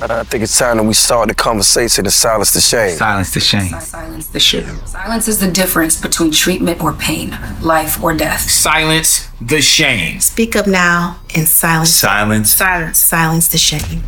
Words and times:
I 0.00 0.24
think 0.24 0.42
it's 0.44 0.58
time 0.58 0.78
that 0.78 0.84
we 0.84 0.94
start 0.94 1.28
the 1.28 1.34
conversation 1.34 2.04
to 2.04 2.10
silence 2.10 2.52
the 2.52 2.60
shame. 2.60 2.96
Silence 2.96 3.34
the 3.34 3.40
shame. 3.40 3.80
Silence 3.80 4.26
the 4.28 4.40
shame. 4.40 4.86
Silence 4.86 5.28
is 5.28 5.38
the 5.38 5.50
difference 5.50 6.00
between 6.00 6.30
treatment 6.30 6.82
or 6.82 6.94
pain, 6.94 7.36
life 7.60 8.02
or 8.02 8.14
death. 8.14 8.40
Silence 8.40 9.28
the 9.40 9.60
shame. 9.60 10.20
Speak 10.20 10.56
up 10.56 10.66
now 10.66 11.20
and 11.34 11.46
silence. 11.46 11.90
Silence. 11.90 12.52
Silence. 12.52 12.98
Silence 12.98 13.48
the 13.48 13.58
shame. 13.58 14.02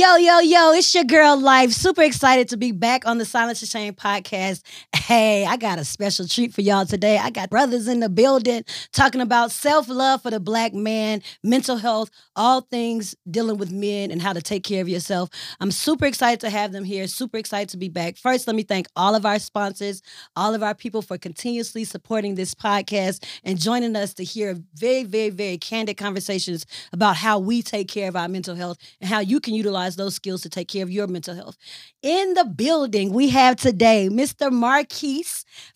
Yo, 0.00 0.16
yo, 0.16 0.38
yo, 0.38 0.72
it's 0.72 0.94
your 0.94 1.04
girl 1.04 1.38
Life. 1.38 1.72
Super 1.72 2.00
excited 2.00 2.48
to 2.48 2.56
be 2.56 2.72
back 2.72 3.06
on 3.06 3.18
the 3.18 3.26
Silence 3.26 3.60
the 3.60 3.66
Shame 3.66 3.92
podcast. 3.92 4.62
Hey, 4.96 5.44
I 5.44 5.58
got 5.58 5.78
a 5.78 5.84
special 5.84 6.26
treat 6.26 6.54
for 6.54 6.62
y'all 6.62 6.86
today. 6.86 7.18
I 7.18 7.28
got 7.28 7.50
brothers 7.50 7.86
in 7.86 8.00
the 8.00 8.08
building 8.08 8.64
talking 8.92 9.20
about 9.20 9.50
self 9.50 9.90
love 9.90 10.22
for 10.22 10.30
the 10.30 10.40
black 10.40 10.72
man, 10.72 11.20
mental 11.44 11.76
health, 11.76 12.08
all 12.34 12.62
things 12.62 13.14
dealing 13.30 13.58
with 13.58 13.70
men 13.72 14.10
and 14.10 14.22
how 14.22 14.32
to 14.32 14.40
take 14.40 14.64
care 14.64 14.80
of 14.80 14.88
yourself. 14.88 15.28
I'm 15.60 15.70
super 15.70 16.06
excited 16.06 16.40
to 16.40 16.48
have 16.48 16.72
them 16.72 16.84
here. 16.84 17.06
Super 17.06 17.36
excited 17.36 17.68
to 17.68 17.76
be 17.76 17.90
back. 17.90 18.16
First, 18.16 18.46
let 18.46 18.56
me 18.56 18.62
thank 18.62 18.86
all 18.96 19.14
of 19.14 19.26
our 19.26 19.38
sponsors, 19.38 20.00
all 20.34 20.54
of 20.54 20.62
our 20.62 20.74
people 20.74 21.02
for 21.02 21.18
continuously 21.18 21.84
supporting 21.84 22.36
this 22.36 22.54
podcast 22.54 23.22
and 23.44 23.60
joining 23.60 23.94
us 23.96 24.14
to 24.14 24.24
hear 24.24 24.56
very, 24.72 25.04
very, 25.04 25.28
very 25.28 25.58
candid 25.58 25.98
conversations 25.98 26.64
about 26.94 27.16
how 27.16 27.38
we 27.38 27.60
take 27.60 27.88
care 27.88 28.08
of 28.08 28.16
our 28.16 28.28
mental 28.28 28.54
health 28.54 28.78
and 29.02 29.10
how 29.10 29.20
you 29.20 29.40
can 29.40 29.52
utilize 29.52 29.89
those 29.96 30.14
skills 30.14 30.42
to 30.42 30.48
take 30.48 30.68
care 30.68 30.82
of 30.82 30.90
your 30.90 31.06
mental 31.06 31.34
health. 31.34 31.56
In 32.02 32.34
the 32.34 32.44
building, 32.44 33.12
we 33.12 33.28
have 33.30 33.56
today 33.56 34.08
Mr. 34.10 34.50
Marquis 34.50 35.26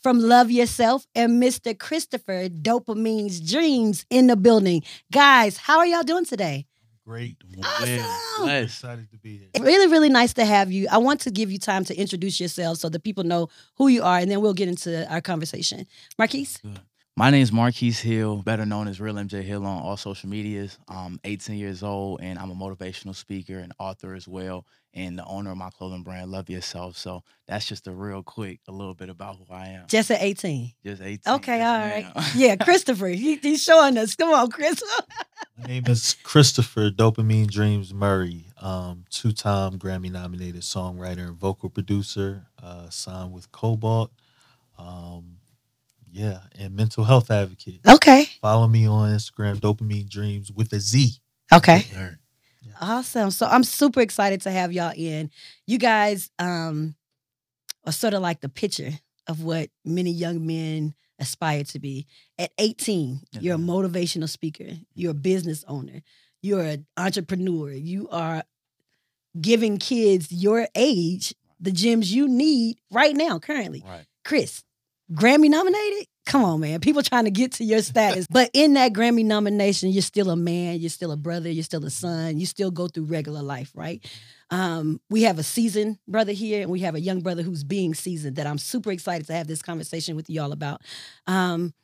from 0.00 0.20
Love 0.20 0.48
Yaself 0.48 1.06
and 1.14 1.42
Mr. 1.42 1.74
Kristofer 1.74 2.48
Dopamine's 2.48 3.40
Dreamz 3.40 4.04
in 4.10 4.26
the 4.26 4.36
building. 4.36 4.82
Guys, 5.12 5.56
how 5.56 5.78
are 5.78 5.86
y'all 5.86 6.02
doing 6.02 6.24
today? 6.24 6.66
Great. 7.06 7.36
Awesome. 7.62 8.48
Excited 8.48 9.10
to 9.10 9.18
be 9.18 9.36
here. 9.36 9.48
Really, 9.60 9.88
really 9.88 10.08
nice 10.08 10.32
to 10.34 10.44
have 10.44 10.72
you. 10.72 10.86
I 10.90 10.96
want 10.98 11.20
to 11.20 11.30
give 11.30 11.52
you 11.52 11.58
time 11.58 11.84
to 11.84 11.94
introduce 11.94 12.40
yourself 12.40 12.78
so 12.78 12.88
that 12.88 13.02
people 13.02 13.24
know 13.24 13.48
who 13.74 13.88
you 13.88 14.02
are, 14.02 14.18
and 14.18 14.30
then 14.30 14.40
we'll 14.40 14.54
get 14.54 14.68
into 14.68 15.06
our 15.12 15.20
conversation. 15.20 15.86
Marquis? 16.18 16.48
My 17.16 17.30
name 17.30 17.42
is 17.42 17.52
Marquis 17.52 17.92
Hill, 17.92 18.38
better 18.42 18.66
known 18.66 18.88
as 18.88 19.00
Real 19.00 19.14
MJ 19.14 19.40
Hill 19.40 19.64
on 19.64 19.82
all 19.84 19.96
social 19.96 20.28
medias. 20.28 20.76
I'm 20.88 21.20
18 21.22 21.56
years 21.56 21.84
old 21.84 22.20
and 22.20 22.40
I'm 22.40 22.50
a 22.50 22.56
motivational 22.56 23.14
speaker 23.14 23.60
and 23.60 23.72
author 23.78 24.14
as 24.14 24.26
well, 24.26 24.66
and 24.94 25.16
the 25.16 25.24
owner 25.24 25.52
of 25.52 25.56
my 25.56 25.70
clothing 25.70 26.02
brand, 26.02 26.32
Love 26.32 26.46
Yaself. 26.46 26.96
So 26.96 27.22
that's 27.46 27.66
just 27.66 27.86
a 27.86 27.92
real 27.92 28.24
quick, 28.24 28.58
a 28.66 28.72
little 28.72 28.94
bit 28.94 29.10
about 29.10 29.36
who 29.36 29.44
I 29.54 29.66
am. 29.68 29.86
Just 29.86 30.10
at 30.10 30.22
18. 30.22 30.72
Just 30.84 31.02
18. 31.02 31.34
Okay, 31.34 31.58
yes, 31.58 31.66
all 31.66 32.02
ma'am. 32.02 32.12
right. 32.16 32.34
Yeah, 32.34 32.56
Kristofer, 32.66 33.14
he, 33.14 33.36
he's 33.36 33.62
showing 33.62 33.96
us. 33.96 34.16
Come 34.16 34.34
on, 34.34 34.50
Chris. 34.50 34.82
My 35.56 35.66
name 35.68 35.84
is 35.86 36.16
Kristofer 36.24 36.90
Dopamine 36.90 37.46
Dreamz 37.46 37.92
Murray, 37.92 38.46
um, 38.60 39.04
two-time 39.08 39.78
Grammy-nominated 39.78 40.62
songwriter 40.62 41.28
and 41.28 41.36
vocal 41.36 41.70
producer, 41.70 42.46
uh, 42.60 42.90
signed 42.90 43.32
with 43.32 43.52
Kobalt. 43.52 44.10
Um, 44.76 45.36
yeah, 46.14 46.40
and 46.58 46.74
mental 46.74 47.04
health 47.04 47.30
advocate. 47.30 47.80
okay. 47.86 48.26
Follow 48.40 48.68
me 48.68 48.86
on 48.86 49.10
Instagram, 49.10 49.56
Dopamine 49.56 50.08
Dreamz 50.08 50.54
with 50.54 50.72
a 50.72 50.80
Z. 50.80 51.18
Okay. 51.52 51.86
There. 51.92 52.20
Awesome. 52.80 53.30
So 53.30 53.46
I'm 53.46 53.64
super 53.64 54.00
excited 54.00 54.42
to 54.42 54.50
have 54.50 54.72
y'all 54.72 54.92
in. 54.96 55.30
You 55.66 55.78
guys 55.78 56.30
um 56.38 56.94
are 57.84 57.92
sort 57.92 58.14
of 58.14 58.22
like 58.22 58.40
the 58.40 58.48
picture 58.48 58.92
of 59.26 59.42
what 59.42 59.70
many 59.84 60.10
young 60.10 60.46
men 60.46 60.94
aspire 61.18 61.64
to 61.64 61.78
be. 61.78 62.06
At 62.38 62.50
18, 62.58 63.20
you're 63.40 63.56
a 63.56 63.58
motivational 63.58 64.28
speaker, 64.28 64.70
you're 64.94 65.12
a 65.12 65.14
business 65.14 65.64
owner, 65.68 66.00
you're 66.42 66.62
an 66.62 66.86
entrepreneur, 66.96 67.70
you 67.72 68.08
are 68.10 68.42
giving 69.40 69.78
kids 69.78 70.30
your 70.30 70.68
age 70.74 71.34
the 71.60 71.72
gems 71.72 72.14
you 72.14 72.28
need 72.28 72.78
right 72.90 73.16
now, 73.16 73.38
currently. 73.38 73.82
Right. 73.86 74.04
Chris, 74.24 74.62
Grammy 75.12 75.48
nominated? 75.48 76.06
Come 76.26 76.44
on, 76.44 76.60
man. 76.60 76.80
People 76.80 77.02
trying 77.02 77.24
to 77.24 77.30
get 77.30 77.52
to 77.52 77.64
your 77.64 77.82
status. 77.82 78.26
but 78.30 78.50
in 78.54 78.74
that 78.74 78.92
Grammy 78.92 79.24
nomination, 79.24 79.90
you're 79.90 80.02
still 80.02 80.30
a 80.30 80.36
man, 80.36 80.80
you're 80.80 80.88
still 80.88 81.12
a 81.12 81.16
brother, 81.16 81.50
you're 81.50 81.64
still 81.64 81.84
a 81.84 81.90
son, 81.90 82.38
you 82.38 82.46
still 82.46 82.70
go 82.70 82.88
through 82.88 83.04
regular 83.04 83.42
life, 83.42 83.70
right? 83.74 84.04
Um, 84.50 85.00
we 85.10 85.22
have 85.24 85.38
a 85.38 85.42
seasoned 85.42 85.98
brother 86.08 86.32
here, 86.32 86.62
and 86.62 86.70
we 86.70 86.80
have 86.80 86.94
a 86.94 87.00
young 87.00 87.20
brother 87.20 87.42
who's 87.42 87.64
being 87.64 87.94
seasoned 87.94 88.36
that 88.36 88.46
I'm 88.46 88.58
super 88.58 88.90
excited 88.90 89.26
to 89.26 89.34
have 89.34 89.46
this 89.46 89.60
conversation 89.60 90.16
with 90.16 90.30
you 90.30 90.40
all 90.40 90.52
about. 90.52 90.80
Um, 91.26 91.74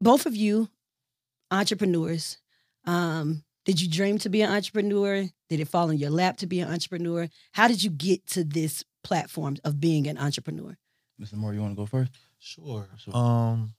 both 0.00 0.26
of 0.26 0.36
you, 0.36 0.68
entrepreneurs. 1.50 2.38
Um, 2.84 3.42
did 3.64 3.80
you 3.80 3.90
dream 3.90 4.18
to 4.18 4.28
be 4.28 4.42
an 4.42 4.52
entrepreneur? 4.52 5.28
Did 5.48 5.60
it 5.60 5.68
fall 5.68 5.90
in 5.90 5.98
your 5.98 6.10
lap 6.10 6.36
to 6.38 6.46
be 6.46 6.60
an 6.60 6.72
entrepreneur? 6.72 7.28
How 7.52 7.66
did 7.66 7.82
you 7.82 7.90
get 7.90 8.26
to 8.28 8.44
this 8.44 8.84
platform 9.02 9.56
of 9.64 9.80
being 9.80 10.06
an 10.06 10.16
entrepreneur? 10.16 10.76
Mr. 11.20 11.34
Moore, 11.34 11.52
you 11.52 11.60
want 11.60 11.72
to 11.72 11.76
go 11.76 11.84
first? 11.84 12.12
Sure. 12.38 12.88
Sure. 12.98 13.16
Um, 13.16 13.74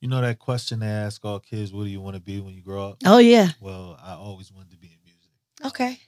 you 0.00 0.08
know 0.08 0.20
that 0.20 0.38
question 0.38 0.80
they 0.80 0.86
ask 0.86 1.24
all 1.24 1.38
kids, 1.40 1.72
what 1.72 1.84
do 1.84 1.90
you 1.90 2.00
want 2.00 2.16
to 2.16 2.22
be 2.22 2.40
when 2.40 2.54
you 2.54 2.62
grow 2.62 2.88
up? 2.88 2.98
Oh 3.04 3.18
yeah. 3.18 3.48
Well, 3.60 3.98
I 4.02 4.14
always 4.14 4.50
wanted 4.52 4.70
to 4.72 4.76
be 4.76 4.88
in 4.88 4.98
music. 5.04 5.30
Okay. 5.66 5.98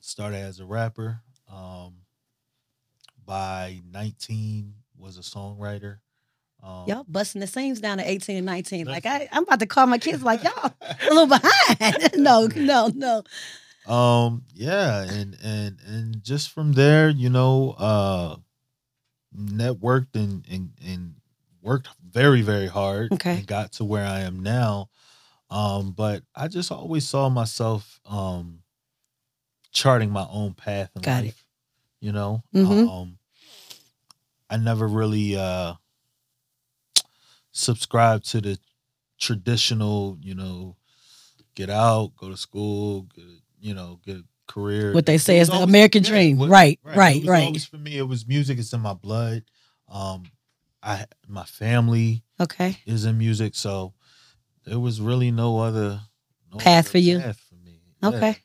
Started 0.00 0.38
as 0.38 0.60
a 0.60 0.64
rapper. 0.64 1.20
Um, 1.52 1.94
by 3.26 3.80
19, 3.90 4.74
was 4.98 5.18
a 5.18 5.22
songwriter. 5.22 5.98
Um, 6.62 6.84
Y'all 6.86 7.04
busting 7.08 7.40
the 7.40 7.46
seams 7.46 7.80
down 7.80 8.00
at 8.00 8.06
18 8.06 8.36
and 8.36 8.46
19. 8.46 8.86
Like 8.86 9.06
I, 9.06 9.28
I'm 9.32 9.42
about 9.42 9.60
to 9.60 9.66
call 9.66 9.86
my 9.86 9.98
kids 9.98 10.22
like 10.22 10.42
y'all 10.44 10.72
a 10.80 10.96
little 11.08 11.26
behind. 11.26 12.10
no, 12.16 12.46
no, 12.54 12.90
no. 12.94 13.22
um 13.92 14.44
yeah 14.54 15.02
and 15.02 15.36
and 15.44 15.76
and 15.86 16.22
just 16.22 16.50
from 16.52 16.72
there 16.72 17.10
you 17.10 17.28
know 17.28 17.74
uh 17.76 18.34
networked 19.36 20.14
and 20.14 20.46
and, 20.50 20.70
and 20.84 21.14
worked 21.62 21.88
very 22.06 22.42
very 22.42 22.66
hard 22.68 23.12
Okay. 23.12 23.36
and 23.38 23.46
got 23.46 23.72
to 23.72 23.84
where 23.84 24.06
i 24.06 24.20
am 24.20 24.40
now 24.42 24.88
um 25.50 25.92
but 25.92 26.22
i 26.34 26.46
just 26.48 26.70
always 26.70 27.08
saw 27.08 27.28
myself 27.28 28.00
um 28.06 28.60
charting 29.72 30.10
my 30.10 30.26
own 30.30 30.54
path 30.54 30.90
in 30.94 31.02
Got 31.02 31.24
it. 31.24 31.26
life 31.26 31.44
you 32.00 32.12
know 32.12 32.42
Mhm. 32.54 32.88
um 32.88 33.18
i 34.50 34.56
never 34.56 34.86
really 34.86 35.36
uh 35.36 35.74
subscribed 37.52 38.28
to 38.30 38.40
the 38.40 38.58
traditional 39.18 40.18
you 40.20 40.34
know 40.34 40.76
get 41.54 41.70
out 41.70 42.12
go 42.16 42.28
to 42.28 42.36
school 42.36 43.02
get, 43.14 43.24
you 43.60 43.74
know 43.74 44.00
get 44.04 44.18
career 44.46 44.92
What 44.92 45.06
they 45.06 45.18
say 45.18 45.38
is 45.38 45.48
the 45.48 45.54
American 45.56 46.02
yeah, 46.04 46.10
dream. 46.10 46.38
what- 46.38 46.50
Right, 46.50 46.78
It 46.84 46.96
right, 46.96 47.24
right. 47.26 47.44
always 47.46 47.64
for 47.64 47.78
me, 47.78 47.96
it 47.98 48.08
was 48.08 48.26
music. 48.26 48.58
It's 48.58 48.72
in 48.72 48.80
my 48.80 48.94
blood. 48.94 49.42
Um, 49.88 50.24
I 50.82 51.06
my 51.28 51.44
family 51.44 52.22
Okay. 52.40 52.78
is 52.86 53.04
in 53.04 53.16
music, 53.18 53.54
so 53.54 53.94
there 54.64 54.78
was 54.80 55.00
really 55.00 55.30
no 55.30 55.58
other 55.58 56.00
no 56.52 56.58
Path 56.58 56.84
other 56.86 56.90
for 56.90 56.98
you? 56.98 57.18
Path 57.20 57.40
for 57.48 57.54
me. 57.56 57.80
Okay. 58.02 58.38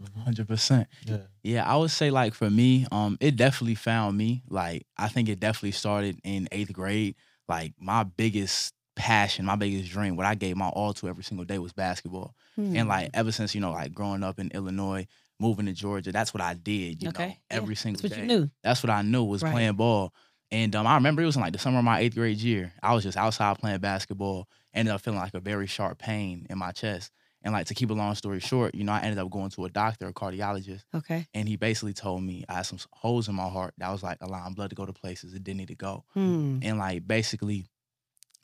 Mhm. 0.00 0.24
100%. 0.24 0.86
Yeah. 1.04 1.16
Yeah, 1.42 1.70
I 1.70 1.76
would 1.76 1.90
say 1.90 2.10
like 2.10 2.32
for 2.34 2.48
me, 2.48 2.86
um, 2.92 3.16
it 3.20 3.36
definitely 3.36 3.74
found 3.74 4.16
me. 4.16 4.42
Like 4.48 4.86
I 4.96 5.08
think 5.08 5.28
it 5.28 5.40
definitely 5.40 5.72
started 5.72 6.18
in 6.24 6.48
eighth 6.52 6.72
grade. 6.72 7.16
Like 7.48 7.74
my 7.78 8.04
biggest 8.04 8.72
passion, 8.96 9.44
my 9.46 9.56
biggest 9.56 9.90
dream, 9.90 10.16
what 10.16 10.26
I 10.26 10.34
gave 10.34 10.56
my 10.56 10.68
all 10.68 10.92
to 10.94 11.08
every 11.08 11.24
single 11.24 11.44
day 11.44 11.58
was 11.58 11.72
basketball. 11.72 12.34
Hmm. 12.56 12.76
And 12.76 12.88
like 12.88 13.10
ever 13.14 13.32
since 13.32 13.54
you 13.54 13.60
know, 13.60 13.72
like 13.72 13.92
growing 13.92 14.22
up 14.22 14.38
in 14.38 14.50
Illinois, 14.52 15.06
moving 15.40 15.66
to 15.66 15.72
Georgia, 15.72 16.12
that's 16.12 16.32
what 16.34 16.40
I 16.42 16.54
did. 16.54 17.02
You 17.02 17.08
Okay, 17.08 17.26
know, 17.26 17.34
yeah, 17.50 17.56
every 17.56 17.74
single 17.74 18.00
That's 18.02 18.10
what 18.12 18.16
day. 18.16 18.32
you 18.34 18.40
knew. 18.40 18.50
That's 18.62 18.82
what 18.82 18.90
I 18.90 19.02
knew 19.02 19.24
was 19.24 19.42
Right. 19.42 19.52
playing 19.52 19.74
ball. 19.74 20.12
And 20.52 20.74
um, 20.74 20.86
I 20.86 20.94
remember 20.96 21.22
it 21.22 21.26
was 21.26 21.36
in 21.36 21.42
like 21.42 21.52
the 21.52 21.58
summer 21.58 21.78
of 21.78 21.84
my 21.84 22.00
eighth 22.00 22.14
grade 22.14 22.38
year. 22.38 22.72
I 22.82 22.92
was 22.94 23.04
just 23.04 23.16
outside 23.16 23.58
playing 23.58 23.78
basketball. 23.78 24.48
Ended 24.74 24.92
up 24.94 25.00
feeling 25.00 25.20
like 25.20 25.34
a 25.34 25.40
very 25.40 25.66
sharp 25.66 25.98
pain 25.98 26.46
in 26.50 26.58
my 26.58 26.72
chest. 26.72 27.12
And 27.42 27.54
like 27.54 27.66
to 27.68 27.74
keep 27.74 27.88
a 27.90 27.94
long 27.94 28.14
story 28.16 28.38
short, 28.40 28.74
you 28.74 28.84
know, 28.84 28.92
I 28.92 29.00
ended 29.00 29.18
up 29.18 29.30
going 29.30 29.48
to 29.50 29.64
a 29.64 29.70
doctor, 29.70 30.08
a 30.08 30.12
cardiologist, 30.12 30.82
Okay. 30.94 31.26
and 31.32 31.48
he 31.48 31.56
basically 31.56 31.94
told 31.94 32.22
me 32.22 32.44
I 32.50 32.54
had 32.54 32.66
some 32.66 32.78
holes 32.92 33.28
in 33.28 33.34
my 33.34 33.48
heart 33.48 33.72
that 33.78 33.90
was 33.90 34.02
like 34.02 34.18
allowing 34.20 34.52
blood 34.52 34.68
to 34.70 34.76
go 34.76 34.84
to 34.84 34.92
places 34.92 35.32
it 35.32 35.42
didn't 35.42 35.56
need 35.58 35.68
to 35.68 35.74
go. 35.74 36.04
Hmm. 36.12 36.58
And 36.62 36.76
like 36.78 37.06
basically, 37.08 37.64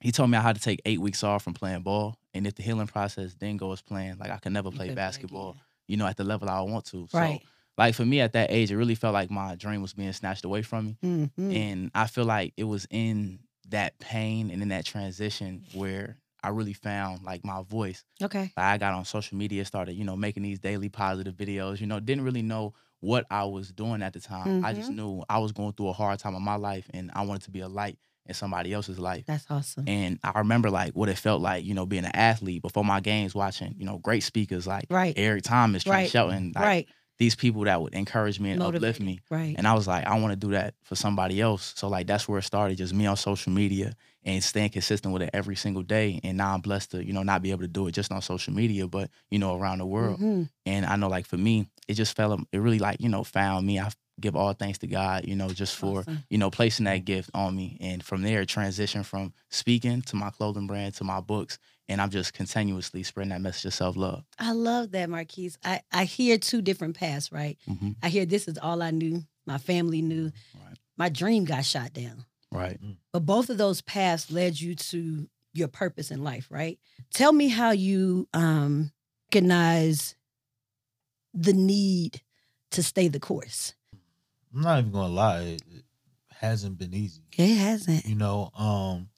he 0.01 0.13
told 0.13 0.31
me 0.31 0.39
I 0.39 0.43
had 0.43 0.57
to 0.57 0.63
take 0.63 0.81
eight 0.87 1.01
weeks 1.01 1.23
off 1.25 1.43
from 1.43 1.53
playing 1.55 1.83
ball. 1.83 2.17
And 2.33 2.47
if 2.47 2.55
the 2.55 2.63
healing 2.63 2.87
process 2.87 3.35
didn't 3.35 3.59
go 3.59 3.73
as 3.73 3.83
planned, 3.83 4.19
like 4.21 4.31
I 4.31 4.39
could 4.39 4.53
never 4.53 4.71
play 4.71 4.91
basketball. 4.95 5.57
You 5.87 5.97
know, 5.97 6.07
at 6.07 6.17
the 6.17 6.25
level 6.25 6.49
I 6.49 6.61
want 6.63 6.87
to. 6.87 7.09
So 7.11 7.21
Right. 7.21 7.43
like 7.79 7.95
for 7.95 8.05
me 8.05 8.21
at 8.21 8.33
that 8.33 8.51
age, 8.51 8.71
it 8.71 8.77
really 8.77 8.95
felt 8.95 9.15
like 9.15 9.31
my 9.31 9.55
dream 9.57 9.83
was 9.83 9.95
being 9.95 10.13
snatched 10.13 10.45
away 10.45 10.63
from 10.63 10.87
me. 10.87 10.99
Mhm. 11.03 11.51
And 11.51 11.91
I 11.95 12.07
feel 12.07 12.25
like 12.25 12.55
it 12.57 12.65
was 12.65 12.87
in 12.91 13.41
that 13.69 13.99
pain 13.99 14.51
and 14.51 14.63
in 14.63 14.69
that 14.69 14.85
transition 14.85 15.65
where 15.71 16.21
I 16.43 16.49
really 16.51 16.73
found 16.73 17.25
like 17.25 17.45
my 17.45 17.63
voice. 17.63 18.05
Okay. 18.23 18.57
Like 18.57 18.67
I 18.67 18.79
got 18.79 18.95
on 18.95 19.05
social 19.05 19.37
media, 19.37 19.65
started, 19.65 19.95
you 19.95 20.05
know, 20.05 20.17
making 20.17 20.43
these 20.43 20.59
daily 20.59 20.89
positive 20.89 21.35
videos, 21.35 21.81
you 21.81 21.87
know, 21.87 22.01
didn't 22.01 22.25
really 22.25 22.43
know 22.43 22.75
what 23.01 23.27
I 23.31 23.45
was 23.45 23.71
doing 23.73 24.03
at 24.03 24.15
the 24.15 24.21
time. 24.21 24.57
I 24.63 24.73
just 24.73 24.91
Mhm. 24.91 24.91
knew 24.91 25.23
I 25.29 25.39
was 25.39 25.53
going 25.53 25.73
through 25.75 25.89
a 25.89 25.93
hard 25.93 26.19
time 26.19 26.35
in 26.35 26.43
my 26.43 26.57
life 26.57 26.89
and 26.95 27.11
I 27.15 27.23
wanted 27.23 27.43
to 27.43 27.51
be 27.51 27.61
a 27.61 27.69
light 27.69 27.99
in 28.29 28.35
somebody 28.35 28.73
else's 28.73 28.99
life. 28.99 29.25
That's 29.27 29.47
awesome. 29.51 29.85
And 29.89 30.19
I 30.23 30.39
remember 30.39 30.71
like 30.71 30.93
what 30.95 31.09
it 31.09 31.19
felt 31.19 31.41
like, 31.41 31.65
you 31.65 31.75
know, 31.75 31.87
being 31.87 32.05
an 32.05 32.15
athlete 32.15 32.63
before 32.63 32.85
my 32.85 33.01
games, 33.01 33.35
watching, 33.35 33.75
you 33.79 33.85
know, 33.87 33.99
great 33.99 34.23
speakers 34.23 34.67
like 34.67 34.87
Right. 34.91 35.15
Eric 35.17 35.45
Thomas, 35.45 35.85
Trent 35.85 35.97
Right. 35.97 36.11
Shelton, 36.11 36.53
like 36.55 36.65
right. 36.65 36.89
these 37.19 37.35
people 37.35 37.65
that 37.65 37.81
would 37.81 37.95
encourage 37.95 38.39
me 38.41 38.51
and 38.51 38.63
uplift 38.63 39.01
me. 39.01 39.21
Right. 39.31 39.55
And 39.57 39.67
I 39.67 39.75
was 39.75 39.87
like, 39.87 40.07
I 40.07 40.19
want 40.19 40.33
to 40.33 40.37
do 40.37 40.53
that 40.53 40.75
for 40.83 40.97
somebody 40.97 41.41
else. 41.41 41.73
So 41.77 41.89
like 41.89 42.07
that's 42.07 42.29
where 42.29 42.39
it 42.39 42.43
started, 42.43 42.79
just 42.79 42.95
me 42.95 43.07
on 43.07 43.17
social 43.17 43.53
media 43.53 43.95
and 44.25 44.43
staying 44.43 44.71
consistent 44.71 45.13
with 45.15 45.23
it 45.23 45.31
every 45.33 45.55
single 45.57 45.83
day. 45.83 46.21
And 46.25 46.37
now 46.37 46.53
I'm 46.55 46.61
blessed 46.61 46.91
to, 46.93 47.05
you 47.05 47.13
know, 47.13 47.23
not 47.23 47.43
be 47.43 47.53
able 47.53 47.63
to 47.63 47.69
do 47.69 47.87
it 47.87 47.93
just 47.93 48.11
on 48.11 48.21
social 48.23 48.53
media, 48.53 48.89
but 48.89 49.09
you 49.31 49.39
know, 49.39 49.57
around 49.57 49.79
the 49.79 49.87
world. 49.87 50.21
Mhm. 50.21 50.49
And 50.67 50.85
I 50.85 50.97
know 50.97 51.09
like 51.09 51.27
for 51.27 51.37
me, 51.39 51.69
it 51.87 51.95
just 51.95 52.17
fell 52.17 52.33
it 52.53 52.59
really 52.59 52.81
like, 52.81 53.01
you 53.01 53.09
know, 53.09 53.23
found 53.23 53.67
me. 53.67 53.79
I 53.79 53.91
give 54.21 54.35
all 54.37 54.53
thanks 54.55 54.79
to 54.79 54.87
God, 54.87 55.27
you 55.27 55.37
know, 55.37 55.49
just 55.49 55.77
for, 55.77 56.01
Awesome. 56.01 56.25
you 56.31 56.39
know, 56.39 56.51
placing 56.51 56.85
that 56.85 57.05
gift 57.05 57.31
on 57.35 57.55
me. 57.55 57.77
And 57.81 58.03
from 58.03 58.23
there 58.23 58.45
transition 58.45 59.03
from 59.03 59.33
speaking 59.51 60.03
to 60.03 60.17
my 60.17 60.31
clothing 60.31 60.67
brand 60.67 60.95
to 60.95 61.05
my 61.05 61.21
books. 61.21 61.59
And 61.89 62.01
I'm 62.01 62.11
just 62.11 62.33
continuously 62.33 63.03
spreading 63.03 63.31
that 63.31 63.41
message 63.41 63.67
of 63.67 63.75
self-love. 63.75 64.25
I 64.39 64.53
love 64.53 64.91
that, 64.93 65.09
Marquis. 65.11 65.53
I, 65.65 65.83
I 65.93 66.05
hear 66.05 66.37
two 66.39 66.61
different 66.63 66.97
paths, 66.97 67.31
right? 67.31 67.59
Mhm. 67.69 67.97
I 68.03 68.09
hear 68.09 68.27
this 68.27 68.49
is 68.49 68.59
all 68.59 68.83
I 68.83 68.91
knew. 68.91 69.23
My 69.47 69.59
family 69.59 70.03
knew. 70.03 70.33
Right. 70.55 70.77
My 70.97 71.09
dream 71.11 71.45
got 71.45 71.65
shot 71.65 71.93
down. 71.93 72.25
Right. 72.51 72.81
But 73.13 73.21
both 73.27 73.51
of 73.51 73.59
those 73.59 73.83
paths 73.83 74.31
led 74.33 74.59
you 74.61 74.75
to 74.77 75.29
your 75.53 75.69
purpose 75.69 76.11
in 76.11 76.25
life, 76.25 76.49
right? 76.51 76.79
Tell 77.13 77.33
me 77.33 77.49
how 77.49 77.71
you 77.71 78.29
um, 78.35 78.93
recognize 79.33 80.17
the 81.35 81.53
need 81.53 82.21
to 82.73 82.83
stay 82.83 83.09
the 83.09 83.21
course. 83.21 83.75
I'm 84.57 84.63
not 84.63 84.79
even 84.79 84.91
gonna 84.91 85.13
lie, 85.13 85.41
it, 85.43 85.63
it 85.71 85.85
hasn't 86.31 86.79
been 86.79 86.95
easy. 86.95 87.21
It 87.37 87.57
hasn't. 87.59 88.07
You 88.07 88.15
know, 88.15 88.51
um 88.57 89.11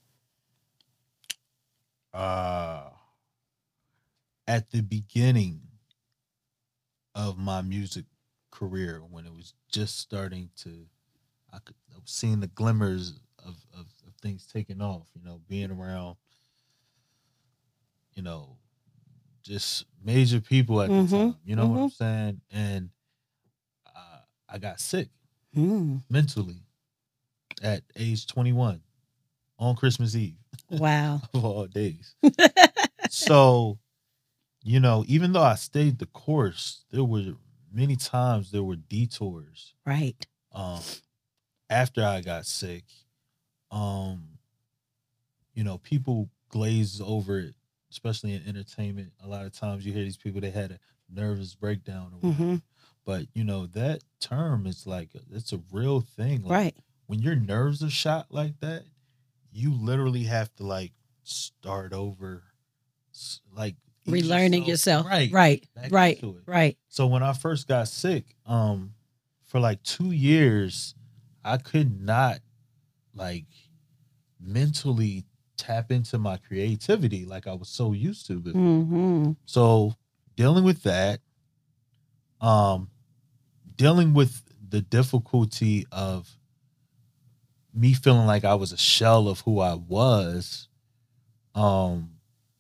uh 2.13 2.91
at 4.49 4.71
the 4.71 4.81
beginning 4.81 5.61
of 7.15 7.39
my 7.39 7.63
music 7.63 8.07
career 8.51 9.01
when 9.09 9.27
it 9.27 9.33
was 9.33 9.55
just 9.71 10.01
starting 10.01 10.51
to 10.57 10.87
I 11.53 11.59
could 11.61 11.77
I 11.95 11.99
was 12.01 12.11
seeing 12.11 12.41
the 12.41 12.49
glimmers 12.49 13.21
of, 13.39 13.55
of, 13.73 13.87
of 14.07 14.15
things 14.21 14.45
taking 14.53 14.83
off, 14.83 15.07
you 15.15 15.23
know, 15.23 15.41
being 15.49 15.71
around, 15.71 16.17
you 18.13 18.23
know, 18.25 18.57
just 19.45 19.85
major 20.05 20.41
people 20.41 20.83
at 20.83 20.91
Mhm, 20.91 21.09
the 21.11 21.17
time. 21.19 21.37
You 21.45 21.55
know 21.55 21.69
what 21.69 21.81
I'm 21.81 21.91
saying? 21.91 22.41
And 22.51 22.91
uh, 23.87 24.19
I 24.49 24.59
got 24.59 24.81
sick 24.81 25.11
Mm, 25.59 26.03
mentally 26.09 26.63
at 27.63 27.83
age 27.97 28.27
21 28.29 28.81
on 29.59 29.75
Christmas 29.75 30.15
Eve 30.15 30.37
wow. 30.71 31.21
of 31.35 31.45
all 31.45 31.67
days. 31.67 32.15
so, 33.11 33.79
you 34.63 34.79
know, 34.79 35.05
even 35.09 35.33
though 35.33 35.43
I 35.43 35.57
stayed 35.57 35.99
the 35.99 36.07
course, 36.07 36.85
there 36.93 37.03
were 37.03 37.35
many 37.73 37.97
times 37.97 38.53
there 38.53 38.63
were 38.63 38.77
detours 38.77 39.75
right. 39.85 40.27
um 40.53 40.81
after 41.69 42.05
I 42.05 42.21
got 42.21 42.47
sick. 42.47 42.85
Um 43.71 44.39
you 45.55 45.65
know, 45.65 45.79
people 45.79 46.31
glaze 46.51 47.01
over 47.05 47.41
it, 47.41 47.55
especially 47.91 48.33
in 48.33 48.47
entertainment. 48.47 49.11
A 49.25 49.27
lot 49.27 49.45
of 49.45 49.53
times 49.53 49.85
you 49.85 49.93
hear 49.93 50.05
these 50.05 50.17
people 50.17 50.41
they 50.41 50.51
had 50.51 50.71
a 50.71 50.79
nervous 51.13 51.57
breakdown 51.57 52.13
or 52.15 52.29
whatever. 52.29 52.45
hmm 52.45 52.57
But 53.09 53.25
you 53.33 53.43
know, 53.43 53.65
that 53.69 54.03
term 54.21 54.67
is 54.67 54.87
like 54.87 55.09
it's 55.33 55.55
a 55.55 55.63
real 55.73 56.03
thing. 56.03 56.43
Like, 56.43 56.51
Right. 56.51 56.77
when 57.07 57.21
your 57.21 57.37
nerves 57.37 57.83
are 57.83 57.89
shot 57.89 58.27
like 58.29 58.61
that, 58.61 58.85
you 59.51 59.73
literally 59.73 60.25
have 60.25 60.55
to 60.57 60.65
like 60.65 60.93
start 61.23 61.95
over, 61.95 62.43
like 63.57 63.77
Relearning 64.07 64.69
yourself. 64.69 65.07
right, 65.07 65.33
Right. 65.33 65.67
back 65.75 65.91
Right. 65.91 66.23
Right. 66.45 66.77
So 66.91 67.07
when 67.07 67.23
I 67.23 67.33
first 67.33 67.67
got 67.67 67.89
sick, 67.89 68.37
um, 68.45 68.93
for 69.47 69.59
like 69.59 69.83
two 69.85 70.11
years, 70.11 70.95
I 71.43 71.57
could 71.57 72.03
not 72.03 72.41
like 73.15 73.47
mentally 74.39 75.25
tap 75.57 75.91
into 75.91 76.19
my 76.19 76.37
creativity 76.37 77.25
like 77.25 77.47
I 77.47 77.55
was 77.55 77.71
so 77.71 77.95
used 77.95 78.27
to. 78.27 78.39
But 78.39 78.53
hmm 78.53 79.33
so 79.47 79.95
dealing 80.37 80.65
with 80.65 80.83
that, 80.83 81.21
um, 82.43 82.91
dealing 83.79 84.13
with 84.13 84.43
the 84.69 84.83
difficulty 84.83 85.87
of 85.91 86.29
me 87.73 87.95
feeling 87.95 88.27
like 88.27 88.45
I 88.45 88.55
was 88.57 88.73
a 88.73 88.77
shell 88.77 89.29
of 89.29 89.41
who 89.41 89.61
I 89.61 89.75
was, 89.75 90.69
um, 91.55 92.11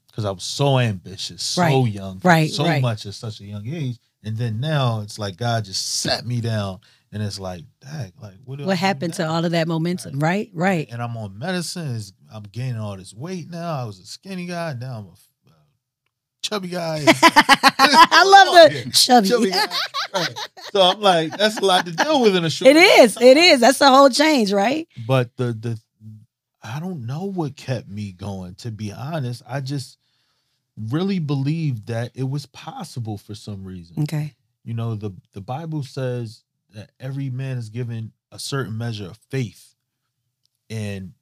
because 0.07 0.25
I 0.25 0.31
was 0.31 0.45
so 0.45 0.79
ambitious, 0.79 1.43
so 1.43 1.63
Right, 1.63 1.87
young, 1.93 2.21
right, 2.25 2.51
so 2.51 2.65
right. 2.65 2.81
much 2.81 3.05
at 3.05 3.15
such 3.15 3.41
a 3.41 3.45
young 3.45 3.67
age, 3.69 3.99
and 4.23 4.37
then 4.37 4.61
now 4.61 5.01
it's 5.01 5.19
like 5.19 5.37
God 5.37 5.65
just 5.65 6.01
sat 6.01 6.25
me 6.25 6.41
down, 6.41 6.81
and 7.13 7.23
it's 7.23 7.39
like, 7.39 7.65
dang, 7.81 8.13
like 8.23 8.35
what? 8.45 8.61
What 8.61 8.79
happened 8.79 9.15
to 9.15 9.29
all 9.29 9.45
of 9.45 9.51
that 9.53 9.69
momentum? 9.69 10.19
Right. 10.21 10.51
Right. 10.55 10.89
and 10.91 11.03
I'm 11.03 11.17
on 11.17 11.39
medicine. 11.39 11.89
Is 11.89 12.13
I'm 12.33 12.43
gaining 12.45 12.79
all 12.79 12.97
this 12.97 13.15
weight 13.15 13.51
now. 13.51 13.83
I 13.83 13.85
was 13.85 13.99
a 13.99 14.07
skinny 14.07 14.47
guy. 14.47 14.75
Now 14.79 14.99
I'm 14.99 15.07
a 15.07 15.17
chubby 16.49 16.69
guy. 16.69 17.05
I 17.07 18.25
love 18.25 18.73
the 18.85 18.91
chubby. 18.93 19.29
chubby 19.29 19.51
guy. 19.51 19.67
Right. 20.15 20.49
So 20.73 20.83
I'm 20.83 21.01
like, 21.01 21.37
that's 21.37 21.59
a 21.59 21.65
lot 21.65 21.87
to 21.87 21.93
deal 21.93 22.23
with 22.23 22.37
in 22.37 22.45
a 22.45 22.51
short. 22.51 22.71
It 22.71 22.77
is. 22.77 23.21
It 23.21 23.37
is. 23.37 23.61
That's 23.61 23.79
the 23.79 23.89
whole 23.89 24.11
change, 24.11 24.53
right? 24.53 24.89
But 25.07 25.37
the 25.37 25.53
the 25.53 25.79
I 26.63 26.81
don't 26.81 27.07
know 27.07 27.25
what 27.25 27.57
kept 27.57 27.89
me 27.89 28.13
going. 28.13 28.55
To 28.57 28.71
be 28.71 28.93
honest, 28.93 29.43
I 29.49 29.61
just 29.61 29.99
really 30.91 31.19
believed 31.19 31.87
that 31.89 32.13
it 32.15 32.29
was 32.29 32.47
possible 32.47 33.19
for 33.19 33.35
some 33.35 33.65
reason. 33.65 34.03
Okay. 34.03 34.35
You 34.65 34.75
know, 34.75 34.95
the 34.95 35.13
the 35.33 35.41
Bible 35.41 35.83
says 35.83 36.45
that 36.71 36.91
every 37.01 37.31
man 37.31 37.59
is 37.59 37.69
given 37.69 38.13
a 38.31 38.39
certain 38.39 38.77
measure 38.77 39.07
of 39.07 39.19
faith. 39.31 39.75
And 40.71 41.13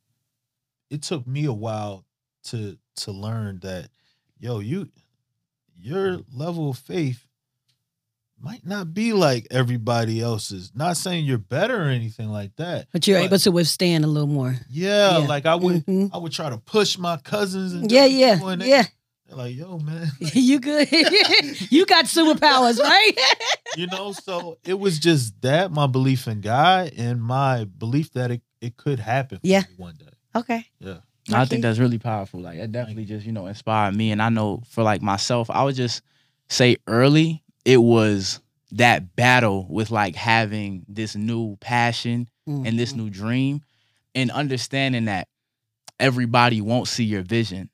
it 0.91 1.03
took 1.03 1.27
me 1.27 1.45
a 1.45 1.53
while 1.53 2.05
to 2.45 2.79
to 2.97 3.13
learn 3.13 3.61
that 3.61 3.91
yo, 4.39 4.61
you 4.61 4.89
your 5.79 6.21
level 6.33 6.71
of 6.71 6.79
faith 6.79 7.23
might 8.39 8.67
not 8.67 8.93
be 8.93 9.13
like 9.15 9.47
everybody 9.51 10.21
else's. 10.21 10.71
Not 10.75 10.97
saying 10.97 11.25
you're 11.25 11.39
better 11.39 11.83
or 11.85 11.89
anything 11.89 12.29
like 12.29 12.55
that. 12.57 12.87
But 12.93 13.07
you're 13.07 13.19
But- 13.21 13.25
able 13.25 13.39
to 13.39 13.51
withstand 13.51 14.05
a 14.05 14.09
little 14.09 14.29
more. 14.29 14.57
Yeah, 14.69 15.19
Yeah. 15.19 15.27
like 15.27 15.47
I 15.47 15.55
would 15.55 15.87
Mhm. 15.87 16.11
I 16.13 16.19
would 16.19 16.33
try 16.33 16.51
to 16.51 16.59
push 16.59 16.99
my 16.99 17.17
cousins 17.17 17.73
and 17.73 17.91
Yeah, 17.91 18.05
yeah, 18.05 18.35
they- 18.57 18.69
yeah. 18.69 18.85
They're 19.27 19.37
like, 19.39 19.57
yo, 19.57 19.79
man. 19.79 20.13
you 20.35 20.61
good? 20.61 20.89
you 21.73 21.85
got 21.87 22.05
superpowers, 22.05 22.79
right? 22.79 23.13
you 23.77 23.87
know, 23.89 24.13
so 24.13 24.59
it 24.65 24.79
was 24.79 24.99
just 25.01 25.41
that 25.41 25.73
my 25.73 25.87
belief 25.89 26.29
in 26.29 26.41
God 26.43 26.93
and 26.97 27.21
my 27.21 27.65
belief 27.65 28.13
that 28.13 28.31
it, 28.31 28.43
it 28.61 28.77
could 28.77 29.01
happen 29.01 29.39
for 29.39 29.47
Yeah. 29.47 29.61
me 29.63 29.67
one 29.79 29.97
day. 29.97 30.07
okay. 30.37 30.67
Yeah. 30.79 30.99
I 31.33 31.45
think 31.45 31.63
that's 31.63 31.79
really 31.79 31.99
powerful. 31.99 32.41
Like 32.41 32.59
it 32.59 32.73
definitely 32.73 33.05
just, 33.05 33.27
you 33.27 33.33
know, 33.33 33.47
inspired 33.47 33.95
me. 33.97 34.11
And 34.13 34.23
I 34.23 34.29
know 34.29 34.63
for 34.69 34.83
like 34.83 35.03
myself, 35.03 35.51
I 35.51 35.65
would 35.65 35.75
just 35.75 36.03
say 36.49 36.77
early, 36.87 37.43
it 37.65 37.79
was 37.79 38.41
that 38.73 39.17
battle 39.17 39.67
with 39.69 39.91
like 39.91 40.15
having 40.15 40.85
this 40.89 41.17
new 41.17 41.57
passion 41.57 42.29
and 42.47 42.79
this 42.79 42.93
Mhm. 42.93 42.97
new 42.97 43.11
dream 43.11 43.63
and 44.15 44.31
understanding 44.31 45.07
that 45.07 45.29
everybody 45.99 46.61
won't 46.61 46.89
see 46.89 47.05
your 47.05 47.23
vision. 47.23 47.71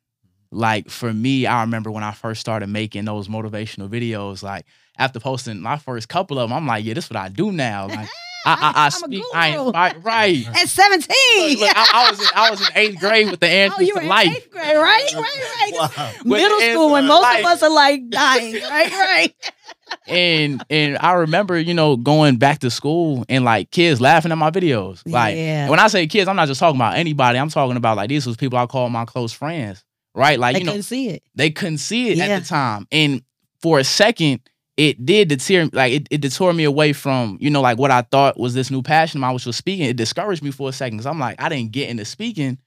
Like 0.50 0.90
for 0.90 1.12
me, 1.12 1.46
I 1.46 1.62
remember 1.62 1.90
when 1.90 2.04
I 2.04 2.12
first 2.12 2.40
started 2.40 2.68
making 2.68 3.04
those 3.06 3.28
motivational 3.28 3.88
videos, 3.88 4.42
like 4.42 4.66
after 4.98 5.18
posting 5.18 5.60
my 5.60 5.78
first 5.78 6.08
couple 6.08 6.38
of 6.38 6.48
them, 6.48 6.56
I'm 6.56 6.66
like, 6.66 6.84
yeah, 6.84 6.94
this 6.94 7.04
is 7.06 7.10
what 7.10 7.16
I 7.18 7.28
do 7.28 7.52
now. 7.52 7.88
Like 7.88 8.08
I, 8.44 8.72
I, 8.74 8.86
I 8.86 8.88
speak, 8.88 9.24
I 9.34 9.50
guru. 9.52 9.64
inspire, 9.66 9.98
right. 10.00 10.46
At 10.60 10.68
17. 10.68 11.08
Look, 11.50 11.60
look, 11.60 11.70
I, 11.76 11.86
I 11.92 12.10
was 12.10 12.20
in, 12.20 12.26
I 12.34 12.50
was 12.50 12.60
in 12.60 12.76
eighth 12.76 12.98
grade 13.00 13.30
with 13.30 13.40
the 13.40 13.46
oh, 13.46 13.50
answers 13.50 13.86
you 13.88 13.94
were 13.94 14.00
to 14.00 14.04
in 14.04 14.08
life. 14.10 14.28
eighth 14.36 14.50
grade, 14.50 14.76
right? 14.76 15.08
Right, 15.14 15.72
right. 15.72 15.72
Wow. 15.96 16.12
Middle 16.24 16.60
school 16.60 16.90
when 16.92 17.06
most 17.06 17.32
to 17.32 17.38
of 17.40 17.44
us 17.46 17.62
are 17.62 17.70
like 17.70 18.08
dying, 18.10 18.54
right? 18.54 18.90
Right. 18.92 19.34
and 20.08 20.64
and 20.70 20.98
I 21.00 21.12
remember, 21.12 21.58
you 21.58 21.74
know, 21.74 21.96
going 21.96 22.36
back 22.36 22.58
to 22.60 22.70
school 22.70 23.24
and 23.28 23.44
like 23.44 23.70
kids 23.70 24.00
laughing 24.00 24.32
at 24.32 24.38
my 24.38 24.50
videos. 24.50 25.02
Like 25.06 25.36
Yeah. 25.36 25.68
when 25.68 25.78
I 25.80 25.88
say 25.88 26.06
kids, 26.06 26.28
I'm 26.28 26.36
not 26.36 26.48
just 26.48 26.60
talking 26.60 26.76
about 26.76 26.96
anybody. 26.96 27.38
I'm 27.38 27.48
talking 27.48 27.76
about 27.76 27.96
like 27.96 28.08
these 28.08 28.26
was 28.26 28.36
people 28.36 28.58
I 28.58 28.66
call 28.66 28.88
my 28.90 29.04
close 29.04 29.32
friends. 29.32 29.84
Right? 30.14 30.38
Like, 30.38 30.56
I 30.56 30.58
you 30.58 30.64
know, 30.66 30.72
couldn't 30.72 30.82
see 30.84 31.08
it. 31.08 31.22
they 31.34 31.50
couldn't 31.50 31.78
see 31.78 32.10
it 32.10 32.18
Yeah. 32.18 32.24
at 32.26 32.42
the 32.42 32.48
time. 32.48 32.86
And 32.92 33.22
for 33.62 33.78
a 33.78 33.84
second, 33.84 34.40
it 34.76 35.04
did 35.04 35.28
deter 35.28 35.68
like 35.72 35.92
it, 35.92 36.08
it 36.10 36.20
detoured 36.22 36.56
me 36.56 36.64
away 36.64 36.92
from, 36.92 37.36
you 37.40 37.50
know, 37.50 37.60
like 37.60 37.78
what 37.78 37.90
I 37.90 38.02
thought 38.02 38.38
was 38.38 38.54
this 38.54 38.70
new 38.70 38.82
passion 38.82 39.22
I 39.22 39.30
was 39.30 39.44
for 39.44 39.52
speaking. 39.52 39.86
It 39.86 39.96
discouraged 39.96 40.42
me 40.42 40.50
for 40.50 40.68
a 40.68 40.72
second 40.72 40.96
because 40.98 41.06
I'm 41.06 41.18
like, 41.18 41.40
I 41.40 41.48
didn't 41.48 41.72
get 41.72 41.90
into 41.90 42.04
speaking 42.04 42.58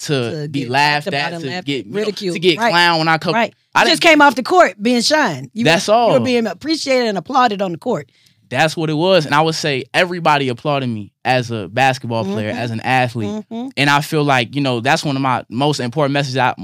to, 0.00 0.42
To 0.42 0.48
be 0.48 0.66
laughed 0.66 1.06
at, 1.06 1.40
to 1.40 1.46
laughed 1.46 1.66
get 1.66 1.86
ridiculed. 1.88 2.34
to 2.34 2.40
get 2.40 2.58
Right. 2.58 2.70
clown 2.70 2.98
when 2.98 3.08
I 3.08 3.16
come. 3.16 3.32
Right. 3.34 3.54
I 3.74 3.86
just 3.88 4.02
came 4.02 4.20
off 4.20 4.34
the 4.34 4.42
court 4.42 4.74
being 4.82 5.00
shined. 5.00 5.50
You 5.54 5.64
That's 5.64 5.88
were, 5.88 5.94
You 5.94 5.98
all. 5.98 6.12
were 6.12 6.20
being 6.20 6.46
appreciated 6.46 7.08
and 7.08 7.16
applauded 7.16 7.62
on 7.62 7.72
the 7.72 7.78
court. 7.78 8.10
That's 8.50 8.76
what 8.76 8.90
it 8.90 8.94
was. 8.94 9.24
And 9.24 9.34
I 9.34 9.40
would 9.40 9.54
say 9.54 9.84
everybody 9.94 10.48
applauded 10.48 10.88
me 10.88 11.12
as 11.24 11.50
a 11.50 11.68
basketball 11.68 12.24
player, 12.24 12.52
Mhm. 12.52 12.56
as 12.56 12.70
an 12.72 12.80
athlete. 12.80 13.44
Mhm. 13.50 13.70
And 13.76 13.88
I 13.88 14.00
feel 14.02 14.22
like, 14.22 14.54
you 14.54 14.60
know, 14.60 14.80
that's 14.80 15.02
one 15.04 15.16
of 15.16 15.22
my 15.22 15.44
most 15.48 15.80
important 15.80 16.12
messages 16.12 16.36
I 16.36 16.54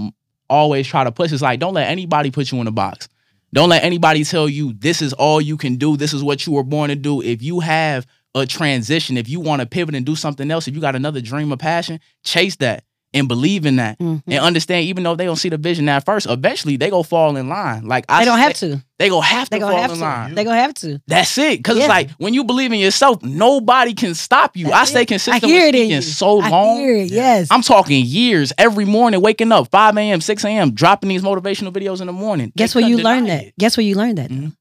always 0.50 0.86
try 0.86 1.04
to 1.04 1.12
push 1.12 1.32
is 1.32 1.40
like, 1.40 1.58
don't 1.58 1.74
let 1.74 1.88
anybody 1.88 2.30
put 2.30 2.52
you 2.52 2.60
in 2.60 2.66
a 2.66 2.70
box. 2.72 3.08
Don't 3.52 3.68
let 3.68 3.82
anybody 3.82 4.24
tell 4.24 4.48
you 4.48 4.72
this 4.74 5.02
is 5.02 5.12
all 5.12 5.40
you 5.40 5.56
can 5.56 5.76
do. 5.76 5.96
This 5.96 6.12
is 6.12 6.22
what 6.22 6.46
you 6.46 6.52
were 6.52 6.62
born 6.62 6.88
to 6.88 6.96
do. 6.96 7.20
If 7.20 7.42
you 7.42 7.60
have 7.60 8.06
a 8.34 8.46
transition, 8.46 9.16
if 9.16 9.28
you 9.28 9.40
want 9.40 9.60
to 9.60 9.66
pivot 9.66 9.94
and 9.94 10.06
do 10.06 10.14
something 10.14 10.50
else, 10.50 10.68
if 10.68 10.74
you 10.74 10.80
got 10.80 10.94
another 10.94 11.20
dream 11.20 11.52
or 11.52 11.56
passion, 11.56 11.98
chase 12.22 12.56
that 12.56 12.84
and 13.12 13.26
believe 13.26 13.66
in 13.66 13.76
that. 13.76 13.98
Mhm. 13.98 14.22
And 14.26 14.38
understand, 14.44 14.86
even 14.86 15.02
though 15.02 15.16
they 15.16 15.24
don't 15.24 15.36
see 15.36 15.48
the 15.48 15.56
vision 15.58 15.88
at 15.88 16.04
first, 16.04 16.26
eventually 16.28 16.76
they 16.76 16.90
go 16.90 17.02
fall 17.02 17.36
in 17.36 17.48
line. 17.48 17.86
Like 17.86 18.04
I 18.08 18.20
They 18.20 18.24
don't 18.26 18.38
have 18.38 18.54
to. 18.54 18.82
They 18.98 19.08
go 19.08 19.20
have 19.20 19.46
to 19.48 19.50
They 19.50 19.58
gonna 19.58 19.72
fall 19.72 19.82
have 19.82 19.90
in 19.90 19.96
to. 19.98 20.02
line. 20.02 20.34
They 20.34 20.44
gonna 20.44 20.60
have 20.60 20.74
to. 20.74 21.00
That's 21.08 21.36
it. 21.38 21.64
Cause 21.64 21.76
Yeah. 21.76 21.82
it's 21.84 21.88
like 21.88 22.10
when 22.18 22.34
you 22.34 22.44
believe 22.44 22.70
in 22.72 22.78
yourself, 22.78 23.22
nobody 23.22 23.94
can 23.94 24.14
stop 24.14 24.56
you. 24.56 24.66
I 24.68 24.70
That's 24.70 24.90
stay 24.90 25.02
it. 25.02 25.06
consistent 25.08 25.42
I 25.42 25.46
hear 25.46 25.66
with 25.66 25.74
it 25.74 25.78
in 25.78 25.80
speaking 25.86 25.96
you. 25.96 26.02
so 26.02 26.40
I 26.40 26.48
long. 26.50 26.76
hear 26.78 26.94
it. 26.96 27.10
Yes. 27.10 27.48
I'm 27.50 27.62
talking 27.62 28.04
years 28.04 28.52
every 28.58 28.84
morning, 28.84 29.20
waking 29.22 29.50
up 29.52 29.68
5 29.70 29.96
a.m., 29.96 30.20
6 30.20 30.44
a.m., 30.44 30.72
dropping 30.72 31.08
these 31.08 31.22
motivational 31.22 31.72
videos 31.72 32.00
in 32.00 32.06
the 32.06 32.12
morning. 32.12 32.52
Guess 32.56 32.74
They 32.74 32.80
where 32.82 32.88
you 32.90 32.98
learned 32.98 33.28
that? 33.28 33.42
it. 33.44 33.54
Guess 33.58 33.76
where 33.76 33.84
you 33.86 33.94
learned 33.96 34.18
that? 34.18 34.28
though? 34.28 34.34
Mhm. 34.36 34.52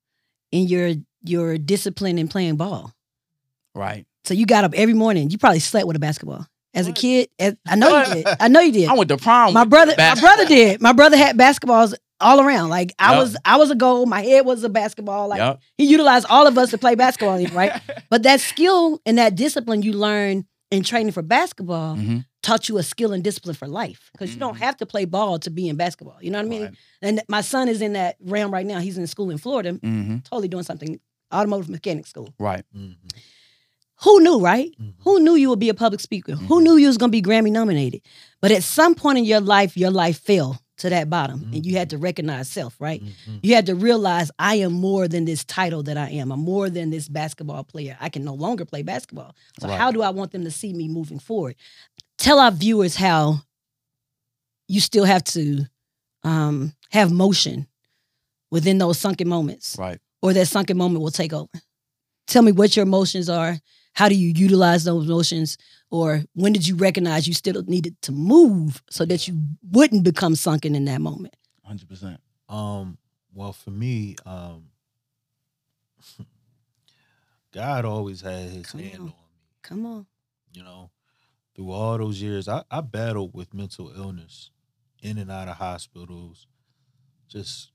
In 0.51 0.67
your 0.67 0.93
your 1.23 1.57
discipline 1.57 2.17
in 2.17 2.27
playing 2.29 2.55
ball. 2.55 2.93
Right. 3.75 4.05
So 4.23 4.33
you 4.33 4.45
got 4.45 4.63
up 4.63 4.73
every 4.73 4.93
morning. 4.93 5.29
You 5.29 5.37
probably 5.37 5.59
slept 5.59 5.85
with 5.85 5.95
a 5.95 5.99
basketball. 5.99 6.47
As 6.73 6.87
a 6.87 6.93
kid, 6.93 7.29
as, 7.39 7.55
I 7.67 7.75
know 7.75 7.99
you 8.03 8.13
did. 8.13 8.27
I 8.39 8.47
know 8.47 8.59
you 8.59 8.71
did. 8.71 8.89
I 8.89 8.93
went 8.93 9.09
to 9.09 9.17
prom. 9.17 9.53
My 9.53 9.61
with 9.63 9.69
brother, 9.71 9.95
my 9.97 10.15
brother 10.15 10.45
did. 10.45 10.81
My 10.81 10.93
brother 10.93 11.17
had 11.17 11.37
basketballs 11.37 11.95
all 12.21 12.39
around. 12.39 12.69
Like 12.69 12.93
I 12.99 13.13
Yup. 13.13 13.21
was, 13.23 13.37
I 13.45 13.57
was 13.57 13.71
a 13.71 13.75
goal. 13.75 14.05
My 14.05 14.21
head 14.21 14.45
was 14.45 14.63
a 14.63 14.69
basketball. 14.69 15.27
Like 15.29 15.39
Yup. 15.39 15.61
he 15.77 15.85
utilized 15.85 16.27
all 16.29 16.45
of 16.47 16.57
us 16.57 16.69
to 16.71 16.77
play 16.77 16.95
basketball, 16.95 17.43
right? 17.47 17.81
but 18.09 18.23
that 18.23 18.39
skill 18.41 19.01
and 19.05 19.17
that 19.17 19.35
discipline 19.35 19.81
you 19.81 19.93
learn 19.93 20.45
in 20.69 20.83
training 20.83 21.11
for 21.11 21.23
basketball 21.23 21.95
Mhm. 21.95 22.25
taught 22.43 22.69
you 22.69 22.77
a 22.77 22.83
skill 22.83 23.13
and 23.13 23.23
discipline 23.23 23.55
for 23.55 23.67
life. 23.67 24.09
Because 24.11 24.31
you 24.33 24.39
don't 24.39 24.53
Mhm. 24.55 24.59
have 24.59 24.77
to 24.77 24.85
play 24.85 25.05
ball 25.05 25.39
to 25.39 25.49
be 25.49 25.67
in 25.67 25.75
basketball. 25.75 26.17
You 26.21 26.29
know 26.29 26.37
what 26.37 26.45
I 26.45 26.49
mean? 26.49 26.61
Right. 26.65 26.73
And 27.01 27.21
my 27.27 27.41
son 27.41 27.67
is 27.67 27.81
in 27.81 27.93
that 27.93 28.17
realm 28.21 28.51
right 28.53 28.65
now. 28.67 28.77
He's 28.79 28.97
in 28.99 29.07
school 29.07 29.31
in 29.31 29.39
Florida, 29.39 29.73
Mhm. 29.73 30.23
totally 30.25 30.47
doing 30.47 30.63
something 30.63 30.99
automotive 31.33 31.69
mechanic 31.69 32.05
school. 32.05 32.29
Right. 32.37 32.63
Who 34.03 34.21
knew, 34.21 34.39
right? 34.39 34.71
Mhm. 34.79 34.93
Who 34.99 35.19
knew 35.19 35.35
you 35.35 35.49
would 35.49 35.59
be 35.59 35.69
a 35.69 35.73
public 35.73 35.99
speaker? 35.99 36.35
Who 36.35 36.59
Mhm. 36.59 36.63
knew 36.63 36.77
you 36.77 36.87
was 36.87 36.97
gonna 36.97 37.11
be 37.11 37.21
Grammy 37.21 37.51
nominated? 37.51 38.01
But 38.41 38.51
at 38.51 38.63
some 38.63 38.95
point 38.95 39.17
in 39.17 39.25
your 39.25 39.41
life, 39.41 39.75
your 39.75 39.91
life 39.91 40.19
fell 40.19 40.61
to 40.77 40.89
that 40.89 41.09
bottom, 41.09 41.49
and 41.53 41.65
you 41.65 41.75
had 41.75 41.89
to 41.89 41.97
recognize 41.97 42.47
self, 42.47 42.79
right? 42.79 43.03
Mhm. 43.03 43.39
You 43.43 43.53
had 43.55 43.65
to 43.65 43.75
realize 43.75 44.31
I 44.39 44.55
am 44.55 44.71
more 44.71 45.09
than 45.09 45.25
this 45.25 45.43
title 45.43 45.83
that 45.83 45.97
I 45.97 46.09
am. 46.11 46.31
I'm 46.31 46.39
more 46.39 46.69
than 46.69 46.89
this 46.89 47.09
basketball 47.09 47.65
player. 47.65 47.97
I 47.99 48.07
can 48.07 48.23
no 48.23 48.33
longer 48.33 48.63
play 48.63 48.81
basketball. 48.81 49.35
So 49.59 49.67
Right. 49.67 49.77
how 49.77 49.91
do 49.91 50.01
I 50.01 50.09
want 50.11 50.31
them 50.31 50.45
to 50.45 50.51
see 50.51 50.71
me 50.71 50.87
moving 50.87 51.19
forward? 51.19 51.55
Tell 52.17 52.39
our 52.39 52.51
viewers 52.51 52.95
how 52.95 53.41
you 54.69 54.79
still 54.79 55.05
have 55.05 55.23
to 55.25 55.65
um, 56.23 56.73
have 56.91 57.11
motion 57.13 57.65
within 58.51 58.77
those 58.77 58.97
sunken 58.97 59.27
moments 59.29 59.77
Right. 59.77 59.99
or 60.21 60.33
that 60.33 60.47
sunken 60.47 60.75
moment 60.77 61.01
will 61.01 61.11
take 61.11 61.31
over. 61.31 61.49
Tell 62.27 62.41
me 62.41 62.51
what 62.51 62.75
your 62.75 62.83
emotions 62.83 63.29
are. 63.29 63.57
How 63.93 64.07
do 64.09 64.15
you 64.15 64.29
utilize 64.35 64.83
those 64.83 65.05
emotions? 65.05 65.57
Or 65.91 66.23
when 66.33 66.53
did 66.53 66.67
you 66.67 66.75
recognize 66.75 67.27
you 67.27 67.33
still 67.33 67.61
needed 67.63 68.01
to 68.03 68.11
move 68.11 68.81
so 68.89 69.05
that 69.05 69.27
you 69.27 69.41
wouldn't 69.71 70.03
become 70.03 70.35
sunken 70.35 70.75
in 70.75 70.85
that 70.85 71.01
moment? 71.01 71.35
100%. 71.69 72.17
Um, 72.47 72.97
well, 73.33 73.53
for 73.53 73.71
me, 73.71 74.15
um, 74.25 74.65
God 77.51 77.85
always 77.85 78.21
had 78.21 78.49
His 78.49 78.67
Come 78.67 78.81
hand 78.81 78.93
on. 78.95 78.99
on 79.01 79.05
me. 79.07 79.13
Come 79.61 79.85
on. 79.85 80.05
You 80.53 80.63
know, 80.63 80.91
through 81.55 81.71
all 81.71 81.97
those 81.97 82.21
years, 82.21 82.47
I, 82.47 82.63
I 82.71 82.81
battled 82.81 83.33
with 83.33 83.53
mental 83.53 83.91
illness, 83.95 84.49
in 85.01 85.17
and 85.17 85.31
out 85.31 85.47
of 85.47 85.57
hospitals. 85.57 86.47
Just, 87.27 87.71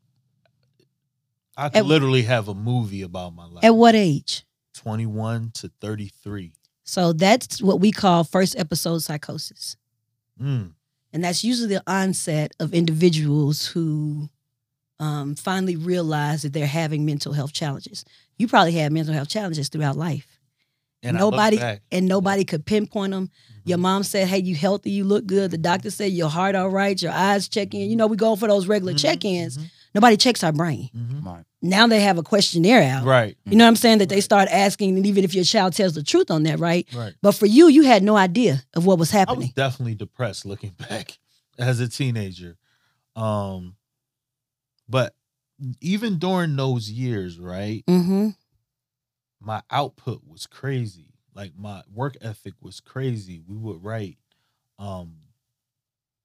I 1.57 1.69
could 1.69 1.79
At- 1.79 1.87
literally 1.87 2.23
have 2.23 2.49
a 2.49 2.55
movie 2.55 3.03
about 3.03 3.35
my 3.35 3.47
life. 3.47 3.65
At 3.65 3.75
what 3.75 3.95
age? 3.95 4.45
Twenty-one 4.75 5.53
to 5.55 5.71
thirty-three. 5.81 6.53
So 6.85 7.13
that's 7.13 7.63
what 7.63 7.81
we 7.81 7.91
call 7.91 8.25
first 8.25 8.59
episode 8.59 8.99
psychosis. 8.99 9.77
Mm. 10.41 10.73
And 11.13 11.25
that's 11.25 11.45
usually 11.45 11.69
the 11.69 11.83
onset 11.87 12.53
of 12.61 12.75
individuals 12.75 13.67
who 13.67 14.29
um, 14.99 15.35
finally 15.37 15.77
realize 15.77 16.43
that 16.43 16.53
they're 16.53 16.67
having 16.67 17.07
mental 17.07 17.33
health 17.33 17.53
challenges. 17.53 18.05
You 18.37 18.49
probably 18.49 18.73
had 18.73 18.93
mental 18.93 19.15
health 19.15 19.29
challenges 19.29 19.69
throughout 19.69 19.97
life. 19.97 20.41
And 21.03 21.19
nobody 21.19 21.59
and 21.93 22.09
nobody 22.09 22.45
could 22.45 22.65
pinpoint 22.65 23.13
them. 23.13 23.31
Your 23.65 23.79
mom 23.79 24.03
said, 24.03 24.27
"Hey, 24.27 24.39
you 24.39 24.55
healthy? 24.55 24.91
You 24.91 25.05
look 25.05 25.27
good." 25.27 25.51
The 25.51 25.59
doctor 25.59 25.91
said, 25.91 26.13
"Your 26.13 26.31
heart 26.31 26.55
all 26.55 26.71
right? 26.71 27.01
Your 27.01 27.13
eyes 27.13 27.47
checking." 27.47 27.91
You 27.91 27.97
know, 27.97 28.07
we 28.07 28.17
go 28.17 28.37
for 28.37 28.49
those 28.49 28.67
regular 28.67 28.95
Mhm, 28.95 29.01
check-ins. 29.03 29.59
mhm, 29.59 29.71
Nobody 29.95 30.17
checks 30.17 30.43
our 30.43 30.53
brain. 30.53 30.91
mhm. 30.95 31.25
Right. 31.25 31.45
Now 31.63 31.87
they 31.87 32.01
have 32.01 32.19
a 32.19 32.23
questionnaire 32.23 32.83
out. 32.83 33.05
Right, 33.05 33.39
You 33.47 33.57
know 33.57 33.65
what 33.65 33.69
I'm 33.69 33.77
saying? 33.77 33.99
That 33.99 34.11
they 34.11 34.21
start 34.21 34.49
asking, 34.51 34.97
and 34.97 35.07
even 35.07 35.25
if 35.25 35.35
your 35.35 35.45
child 35.45 35.73
tells 35.73 35.95
the 35.95 36.03
truth 36.03 36.31
on 36.31 36.43
that, 36.43 36.59
right? 36.59 36.87
right. 36.95 37.15
But 37.23 37.33
for 37.33 37.47
you, 37.47 37.69
you 37.69 37.85
had 37.85 38.03
no 38.03 38.17
idea 38.17 38.63
of 38.75 38.85
what 38.85 38.99
was 38.99 39.15
I 39.15 39.19
was 39.21 39.29
happening. 39.29 39.53
definitely 39.57 39.95
depressed 39.95 40.45
looking 40.45 40.71
back 40.89 41.19
as 41.59 41.81
a 41.81 41.89
teenager. 41.89 42.59
Um, 43.17 43.77
but 44.89 45.15
even 45.81 46.19
during 46.19 46.57
those 46.57 46.91
years, 46.91 47.39
right, 47.39 47.83
mm-hmm. 47.87 48.31
my 49.41 49.63
output 49.71 50.23
was 50.27 50.47
crazy. 50.47 51.15
Like 51.35 51.53
my 51.57 51.83
work 51.93 52.17
ethic 52.21 52.55
was 52.61 52.81
crazy. 52.81 53.41
We 53.47 53.57
would 53.57 53.83
write 53.83 54.19
um 54.79 55.15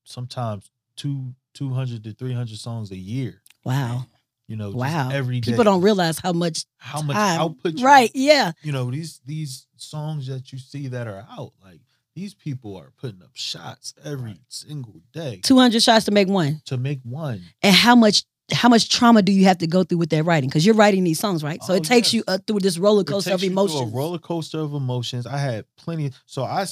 sometimes 0.04 0.70
two 0.96 1.36
200 1.54 2.04
to 2.04 2.14
300 2.14 2.58
songs 2.58 2.92
a 2.92 2.98
year. 2.98 3.42
Wow. 3.70 4.06
You 4.48 4.56
know, 4.56 4.68
just 4.72 4.78
Wow. 4.78 5.10
every 5.12 5.40
day. 5.42 5.52
People 5.52 5.64
don't 5.64 5.82
realize 5.82 6.18
how 6.20 6.34
much 6.34 6.66
how 6.78 7.02
much 7.04 7.16
time. 7.16 7.40
output 7.40 7.78
you 7.78 7.86
Right. 7.86 8.12
Yeah. 8.16 8.52
you 8.64 8.72
know 8.72 8.90
these 8.92 9.22
these 9.26 9.68
songs 9.78 10.28
that 10.28 10.52
you 10.52 10.58
see 10.60 10.88
that 10.88 11.08
are 11.08 11.26
out 11.30 11.54
like 11.64 11.82
these 12.16 12.34
people 12.34 12.76
are 12.76 12.92
putting 12.98 13.22
up 13.22 13.30
shots 13.34 13.94
every 14.04 14.40
single 14.50 15.02
day 15.14 15.40
200 15.44 15.82
shots 15.84 16.06
to 16.06 16.12
make 16.12 16.28
one. 16.28 16.62
to 16.66 16.78
make 16.78 17.00
one 17.04 17.42
And 17.62 17.76
how 17.76 17.96
much 17.96 18.24
how 18.52 18.68
much 18.70 18.90
trauma 18.90 19.22
do 19.22 19.32
you 19.32 19.44
have 19.46 19.60
to 19.60 19.68
go 19.68 19.84
through 19.84 20.00
with 20.00 20.10
that 20.10 20.24
writing? 20.24 20.50
Because 20.50 20.66
you're 20.66 20.74
writing 20.74 21.04
these 21.04 21.20
songs, 21.20 21.44
right? 21.44 21.62
So 21.64 21.74
Oh, 21.74 21.76
it 21.78 21.84
takes 21.84 22.08
yes. 22.08 22.14
you 22.16 22.24
uh, 22.28 22.40
through 22.48 22.62
this 22.62 22.80
roller 22.80 23.02
It 23.02 23.08
coaster 23.08 23.30
takes 23.30 23.42
of 23.42 23.44
you 23.44 23.52
emotions. 23.52 23.94
a 23.94 23.96
roller 23.96 24.18
coaster 24.18 24.60
of 24.60 24.74
emotions 24.74 25.28
i 25.28 25.38
had 25.38 25.66
plenty 25.78 26.12
so 26.26 26.42
I, 26.44 26.66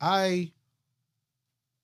I, 0.00 0.52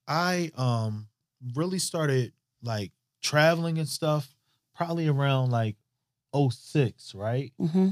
I 0.09 0.51
um 0.57 1.09
really 1.55 1.79
started 1.79 2.33
like 2.63 2.93
traveling 3.23 3.79
and 3.79 3.89
stuff 3.89 4.34
probably 4.75 5.09
around 5.09 5.51
like 5.51 5.77
06 6.35 7.15
right 7.15 7.53
hmm 7.59 7.91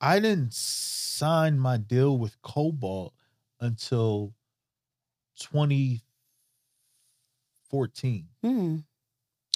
i 0.00 0.18
didn't 0.18 0.52
sign 0.52 1.58
my 1.58 1.76
deal 1.76 2.18
with 2.18 2.40
Kobalt 2.42 3.12
until 3.60 4.34
2014 5.38 6.02
Mm. 8.44 8.84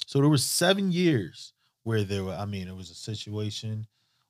So 0.05 0.19
there 0.19 0.29
was 0.29 0.43
seven 0.43 0.91
years 0.91 1.53
where 1.83 2.03
there 2.03 2.23
were, 2.23 2.33
I 2.33 2.45
mean, 2.45 2.67
it 2.67 2.75
was 2.75 2.89
a 2.89 2.95
situation 2.95 3.87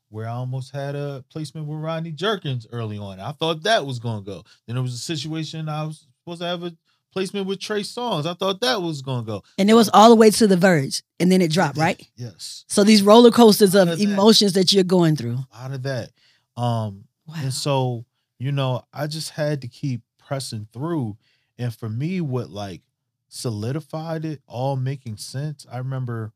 where 0.09 0.27
I 0.27 0.31
almost 0.31 0.71
had 0.71 0.95
a 0.95 1.23
placement 1.29 1.67
with 1.67 1.79
Rodney 1.79 2.11
Jerkins 2.11 2.65
early 2.71 2.97
on. 2.97 3.19
I 3.19 3.31
thought 3.31 3.63
that 3.63 3.85
was 3.85 3.99
gonna 3.99 4.21
go. 4.21 4.43
Then 4.65 4.75
there 4.75 4.83
was 4.83 4.93
a 4.93 4.97
situation 4.97 5.69
I 5.69 5.83
was 5.83 6.07
supposed 6.19 6.41
to 6.41 6.47
have 6.47 6.63
a 6.63 6.75
placement 7.17 7.47
with 7.47 7.59
Trey 7.59 7.81
Songz. 7.81 8.25
I 8.25 8.33
thought 8.35 8.61
that 8.61 8.81
was 8.81 9.01
gonna 9.01 9.23
go. 9.25 9.43
And 9.57 9.69
it 9.69 9.73
was 9.73 9.89
all 9.93 10.09
the 10.09 10.15
way 10.15 10.29
to 10.29 10.47
the 10.47 10.57
verge, 10.57 11.01
and 11.19 11.31
then 11.31 11.41
it 11.41 11.51
dropped, 11.51 11.77
right? 11.77 11.99
Yes. 12.15 12.63
So 12.67 12.83
these 12.83 13.01
roller 13.01 13.31
coasters 13.31 13.73
of 13.75 13.87
of 13.89 13.99
emotions 13.99 14.53
that 14.53 14.71
you're 14.71 14.83
going 14.83 15.15
through. 15.15 15.37
A 15.51 15.61
lot 15.61 15.71
of 15.73 15.83
that. 15.83 16.11
Um, 16.55 17.05
Wow. 17.27 17.35
And 17.43 17.53
so, 17.53 18.05
you 18.39 18.51
know, 18.53 18.83
I 18.93 19.07
just 19.07 19.31
had 19.31 19.61
to 19.61 19.67
keep 19.67 20.01
pressing 20.17 20.67
through. 20.71 21.17
And 21.57 21.75
for 21.75 21.89
me, 21.89 22.21
what 22.21 22.49
like 22.49 22.81
solidified 23.27 24.23
it 24.25 24.41
all 24.47 24.75
making 24.77 25.17
sense, 25.17 25.65
I 25.69 25.79
remember 25.79 26.31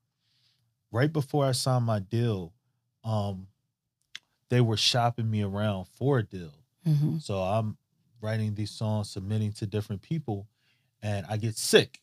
right 0.91 1.11
before 1.11 1.45
I 1.45 1.53
signed 1.53 1.85
my 1.85 1.99
deal, 1.99 2.51
um, 3.05 3.47
they 4.49 4.59
were 4.61 4.75
shopping 4.77 5.29
me 5.31 5.43
around 5.43 5.85
for 5.85 6.19
a 6.19 6.23
deal. 6.23 6.51
hmm 6.83 7.19
So 7.19 7.37
I'm 7.39 7.77
writing 8.21 8.53
these 8.55 8.71
songs, 8.71 9.09
submitting 9.09 9.53
to 9.53 9.65
different 9.65 10.01
people, 10.01 10.47
and 11.01 11.25
I 11.29 11.37
get 11.37 11.57
sick. 11.57 12.01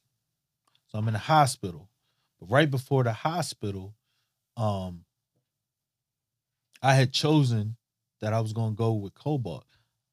So 0.89 0.99
I'm 0.99 1.07
in 1.09 1.13
the 1.15 1.19
hospital. 1.21 1.89
But 2.41 2.51
right 2.51 2.71
before 2.71 3.05
the 3.05 3.13
hospital, 3.13 3.95
um, 4.57 5.05
I 6.83 6.95
had 6.95 7.13
chosen 7.13 7.77
that 8.21 8.33
I 8.33 8.41
was 8.41 8.53
going 8.53 8.73
to 8.73 8.77
go 8.77 8.93
with 8.93 9.15
Kobalt. 9.15 9.65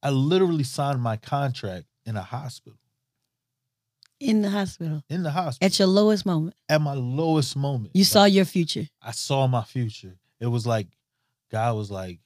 I 0.02 0.10
literally 0.10 0.64
signed 0.64 1.00
my 1.00 1.16
contract 1.16 1.86
in 2.04 2.16
a 2.16 2.22
hospital. 2.22 2.78
In 4.18 4.40
the 4.40 4.48
hospital, 4.50 5.02
In 5.10 5.22
the 5.22 5.30
hospital. 5.30 5.66
at 5.66 5.78
your 5.78 5.88
lowest 5.88 6.24
moment, 6.24 6.54
At 6.68 6.80
my 6.80 6.94
lowest 6.94 7.54
moment. 7.56 7.90
you 7.94 8.00
Like, 8.02 8.06
saw 8.08 8.24
your 8.24 8.44
future. 8.46 8.88
I 9.02 9.10
saw 9.10 9.46
my 9.46 9.62
future. 9.62 10.16
It 10.40 10.46
was 10.46 10.66
like 10.66 10.86
God 11.50 11.76
was 11.76 11.90
like, 11.90 12.20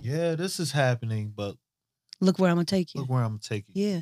yeah, 0.00 0.34
this 0.36 0.60
is 0.60 0.70
happening, 0.72 1.32
but 1.34 1.56
Look 2.20 2.38
where 2.38 2.48
I'm 2.50 2.56
gonna 2.56 2.64
take 2.64 2.94
you. 2.94 3.00
look 3.00 3.10
where 3.10 3.22
I'm 3.24 3.38
taking. 3.40 3.72
you. 3.74 3.86
Yeah. 3.88 4.00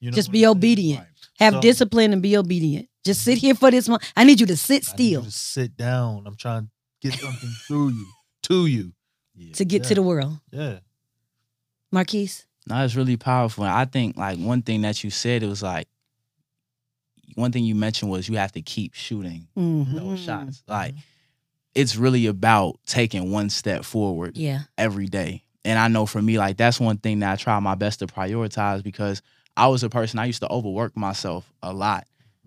You 0.00 0.10
know 0.10 0.14
Just 0.14 0.30
be 0.30 0.44
I'm 0.44 0.52
obedient. 0.52 1.00
Right. 1.00 1.08
Have 1.38 1.54
So- 1.54 1.60
discipline 1.60 2.12
and 2.12 2.22
be 2.22 2.36
obedient. 2.36 2.88
Just 3.04 3.22
sit 3.22 3.38
here 3.38 3.54
for 3.54 3.70
this 3.70 3.88
one. 3.88 4.00
I 4.16 4.24
need 4.24 4.38
you 4.40 4.46
to 4.46 4.56
sit 4.56 4.74
I 4.74 4.76
need 4.76 4.84
still 4.84 5.20
you 5.22 5.22
to 5.22 5.30
sit 5.30 5.76
down. 5.76 6.24
I'm 6.26 6.36
trying 6.36 6.64
to 6.64 6.70
get 7.10 7.18
something 7.18 7.50
through 7.66 7.90
you, 7.90 8.06
to 8.44 8.66
you. 8.66 8.92
Yeah. 9.34 9.52
to 9.54 9.64
get 9.64 9.84
to 9.84 9.94
the 9.94 10.02
world. 10.02 10.38
Yeah. 10.50 10.80
Marquis. 11.92 12.30
No, 12.66 12.84
it's 12.84 12.96
really 12.96 13.16
powerful. 13.16 13.64
And 13.64 13.72
I 13.72 13.84
think 13.86 14.16
like 14.16 14.38
one 14.38 14.62
thing 14.62 14.82
that 14.82 15.02
you 15.04 15.10
said, 15.10 15.42
it 15.42 15.46
was 15.48 15.62
like 15.62 15.88
one 17.34 17.52
thing 17.52 17.64
you 17.64 17.74
mentioned 17.74 18.10
was 18.10 18.28
you 18.28 18.36
have 18.36 18.52
to 18.52 18.62
keep 18.62 18.94
shooting 18.94 19.46
Mhm. 19.56 19.94
those 19.94 20.20
shots. 20.20 20.62
Like 20.66 20.94
it's 21.74 21.96
really 21.96 22.26
about 22.26 22.78
taking 22.84 23.30
one 23.30 23.48
step 23.48 23.84
forward 23.84 24.36
Yeah. 24.36 24.62
every 24.76 25.06
day. 25.06 25.44
And 25.64 25.78
I 25.78 25.88
know 25.88 26.04
for 26.06 26.20
me, 26.20 26.36
like 26.38 26.56
that's 26.56 26.80
one 26.80 26.98
thing 26.98 27.20
that 27.20 27.32
I 27.32 27.36
try 27.36 27.58
my 27.60 27.74
best 27.74 28.00
to 28.00 28.06
prioritize 28.06 28.82
because 28.82 29.22
I 29.58 29.66
was 29.66 29.82
a 29.82 29.88
person 29.90 30.18
I 30.20 30.26
used 30.26 30.40
to 30.42 30.48
overwork 30.50 30.96
myself 30.96 31.52
a 31.62 31.72
lot. 31.72 32.06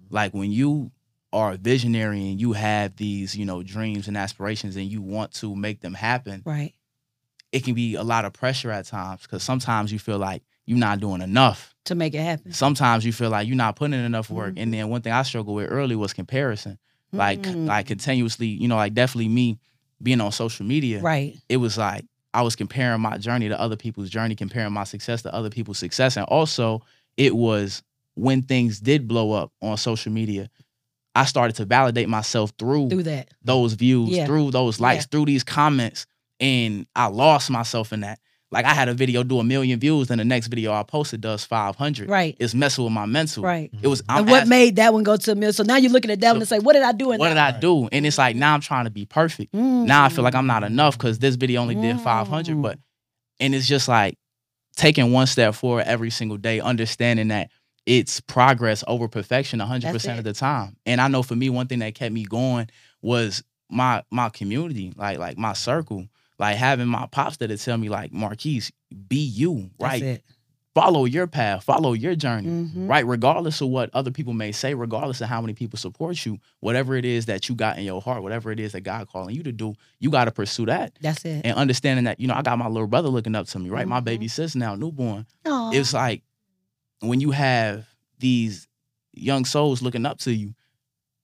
Like 0.10 0.34
when 0.34 0.52
you 0.52 0.92
are 1.34 1.52
a 1.54 1.58
visionary 1.58 2.30
and 2.30 2.40
you 2.40 2.54
have 2.54 2.96
these, 2.96 3.36
you 3.36 3.46
know, 3.46 3.64
dreams 3.64 4.08
and 4.08 4.18
aspirations 4.18 4.76
and 4.78 4.90
you 4.90 5.02
want 5.02 5.34
to 5.34 5.54
make 5.56 5.82
them 5.82 5.94
happen, 5.94 6.42
Right. 6.46 6.74
it 7.52 7.64
can 7.66 7.74
be 7.74 7.96
a 7.96 8.04
lot 8.04 8.24
of 8.26 8.32
pressure 8.34 8.72
at 8.72 8.86
times 8.86 9.24
because 9.24 9.44
sometimes 9.44 9.92
you 9.92 10.00
feel 10.00 10.18
like 10.18 10.42
you're 10.66 10.78
not 10.78 11.00
doing 11.02 11.22
enough. 11.22 11.76
To 11.86 11.96
make 11.96 12.14
it 12.14 12.22
happen. 12.24 12.54
Sometimes 12.54 13.06
you 13.06 13.12
feel 13.12 13.30
like 13.30 13.46
you're 13.48 13.58
not 13.58 13.76
putting 13.76 13.94
in 13.94 14.06
enough 14.06 14.30
work. 14.30 14.56
Mhm. 14.56 14.62
And 14.64 14.74
then 14.74 14.90
one 14.90 15.02
thing 15.02 15.12
I 15.14 15.24
struggled 15.24 15.56
with 15.58 15.70
early 15.70 15.96
was 15.98 16.14
comparison. 16.14 16.78
Like 17.12 17.42
Mm. 17.42 17.68
like 17.68 17.88
continuously, 17.88 18.48
you 18.48 18.70
know, 18.70 18.78
like 18.78 18.94
definitely 18.94 19.28
me 19.28 19.60
being 20.02 20.22
on 20.22 20.32
social 20.32 20.66
media 20.66 21.02
Right. 21.02 21.38
it 21.50 21.58
was 21.58 21.78
like 21.78 22.06
I 22.34 22.42
was 22.44 22.56
comparing 22.56 23.02
my 23.02 23.18
journey 23.18 23.50
to 23.50 23.60
other 23.60 23.76
people's 23.76 24.10
journey, 24.10 24.36
comparing 24.36 24.72
my 24.72 24.86
success 24.86 25.22
to 25.24 25.34
other 25.36 25.50
people's 25.50 25.78
success. 25.80 26.16
And 26.16 26.26
also, 26.28 26.82
it 27.18 27.36
was 27.36 27.84
when 28.16 28.42
things 28.42 28.80
did 28.80 29.08
blow 29.08 29.32
up 29.32 29.52
on 29.62 29.78
social 29.78 30.12
media, 30.12 30.50
I 31.16 31.26
started 31.26 31.56
to 31.58 31.66
validate 31.66 32.08
myself 32.10 32.54
through 32.58 32.90
through 32.90 33.04
that. 33.04 33.30
those 33.44 33.74
views, 33.74 34.10
Yeah. 34.10 34.26
through 34.26 34.52
those 34.52 34.80
likes, 34.80 35.04
Yeah. 35.04 35.08
through 35.12 35.26
these 35.26 35.44
comments. 35.44 36.06
And 36.40 36.88
I 36.96 37.08
lost 37.08 37.50
myself 37.50 37.94
in 37.94 38.02
that. 38.02 38.20
Like 38.52 38.66
I 38.66 38.74
had 38.74 38.90
a 38.90 38.94
video 38.94 39.24
do 39.24 39.40
a 39.40 39.44
million 39.46 39.80
views, 39.80 40.08
then 40.10 40.18
the 40.18 40.26
next 40.26 40.48
video 40.48 40.74
I 40.74 40.84
posted 40.84 41.22
does 41.22 41.46
500. 41.46 42.10
Right. 42.10 42.36
It's 42.40 42.54
messing 42.54 42.84
with 42.84 42.92
my 42.92 43.06
mental. 43.06 43.44
Right. 43.44 43.72
It 43.82 43.88
was, 43.88 44.02
I'm 44.10 44.20
and 44.20 44.30
what 44.30 44.38
asking- 44.42 44.50
made 44.50 44.76
that 44.76 44.94
one 44.94 45.04
go 45.04 45.16
to 45.16 45.32
a 45.32 45.36
million? 45.36 45.54
So 45.54 45.64
now 45.64 45.78
you're 45.78 45.92
looking 45.92 46.12
at 46.12 46.20
that 46.20 46.32
one 46.34 46.42
and 46.42 46.48
say, 46.50 46.60
what 46.60 46.74
did 46.74 46.84
I 46.84 46.92
do 46.92 47.12
in 47.14 47.20
what 47.20 47.30
did 47.30 47.38
I 47.38 47.58
do? 47.58 47.88
And 47.94 48.06
it's 48.06 48.18
like 48.18 48.36
now 48.36 48.54
I'm 48.54 48.60
trying 48.62 48.86
to 48.86 48.92
be 48.92 49.06
perfect. 49.06 49.54
Now 49.54 50.04
I 50.04 50.10
feel 50.10 50.24
like 50.26 50.36
I'm 50.36 50.48
not 50.48 50.64
enough 50.66 50.98
because 50.98 51.20
this 51.20 51.36
video 51.36 51.62
only 51.62 51.76
did 51.76 52.00
500. 52.02 52.58
Mm. 52.58 52.62
But 52.62 52.80
and 53.40 53.56
it's 53.56 53.68
just 53.68 53.88
like 53.88 54.18
taking 54.82 55.12
one 55.12 55.28
step 55.28 55.54
forward 55.54 55.86
every 55.86 56.10
single 56.10 56.38
day, 56.38 56.60
understanding 56.60 57.28
that 57.28 57.52
it's 57.86 58.20
progress 58.20 58.84
over 58.88 59.08
perfection 59.08 59.60
100 59.60 59.92
percent 59.92 60.18
of 60.18 60.24
the 60.26 60.34
time. 60.34 60.76
And 60.86 61.00
I 61.00 61.08
know 61.08 61.24
for 61.24 61.36
me, 61.36 61.50
one 61.50 61.68
thing 61.68 61.80
that 61.80 61.96
kept 61.96 62.14
me 62.14 62.24
going 62.24 62.70
was 63.02 63.44
my 63.70 64.04
my 64.12 64.30
community, 64.30 64.92
like 64.96 65.20
like 65.20 65.38
my 65.38 65.54
circle, 65.54 66.08
like 66.40 66.58
having 66.58 66.88
my 66.88 67.08
pops 67.12 67.38
that 67.38 67.50
would 67.50 67.60
tell 67.60 67.78
me 67.78 67.90
like 67.90 68.12
Marquis, 68.12 68.64
be 69.08 69.18
you, 69.18 69.70
right? 69.80 70.02
Follow 70.74 71.04
your 71.04 71.28
path, 71.28 71.66
follow 71.66 71.92
your 71.92 72.16
journey 72.16 72.48
Mhm. 72.48 72.88
right? 72.90 73.06
Regardless 73.06 73.60
of 73.60 73.68
what 73.68 73.90
other 73.94 74.10
people 74.10 74.32
may 74.32 74.54
say, 74.54 74.74
regardless 74.74 75.20
of 75.20 75.28
how 75.28 75.42
many 75.42 75.54
people 75.54 75.78
support 75.78 76.26
you, 76.26 76.40
whatever 76.62 76.96
it 76.96 77.04
is 77.04 77.26
that 77.26 77.50
you 77.50 77.56
got 77.56 77.78
in 77.78 77.84
your 77.84 78.02
heart, 78.02 78.24
whatever 78.24 78.52
it 78.54 78.60
is 78.60 78.72
that 78.72 78.82
God 78.82 79.10
calling 79.10 79.36
you 79.36 79.44
to 79.44 79.52
do, 79.52 79.74
you 80.00 80.10
got 80.10 80.26
to 80.26 80.32
pursue 80.32 80.66
that. 80.68 80.94
That's 81.02 81.26
it. 81.26 81.42
And 81.46 81.58
understanding 81.58 82.06
that, 82.06 82.22
you 82.22 82.28
know, 82.28 82.36
I 82.36 82.42
got 82.42 82.58
my 82.58 82.68
little 82.70 82.88
brother 82.88 83.10
looking 83.10 83.36
up 83.36 83.48
to 83.48 83.60
me, 83.60 83.70
right? 83.70 83.86
My 83.86 84.00
Mhm. 84.00 84.06
baby 84.06 84.28
sis 84.30 84.56
now, 84.56 84.76
newborn. 84.76 85.26
Aw. 85.46 85.72
It's 85.74 85.94
like 85.94 86.24
when 87.02 87.20
you 87.20 87.32
have 87.32 87.86
these 88.20 88.70
young 89.12 89.44
souls 89.44 89.82
looking 89.82 90.06
up 90.06 90.20
to 90.20 90.34
you, 90.34 90.54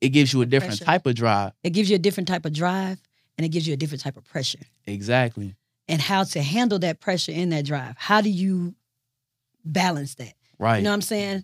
it 0.01 0.09
gives 0.09 0.33
you 0.33 0.41
a 0.41 0.45
different 0.45 0.71
Pressure. 0.79 0.85
type 0.85 1.05
of 1.05 1.15
drive. 1.15 1.53
it 1.63 1.69
gives 1.69 1.89
you 1.89 1.95
a 1.95 1.99
different 1.99 2.27
type 2.27 2.45
of 2.45 2.51
drive 2.51 2.99
and 3.37 3.45
it 3.45 3.49
gives 3.49 3.65
you 3.65 3.73
a 3.73 3.77
different 3.77 4.01
type 4.01 4.17
of 4.17 4.25
pressure 4.25 4.59
Exactly. 4.85 5.55
and 5.87 6.01
how 6.01 6.25
to 6.25 6.41
handle 6.41 6.79
that 6.79 6.99
pressure 6.99 7.31
in 7.31 7.47
that 7.51 7.63
drive. 7.63 7.95
How 7.97 8.19
do 8.19 8.29
you 8.29 8.75
balance 9.73 10.15
that? 10.15 10.33
Right. 10.59 10.77
You 10.77 10.83
know 10.83 10.89
what 10.91 10.95
I'm 10.95 11.01
saying? 11.01 11.43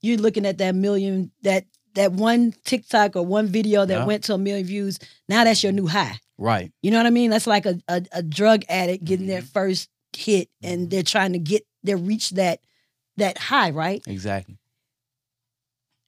You're 0.00 0.18
looking 0.18 0.46
at 0.46 0.58
that 0.58 0.74
million, 0.74 1.30
that 1.42 1.64
that 1.94 2.12
one 2.12 2.54
TikTok 2.64 3.16
or 3.16 3.24
one 3.24 3.46
video 3.48 3.84
that 3.84 3.94
Yeah. 3.98 4.04
went 4.06 4.24
to 4.24 4.34
a 4.34 4.38
million 4.38 4.66
views. 4.66 4.98
Now 5.28 5.44
that's 5.44 5.62
your 5.62 5.72
new 5.72 5.86
high. 5.86 6.18
right. 6.38 6.72
You 6.82 6.90
know 6.90 6.96
what 6.96 7.06
I 7.06 7.10
mean? 7.10 7.30
That's 7.30 7.46
like 7.46 7.66
a, 7.66 7.78
a, 7.86 8.02
a 8.12 8.22
drug 8.22 8.64
addict 8.68 9.04
getting 9.04 9.26
their 9.26 9.40
Mm-hmm. 9.42 9.48
first 9.52 9.88
hit 10.16 10.48
and 10.62 10.90
they're 10.90 11.02
trying 11.02 11.32
to 11.34 11.38
get 11.38 11.66
they 11.84 11.94
reach 11.94 12.30
that 12.30 12.60
that 13.18 13.36
high, 13.38 13.70
right? 13.70 14.02
Exactly. 14.06 14.58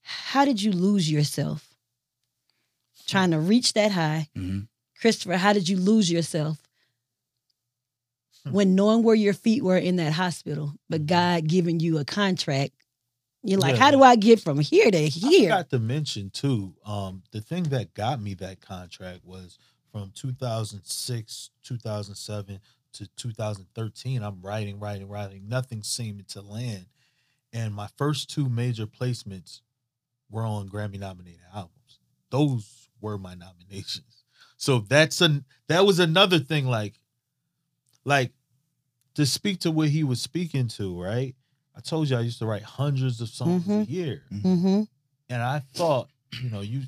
How 0.03 0.45
did 0.45 0.61
you 0.63 0.73
lose 0.73 1.11
yourself 1.11 1.69
trying 3.07 3.31
to 3.33 3.39
reach 3.39 3.73
that 3.75 3.93
high? 3.93 4.29
hmm 4.35 4.61
Kristofer, 5.03 5.37
how 5.37 5.53
did 5.53 5.69
you 5.69 5.77
lose 5.77 6.11
yourself 6.11 6.59
when 8.51 8.75
knowing 8.75 9.03
where 9.03 9.15
your 9.15 9.33
feet 9.35 9.63
were 9.63 9.77
in 9.77 9.97
that 9.97 10.13
hospital, 10.13 10.75
but 10.89 11.07
God 11.07 11.47
giving 11.47 11.81
you 11.81 11.99
a 11.99 12.05
contract? 12.05 12.73
You're 13.43 13.61
like, 13.61 13.75
Yeah. 13.75 13.81
how 13.81 13.91
do 13.91 14.03
I 14.03 14.17
get 14.17 14.41
from 14.41 14.59
here 14.59 14.91
to 14.91 15.09
here? 15.09 15.51
I 15.53 15.57
forgot 15.59 15.71
to 15.71 15.79
mention 15.79 16.31
too. 16.31 16.75
Um, 16.85 17.23
the 17.31 17.41
thing 17.41 17.65
that 17.65 17.95
got 17.95 18.21
me 18.21 18.35
that 18.35 18.61
contract 18.61 19.25
was 19.25 19.59
from 19.93 20.13
2006, 20.15 21.51
2007 21.63 22.61
to 22.95 23.07
2013. 23.17 24.23
I'm 24.23 24.41
writing, 24.41 24.79
writing, 24.81 25.09
writing. 25.09 25.49
Nothing 25.49 25.83
seemed 25.83 26.27
to 26.29 26.41
land, 26.43 26.87
and 27.53 27.75
my 27.75 27.89
first 27.99 28.31
two 28.31 28.49
major 28.49 28.87
placements 28.87 29.61
were 30.31 30.43
on 30.45 30.69
Grammy 30.69 30.99
nominated 30.99 31.41
albums. 31.55 31.99
Those 32.31 32.89
were 33.01 33.19
my 33.19 33.35
nominations. 33.35 34.25
So 34.57 34.79
that's 34.79 35.21
a 35.21 35.45
that 35.69 35.85
was 35.85 35.99
another 35.99 36.39
thing. 36.39 36.67
Like, 36.67 36.95
like 38.05 38.33
to 39.15 39.25
speak 39.27 39.61
to 39.61 39.71
what 39.71 39.89
he 39.89 40.05
was 40.05 40.21
speaking 40.21 40.69
to. 40.69 41.01
Right. 41.01 41.35
I 41.77 41.81
told 41.81 42.09
you 42.09 42.17
I 42.17 42.21
used 42.21 42.39
to 42.39 42.47
write 42.47 42.63
hundreds 42.63 43.21
of 43.21 43.29
songs 43.29 43.65
Mhm. 43.65 43.83
a 43.83 43.91
year 43.91 44.23
Mm-hmm. 44.31 44.83
and 45.29 45.43
I 45.43 45.59
thought, 45.75 46.09
you 46.43 46.51
know, 46.51 46.61
you 46.61 46.83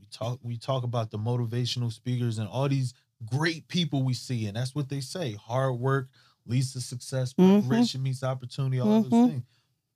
we 0.00 0.06
talk 0.10 0.38
we 0.42 0.56
talk 0.56 0.82
about 0.84 1.10
the 1.10 1.18
motivational 1.18 1.92
speakers 1.92 2.38
and 2.38 2.48
all 2.48 2.68
these 2.68 2.94
great 3.26 3.66
people 3.68 4.02
we 4.02 4.14
see, 4.14 4.46
and 4.46 4.56
that's 4.56 4.74
what 4.74 4.88
they 4.88 5.00
say: 5.00 5.34
hard 5.34 5.74
work 5.78 6.08
leads 6.46 6.72
to 6.72 6.80
success, 6.80 7.32
Mhm. 7.34 7.60
preparation 7.60 8.02
meets 8.02 8.22
opportunity, 8.22 8.80
all 8.80 8.88
Mhm. 8.88 9.10
those 9.10 9.28
things. 9.28 9.44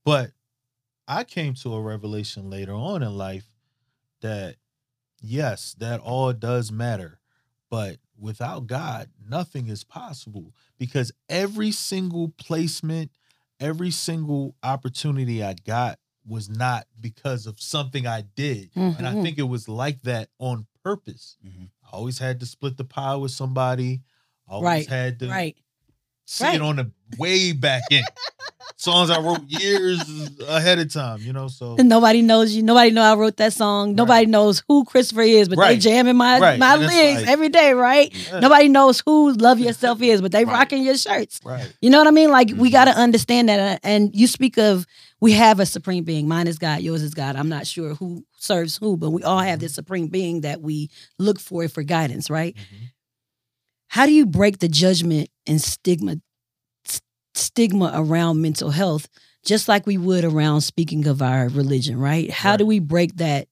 But 0.05 0.33
I 1.09 1.25
came 1.25 1.55
to 1.55 1.75
a 1.75 1.81
revelation 1.81 2.51
later 2.51 2.75
on 2.75 3.03
in 3.03 3.17
life 3.17 3.51
that 4.21 4.57
yes, 5.21 5.75
that 5.75 6.01
all 6.01 6.33
does 6.33 6.71
matter, 6.73 7.21
but 7.71 7.99
without 8.23 8.67
God, 8.67 9.11
nothing 9.29 9.69
is 9.69 9.85
possible 9.85 10.55
because 10.79 11.13
every 11.29 11.73
single 11.73 12.29
placement, 12.39 13.11
every 13.61 13.91
single 13.91 14.55
opportunity 14.63 15.43
I 15.43 15.55
got 15.55 15.99
was 16.27 16.49
not 16.49 16.87
because 17.01 17.47
of 17.47 17.61
something 17.61 18.07
I 18.07 18.23
did. 18.23 18.71
And 18.77 19.07
I 19.09 19.15
Mhm. 19.15 19.23
think 19.23 19.39
it 19.39 19.43
was 19.43 19.69
like 19.69 20.03
that 20.03 20.31
on 20.39 20.67
purpose. 20.85 21.37
Mhm. 21.45 21.71
I 21.85 21.97
always 21.97 22.19
had 22.19 22.39
to 22.41 22.47
split 22.47 22.77
the 22.77 22.85
pie 22.85 23.17
with 23.17 23.33
somebody. 23.33 24.03
I 24.49 24.53
always 24.53 24.69
Right, 24.69 24.87
had 24.87 25.19
to 25.21 25.29
Right. 25.29 25.57
See 26.25 26.45
right. 26.45 26.61
on 26.61 26.77
the 26.77 26.91
way 27.19 27.53
back 27.53 27.83
in. 27.91 28.05
Songs 28.77 29.11
I 29.11 29.21
wrote 29.21 29.43
years 29.49 30.01
ahead 30.49 30.79
of 30.79 30.93
time, 30.93 31.21
you 31.21 31.33
know. 31.33 31.47
So 31.49 31.77
And 31.79 31.89
nobody 31.89 32.23
knows 32.23 32.53
you. 32.53 32.63
Nobody 32.63 32.91
know 32.91 33.03
I 33.03 33.15
wrote 33.15 33.37
that 33.37 33.53
song. 33.53 33.95
Nobody 33.95 34.27
knows 34.27 34.63
who 34.67 34.85
Kristofer 34.85 35.27
is, 35.29 35.49
but 35.49 35.57
they 35.57 35.63
Right. 35.63 35.81
jamming 35.81 36.17
my 36.17 36.39
Right. 36.41 36.59
my 36.59 36.77
lyrics 36.77 37.21
like- 37.21 37.29
every 37.29 37.49
day, 37.49 37.75
right? 37.75 38.13
Yeah. 38.33 38.41
Nobody 38.41 38.69
knows 38.69 39.03
who 39.05 39.35
Love 39.35 39.59
Yaself 39.59 40.03
is, 40.03 40.21
but 40.21 40.33
they 40.33 40.45
Right. 40.45 40.53
rocking 40.53 40.83
your 40.85 40.97
shirts. 40.97 41.39
right. 41.45 41.71
You 41.81 41.91
know 41.91 41.99
what 41.99 42.09
I 42.09 42.13
mean? 42.13 42.31
Like 42.31 42.51
we 42.57 42.71
Mhm. 42.71 42.73
got 42.73 42.85
to 42.87 42.97
understand 42.97 43.49
that. 43.49 43.81
And 43.85 44.11
you 44.15 44.27
speak 44.27 44.57
of 44.59 44.87
we 45.21 45.33
have 45.33 45.61
a 45.61 45.67
supreme 45.67 46.03
being. 46.03 46.27
Mine 46.27 46.49
is 46.49 46.59
God. 46.59 46.81
Yours 46.81 47.03
is 47.03 47.15
God. 47.15 47.37
I'm 47.37 47.49
not 47.49 47.67
sure 47.67 47.95
who 47.95 48.25
serves 48.39 48.79
who, 48.79 48.97
but 48.97 49.11
we 49.11 49.23
all 49.23 49.39
have 49.41 49.61
this 49.61 49.75
supreme 49.75 50.09
being 50.09 50.41
that 50.41 50.61
we 50.63 50.91
look 51.19 51.39
for 51.39 51.69
for 51.69 51.83
guidance, 51.85 52.31
right? 52.31 52.57
Mhm. 52.57 52.89
How 53.89 54.07
do 54.07 54.13
you 54.13 54.25
break 54.27 54.59
the 54.59 54.69
judgment 54.69 55.29
and 55.47 55.61
stigma 55.61 56.17
s- 56.87 57.01
stigma 57.35 57.91
around 57.95 58.41
mental 58.41 58.71
health, 58.71 59.09
just 59.45 59.69
like 59.69 59.87
we 59.87 59.99
would 59.99 60.25
around 60.25 60.61
speaking 60.63 61.07
of 61.07 61.21
our 61.23 61.49
religion, 61.49 61.97
right? 61.97 62.31
How 62.31 62.57
do 62.57 62.65
we 62.67 62.79
break 62.79 63.17
that 63.17 63.49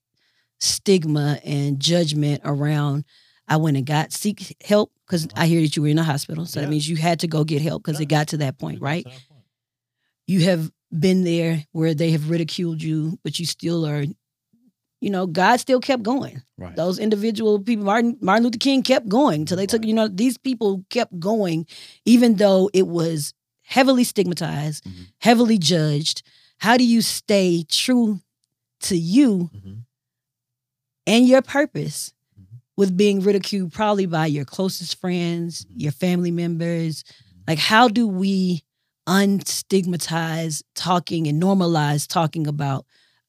stigma 0.59 1.39
and 1.45 1.81
judgment 1.81 2.43
around? 2.45 3.05
I 3.49 3.57
went 3.57 3.77
and 3.77 3.87
got 3.87 4.13
seek 4.13 4.57
help 4.65 4.93
because 5.07 5.27
I 5.35 5.47
hear 5.47 5.61
that 5.63 5.75
you 5.75 5.83
were 5.83 5.89
in 5.89 5.99
a 5.99 6.05
hospital, 6.05 6.47
so 6.47 6.61
Yeah. 6.61 6.67
that 6.67 6.71
means 6.71 6.89
you 6.89 6.97
had 6.97 7.21
to 7.21 7.27
go 7.29 7.43
get 7.45 7.63
help 7.63 7.83
because 7.83 7.99
Yeah. 7.99 8.05
it 8.05 8.09
got 8.09 8.29
to 8.29 8.37
that 8.39 8.59
point, 8.59 8.81
right? 8.81 9.05
That 9.05 9.13
point. 9.29 9.45
You 10.29 10.41
have 10.43 10.71
been 10.97 11.25
there 11.25 11.67
where 11.73 11.95
they 11.95 12.13
have 12.13 12.31
ridiculed 12.31 12.81
you, 12.83 13.19
but 13.25 13.39
you 13.41 13.47
still 13.47 13.85
are 13.87 14.05
you 15.01 15.11
know, 15.11 15.27
God 15.27 15.57
still 15.61 15.81
kept 15.81 16.03
going. 16.03 16.43
Right. 16.59 16.77
Those 16.77 16.99
individual 16.99 17.59
people, 17.61 17.85
Martin 17.87 18.17
Martin 18.21 18.45
Luther 18.45 18.59
King 18.59 18.83
kept 18.83 19.09
going 19.09 19.43
until 19.43 19.57
they 19.57 19.67
took, 19.67 19.85
you 19.85 19.95
know, 19.95 20.09
these 20.09 20.37
people 20.39 20.85
kept 20.91 21.19
going, 21.19 21.67
even 22.05 22.37
though 22.37 22.71
it 22.75 22.87
was 22.87 23.33
heavily 23.63 24.05
stigmatized, 24.05 24.85
Mhm. 24.85 25.07
heavily 25.19 25.59
judged. 25.59 26.23
How 26.59 26.77
do 26.77 26.85
you 26.85 27.01
stay 27.01 27.65
true 27.69 28.21
to 28.81 28.97
you 28.97 29.51
Mhm. 29.55 29.85
and 31.07 31.27
your 31.27 31.43
purpose 31.43 32.13
Mhm. 32.39 32.61
with 32.77 32.97
being 32.97 33.21
ridiculed 33.21 33.73
probably 33.73 34.07
by 34.07 34.27
your 34.27 34.45
closest 34.45 34.97
friends, 35.01 35.65
Mhm. 35.65 35.83
your 35.83 35.93
family 35.93 36.31
members? 36.31 37.05
Like, 37.49 37.59
how 37.59 37.89
do 37.89 38.07
we 38.07 38.63
unstigmatize 39.09 40.63
talking 40.75 41.27
and 41.27 41.43
normalize 41.43 42.07
talking 42.07 42.47
about 42.47 42.85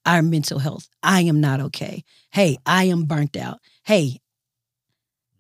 our 0.06 0.22
mental 0.22 0.60
health? 0.60 0.88
I 1.04 1.22
am 1.22 1.40
not 1.42 1.60
okay. 1.62 2.04
Hey, 2.32 2.58
I 2.66 2.86
am 2.86 3.06
burnt 3.06 3.36
out. 3.38 3.60
Hey, 3.84 4.20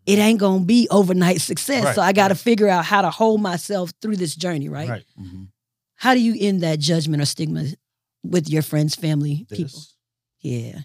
it 0.06 0.18
ain't 0.20 0.40
gonna 0.40 0.66
be 0.66 0.88
overnight 0.90 1.42
success. 1.52 1.84
Right, 1.84 1.96
so 1.96 2.02
I 2.02 2.14
gotta 2.14 2.34
right. 2.34 2.40
figure 2.40 2.68
out 2.68 2.86
how 2.86 3.02
to 3.02 3.10
hold 3.10 3.42
myself 3.42 3.92
through 4.02 4.18
this 4.18 4.36
journey, 4.36 4.70
right? 4.70 4.90
Right. 4.90 5.06
Mhm. 5.20 5.48
How 5.96 6.14
do 6.14 6.20
you 6.20 6.36
end 6.40 6.62
that 6.62 6.80
judgment 6.80 7.22
or 7.22 7.26
stigma 7.26 7.66
with 8.24 8.50
your 8.50 8.62
friends, 8.64 8.96
family, 8.96 9.46
people? 9.50 9.80
Yeah. 10.40 10.80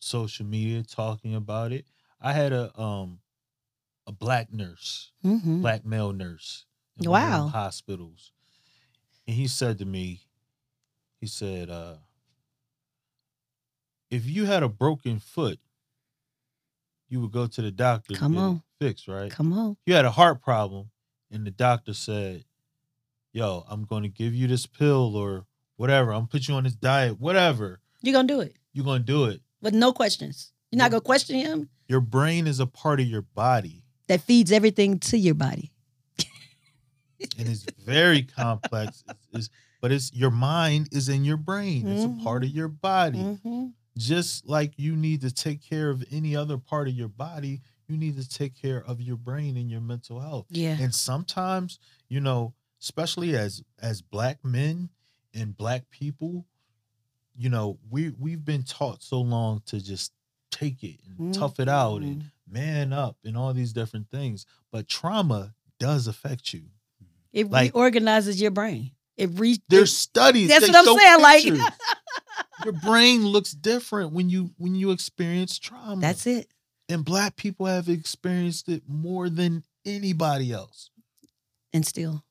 social 0.00 0.46
media 0.46 0.84
talking 0.84 1.34
about 1.34 1.72
it. 1.72 1.84
I 2.20 2.32
had 2.32 2.52
a 2.52 2.78
um 2.80 3.18
a 4.06 4.12
black 4.12 4.52
nurse, 4.52 5.12
hmm 5.22 5.60
black 5.60 5.84
male 5.84 6.12
nurse 6.12 6.64
in 6.96 7.10
one 7.10 7.20
of 7.22 7.28
Wow. 7.28 7.48
hospitals. 7.48 8.32
And 9.26 9.36
he 9.36 9.46
said 9.48 9.78
to 9.78 9.84
me, 9.84 10.22
he 11.20 11.26
said, 11.26 11.68
uh, 11.68 11.96
if 14.10 14.26
you 14.26 14.44
had 14.46 14.62
a 14.62 14.68
broken 14.68 15.18
foot, 15.18 15.58
you 17.08 17.20
would 17.20 17.32
go 17.32 17.46
to 17.46 17.62
the 17.62 17.70
doctor 17.70 18.14
to 18.14 18.18
Come 18.18 18.32
get 18.34 18.40
on. 18.40 18.62
fixed, 18.80 19.08
right? 19.08 19.30
Come 19.30 19.52
on. 19.52 19.76
you 19.86 19.94
had 19.94 20.04
a 20.04 20.10
heart 20.10 20.42
problem 20.42 20.90
and 21.30 21.46
the 21.46 21.50
doctor 21.50 21.94
said, 21.94 22.44
Yo, 23.32 23.64
I'm 23.68 23.84
going 23.84 24.02
to 24.02 24.08
give 24.08 24.34
you 24.34 24.46
this 24.48 24.66
pill 24.66 25.14
or 25.16 25.44
whatever. 25.76 26.12
I'm 26.12 26.26
put 26.26 26.48
you 26.48 26.54
on 26.54 26.64
this 26.64 26.74
diet, 26.74 27.20
whatever. 27.20 27.80
You're 28.00 28.14
gonna 28.14 28.28
do 28.28 28.40
it 28.40 28.56
You're 28.72 28.84
going 28.84 29.00
to 29.00 29.04
do 29.04 29.24
it. 29.24 29.40
with 29.60 29.74
no 29.74 29.92
questions. 29.92 30.52
You're 30.70 30.78
not 30.78 30.90
gonna 30.90 31.00
question 31.00 31.36
him. 31.36 31.68
Your 31.88 32.00
brain 32.00 32.46
is 32.46 32.60
a 32.60 32.66
part 32.66 33.00
of 33.00 33.06
your 33.06 33.22
body 33.22 33.84
That 34.08 34.20
feeds 34.20 34.52
everything 34.52 34.98
to 35.00 35.18
your 35.18 35.34
body. 35.34 35.72
and 37.38 37.48
it's 37.48 37.64
very 37.84 38.22
complex. 38.22 39.02
It's, 39.08 39.26
it's- 39.32 39.50
but 39.80 39.92
it's 39.92 40.12
your 40.12 40.32
mind 40.32 40.88
is 40.90 41.08
in 41.08 41.24
your 41.24 41.36
brain. 41.36 41.86
It's 41.86 42.04
a 42.04 42.24
part 42.24 42.42
of 42.42 42.50
your 42.50 42.66
body. 42.66 43.18
Mm-hmm. 43.20 43.66
Just 43.98 44.46
like 44.48 44.72
you 44.76 44.94
need 44.96 45.20
to 45.22 45.30
take 45.34 45.60
care 45.62 45.90
of 45.90 46.04
any 46.10 46.34
other 46.36 46.56
part 46.56 46.88
of 46.88 46.94
your 46.94 47.08
body, 47.08 47.60
you 47.88 47.96
need 47.96 48.16
to 48.16 48.28
take 48.28 48.54
care 48.60 48.82
of 48.86 49.00
your 49.00 49.16
brain 49.16 49.56
and 49.56 49.70
your 49.70 49.80
mental 49.80 50.20
health. 50.20 50.46
Yeah. 50.50 50.76
and 50.80 50.94
sometimes 50.94 51.78
you 52.08 52.20
know 52.20 52.54
especially 52.80 53.34
as 53.36 53.62
as 53.82 54.00
black 54.02 54.44
men 54.44 54.88
and 55.34 55.56
black 55.56 55.90
people 55.90 56.46
you 57.36 57.48
know 57.48 57.78
we 57.90 58.10
we've 58.18 58.44
been 58.44 58.62
taught 58.62 59.02
so 59.02 59.20
long 59.20 59.62
to 59.66 59.82
just 59.82 60.12
take 60.50 60.82
it 60.84 61.00
and 61.18 61.34
tough 61.34 61.58
it 61.60 61.68
out 61.68 62.02
and 62.02 62.22
Mhm. 62.22 62.30
man 62.50 62.92
up 62.92 63.16
and 63.24 63.36
all 63.36 63.52
these 63.52 63.72
different 63.72 64.10
things 64.10 64.46
but 64.70 64.86
trauma 64.88 65.54
does 65.78 66.06
affect 66.06 66.52
you 66.54 66.62
It 67.32 67.50
like- 67.50 67.74
reorganizes 67.74 68.40
your 68.40 68.50
brain. 68.52 68.92
It 69.16 69.30
re 69.34 69.58
there's 69.68 69.96
studies 69.96 70.48
That's 70.48 70.66
what 70.68 70.76
I'm 70.76 70.84
show 70.84 70.96
saying, 70.98 71.20
like- 71.20 71.42
pictures. 71.44 71.66
your 72.64 72.72
brain 72.72 73.26
looks 73.26 73.52
different 73.52 74.12
when 74.12 74.28
you 74.30 74.50
when 74.58 74.74
you 74.74 74.90
experience 74.90 75.58
trauma 75.58 76.00
that's 76.00 76.26
it. 76.26 76.48
and 76.88 77.04
black 77.04 77.36
people 77.36 77.66
have 77.66 77.88
experienced 77.88 78.68
it 78.68 78.82
more 78.88 79.28
than 79.28 79.62
anybody 79.84 80.52
else 80.52 80.90
And 81.72 81.86
still. 81.86 82.24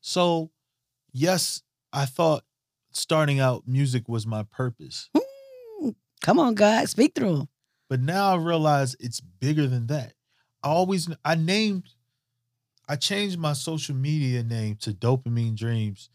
So, 0.00 0.50
yes, 1.12 1.62
I 1.92 2.06
thought 2.06 2.44
starting 2.92 3.38
out 3.40 3.68
music 3.68 4.08
was 4.08 4.26
my 4.26 4.42
purpose, 4.44 5.08
Mm, 5.16 5.94
Come 6.22 6.38
on, 6.38 6.54
God. 6.54 6.88
Speak 6.88 7.14
through 7.14 7.36
him. 7.36 7.48
but 7.88 8.00
now 8.00 8.32
I 8.32 8.36
realize 8.36 8.94
it's 9.00 9.20
bigger 9.20 9.66
than 9.66 9.86
that. 9.88 10.14
I 10.62 10.68
always 10.68 11.08
I 11.24 11.34
named 11.34 11.84
I 12.88 12.96
changed 12.96 13.38
my 13.38 13.52
social 13.54 13.94
media 13.94 14.42
name 14.42 14.76
to 14.80 14.92
Dopamine 14.92 15.56
Dreamz 15.56 16.08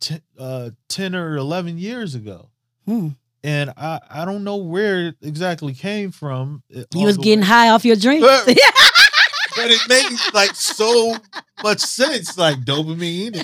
ten, 0.00 0.20
uh, 0.38 0.70
10 0.88 1.14
or 1.14 1.36
11 1.36 1.78
years 1.78 2.14
ago. 2.14 2.50
Hmm. 2.86 3.08
And 3.44 3.72
I, 3.76 4.00
I 4.10 4.24
don't 4.24 4.42
know 4.44 4.56
where 4.56 5.08
it 5.08 5.16
exactly 5.22 5.72
came 5.72 6.10
from. 6.10 6.62
You 6.68 7.06
was 7.06 7.16
getting 7.16 7.40
way- 7.40 7.46
high 7.46 7.68
off 7.70 7.84
your 7.84 7.96
drink. 7.96 8.22
but 9.56 9.70
it 9.70 9.80
made 9.88 10.18
like 10.34 10.54
so 10.54 11.16
much 11.62 11.80
sense, 11.80 12.36
like 12.36 12.56
dopamine. 12.58 13.34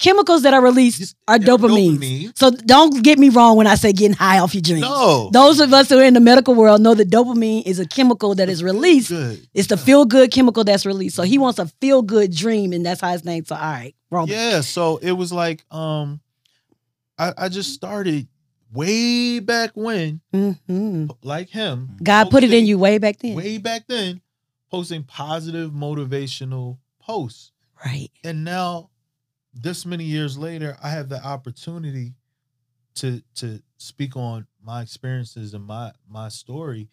Chemicals 0.00 0.42
that 0.42 0.54
are 0.54 0.62
released 0.62 0.98
Just- 0.98 1.16
are 1.26 1.38
dopamine. 1.38 1.98
dopamine. 1.98 2.38
So 2.38 2.50
don't 2.50 3.02
get 3.02 3.18
me 3.18 3.28
wrong 3.28 3.56
when 3.56 3.66
I 3.66 3.74
say 3.74 3.92
getting 3.92 4.16
high 4.16 4.38
off 4.38 4.54
your 4.54 4.62
drink. 4.62 4.82
No. 4.82 5.30
Those 5.32 5.60
of 5.60 5.72
us 5.72 5.88
who 5.88 5.98
are 5.98 6.04
in 6.04 6.14
the 6.14 6.20
medical 6.20 6.54
world 6.54 6.80
know 6.80 6.94
that 6.94 7.10
dopamine 7.10 7.64
is 7.66 7.78
a 7.78 7.86
chemical 7.86 8.34
that 8.36 8.48
is 8.48 8.62
released. 8.62 9.08
Good. 9.10 9.46
It's 9.54 9.68
the 9.68 9.76
feel 9.76 10.04
good 10.04 10.30
chemical 10.32 10.64
that's 10.64 10.86
released. 10.86 11.16
So 11.16 11.22
he 11.22 11.38
wants 11.38 11.58
a 11.58 11.66
feel 11.80 12.02
good 12.02 12.34
dream, 12.34 12.72
and 12.72 12.84
that's 12.86 13.00
how 13.00 13.10
his 13.10 13.24
name. 13.24 13.44
So 13.44 13.54
all 13.56 13.60
right, 13.62 13.94
Roman. 14.10 14.34
Yeah. 14.34 14.60
So 14.62 14.98
it 14.98 15.12
was 15.12 15.32
like, 15.32 15.64
um, 15.72 16.20
I, 17.18 17.32
I 17.36 17.48
just 17.48 17.74
started 17.74 18.28
way 18.72 19.40
back 19.40 19.70
when, 19.74 20.20
Mhm. 20.32 21.10
like 21.22 21.48
him. 21.50 21.96
God 22.02 22.30
put 22.30 22.44
it 22.44 22.52
in 22.52 22.66
you 22.66 22.78
way 22.78 22.98
back 22.98 23.18
then. 23.18 23.34
Way 23.34 23.58
back 23.58 23.86
then, 23.88 24.20
posting 24.70 25.04
positive 25.04 25.72
motivational 25.72 26.78
posts. 27.00 27.52
Right. 27.84 28.10
And 28.24 28.44
now, 28.44 28.90
this 29.54 29.86
many 29.86 30.04
years 30.04 30.36
later, 30.38 30.76
I 30.82 30.90
have 30.90 31.08
the 31.08 31.24
opportunity 31.24 32.14
to 32.96 33.22
to 33.36 33.62
speak 33.78 34.16
on 34.16 34.46
my 34.62 34.82
experiences 34.82 35.54
and 35.54 35.64
my 35.64 35.92
my 36.08 36.28
story. 36.28 36.88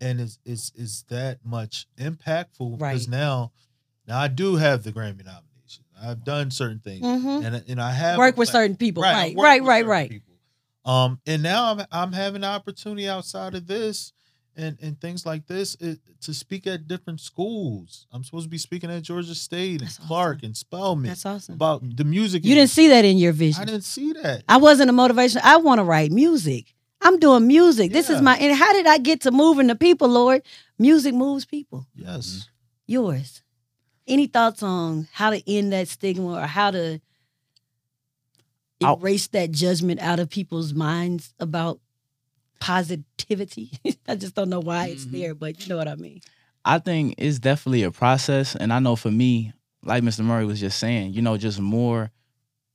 And 0.00 0.20
it's 0.20 0.38
it's 0.44 0.72
it's 0.74 1.02
that 1.04 1.44
much 1.44 1.86
impactful 1.98 2.78
because 2.78 3.06
Right. 3.06 3.08
now 3.08 3.52
now 4.08 4.18
I 4.18 4.28
do 4.28 4.56
have 4.56 4.82
the 4.82 4.92
Grammy 4.92 5.24
nomination. 5.24 5.44
I've 6.02 6.24
done 6.24 6.50
certain 6.50 6.80
things. 6.80 7.04
Mhm. 7.04 7.44
and 7.44 7.64
and 7.68 7.80
I 7.80 7.92
have 7.92 8.18
Work 8.18 8.36
a 8.36 8.38
with 8.40 8.48
certain 8.48 8.76
people. 8.76 9.02
Right. 9.02 9.34
Right. 9.36 9.62
Right. 9.62 9.86
Right. 9.86 10.10
people. 10.10 10.34
Um, 10.84 11.20
and 11.26 11.42
now 11.42 11.72
I'm 11.72 11.86
I'm 11.92 12.12
having 12.12 12.40
the 12.40 12.46
opportunity 12.48 13.08
outside 13.08 13.54
of 13.54 13.66
this 13.66 14.12
and 14.56 14.78
and 14.80 15.00
things 15.00 15.24
like 15.26 15.46
this 15.46 15.74
it, 15.80 16.00
to 16.22 16.32
speak 16.34 16.66
at 16.66 16.88
different 16.88 17.20
schools. 17.20 18.06
I'm 18.12 18.24
supposed 18.24 18.46
to 18.46 18.50
be 18.50 18.58
speaking 18.58 18.90
at 18.90 19.02
Georgia 19.02 19.34
State 19.34 19.80
and 19.80 19.88
That's 19.88 19.98
Clark 19.98 20.38
awesome. 20.38 20.46
and 20.46 20.56
Spelman 20.56 21.06
That's 21.08 21.26
awesome. 21.26 21.54
about 21.54 21.82
the 21.96 22.04
music. 22.04 22.44
You 22.44 22.54
didn't 22.54 22.70
see 22.70 22.88
that 22.88 23.04
in 23.04 23.18
your 23.18 23.32
vision. 23.32 23.62
I 23.62 23.66
didn't 23.66 23.84
see 23.84 24.12
that. 24.14 24.42
I 24.48 24.56
wasn't 24.56 24.90
a 24.90 24.92
motivation. 24.92 25.40
I 25.44 25.58
want 25.58 25.78
to 25.78 25.84
write 25.84 26.10
music. 26.12 26.74
I'm 27.02 27.18
doing 27.18 27.46
music. 27.46 27.92
This 27.92 28.10
is 28.10 28.20
my. 28.20 28.36
And 28.36 28.54
how 28.56 28.72
did 28.72 28.86
I 28.86 28.98
get 28.98 29.22
to 29.22 29.30
moving 29.30 29.66
the 29.68 29.74
people, 29.76 30.08
Lord? 30.08 30.42
Music 30.78 31.14
moves 31.14 31.44
people. 31.44 31.86
yes. 31.94 32.48
Yours. 32.86 33.42
Any 34.10 34.26
thoughts 34.26 34.62
on 34.62 35.06
how 35.12 35.30
to 35.30 35.40
end 35.50 35.72
that 35.72 35.86
stigma 35.88 36.32
or 36.34 36.46
how 36.46 36.72
to 36.72 37.00
I'll- 38.82 38.98
erase 38.98 39.28
that 39.28 39.52
judgment 39.52 40.00
out 40.00 40.18
of 40.18 40.28
people's 40.28 40.74
minds 40.74 41.32
about 41.38 41.80
positivity? 42.60 43.70
I 44.08 44.16
just 44.16 44.34
don't 44.34 44.50
know 44.50 44.60
why 44.60 44.86
it's 44.88 45.04
Mhm. 45.06 45.12
there, 45.12 45.34
but 45.34 45.60
you 45.62 45.68
know 45.68 45.76
what 45.76 45.88
I 45.88 45.94
mean. 45.94 46.20
I 46.64 46.78
think 46.78 47.14
it's 47.18 47.38
definitely 47.38 47.84
a 47.84 47.90
process. 47.90 48.54
And 48.56 48.72
I 48.72 48.80
know 48.80 48.96
for 48.96 49.10
me, 49.10 49.52
like 49.82 50.02
Mr. 50.02 50.24
Murray 50.24 50.44
was 50.44 50.60
just 50.60 50.78
saying, 50.78 51.14
you 51.14 51.22
know, 51.22 51.36
just 51.38 51.60
more 51.60 52.10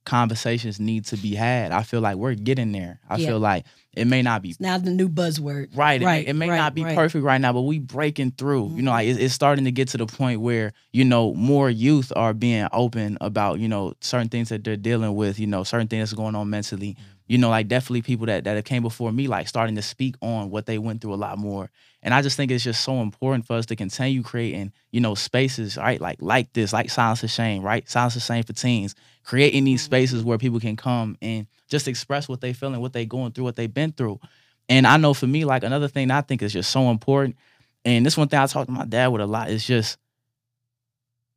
conversations 0.06 0.80
need 0.80 1.04
to 1.06 1.16
be 1.18 1.34
had. 1.34 1.72
I 1.72 1.82
feel 1.82 2.00
like 2.00 2.16
we're 2.16 2.34
getting 2.34 2.72
there. 2.72 3.00
I 3.10 3.16
Yeah. 3.18 3.26
feel 3.28 3.38
like 3.38 3.66
it 3.94 4.06
may 4.06 4.22
not 4.22 4.40
be 4.42 4.50
It's 4.50 4.60
now 4.60 4.78
the 4.78 4.90
new 4.90 5.08
buzzword. 5.08 5.68
right. 5.76 6.00
It 6.00 6.04
may- 6.04 6.06
Right, 6.06 6.28
It 6.28 6.32
may, 6.34 6.48
right, 6.48 6.56
not 6.56 6.74
be 6.74 6.84
right. 6.84 6.94
perfect 6.94 7.24
right 7.24 7.40
now, 7.40 7.52
but 7.52 7.62
we 7.62 7.78
breaking 7.78 8.32
through. 8.32 8.72
You 8.76 8.82
know, 8.82 8.90
like 8.92 9.08
it's, 9.08 9.18
it's 9.18 9.34
starting 9.34 9.64
to 9.66 9.72
get 9.72 9.88
to 9.88 9.98
the 9.98 10.06
point 10.06 10.40
where 10.40 10.72
you 10.92 11.04
know 11.04 11.34
more 11.34 11.68
youth 11.68 12.12
are 12.16 12.32
being 12.32 12.66
open 12.72 13.18
about 13.20 13.58
you 13.58 13.68
know 13.68 13.92
certain 14.00 14.28
things 14.28 14.48
that 14.50 14.64
they're 14.64 14.76
dealing 14.76 15.14
with. 15.14 15.38
You 15.38 15.46
know, 15.46 15.64
certain 15.64 15.88
things 15.88 16.10
that's 16.10 16.16
going 16.16 16.34
on 16.34 16.48
mentally. 16.48 16.96
You 17.26 17.38
know, 17.38 17.50
like 17.50 17.66
definitely 17.66 18.02
people 18.02 18.26
that 18.26 18.44
that 18.44 18.64
came 18.64 18.82
before 18.82 19.12
me, 19.12 19.26
like 19.26 19.48
starting 19.48 19.74
to 19.76 19.82
speak 19.82 20.14
on 20.20 20.50
what 20.50 20.66
they 20.66 20.78
went 20.78 21.00
through 21.00 21.14
a 21.14 21.16
lot 21.16 21.38
more. 21.38 21.70
And 22.02 22.14
I 22.14 22.22
just 22.22 22.36
think 22.36 22.52
it's 22.52 22.62
just 22.62 22.84
so 22.84 23.02
important 23.02 23.46
for 23.46 23.56
us 23.56 23.66
to 23.66 23.76
continue 23.76 24.22
creating, 24.22 24.72
you 24.92 25.00
know, 25.00 25.16
spaces, 25.16 25.76
right? 25.76 26.00
Like 26.00 26.18
like 26.20 26.52
this, 26.52 26.72
like 26.72 26.88
Silence 26.88 27.24
of 27.24 27.30
Shame, 27.30 27.62
right? 27.62 27.88
Silence 27.88 28.14
of 28.14 28.22
Shame 28.22 28.44
for 28.44 28.52
teens. 28.52 28.94
Creating 29.24 29.64
these 29.64 29.82
spaces 29.82 30.20
mm-hmm. 30.20 30.28
where 30.28 30.38
people 30.38 30.60
can 30.60 30.76
come 30.76 31.18
and 31.20 31.48
just 31.68 31.88
express 31.88 32.28
what 32.28 32.40
they 32.40 32.52
feeling, 32.52 32.80
what 32.80 32.92
they 32.92 33.06
going 33.06 33.32
through, 33.32 33.44
what 33.44 33.56
they've 33.56 33.72
been 33.72 33.90
through. 33.90 34.20
And 34.68 34.86
I 34.86 34.96
know 34.96 35.14
for 35.14 35.26
me, 35.26 35.44
like 35.44 35.64
another 35.64 35.88
thing 35.88 36.10
I 36.10 36.20
think 36.20 36.42
is 36.42 36.52
just 36.52 36.70
so 36.70 36.90
important, 36.90 37.36
and 37.84 38.06
this 38.06 38.16
one 38.16 38.28
thing 38.28 38.38
I 38.38 38.46
talk 38.46 38.66
to 38.66 38.72
my 38.72 38.84
dad 38.84 39.08
with 39.08 39.20
a 39.20 39.26
lot 39.26 39.50
is 39.50 39.64
just 39.64 39.98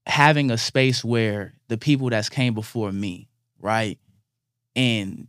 having 0.06 0.52
a 0.52 0.58
space 0.58 1.04
where 1.04 1.54
the 1.68 1.78
people 1.78 2.10
that's 2.10 2.30
came 2.30 2.54
before 2.54 2.92
me, 2.92 3.28
right? 3.60 3.98
And 4.76 5.28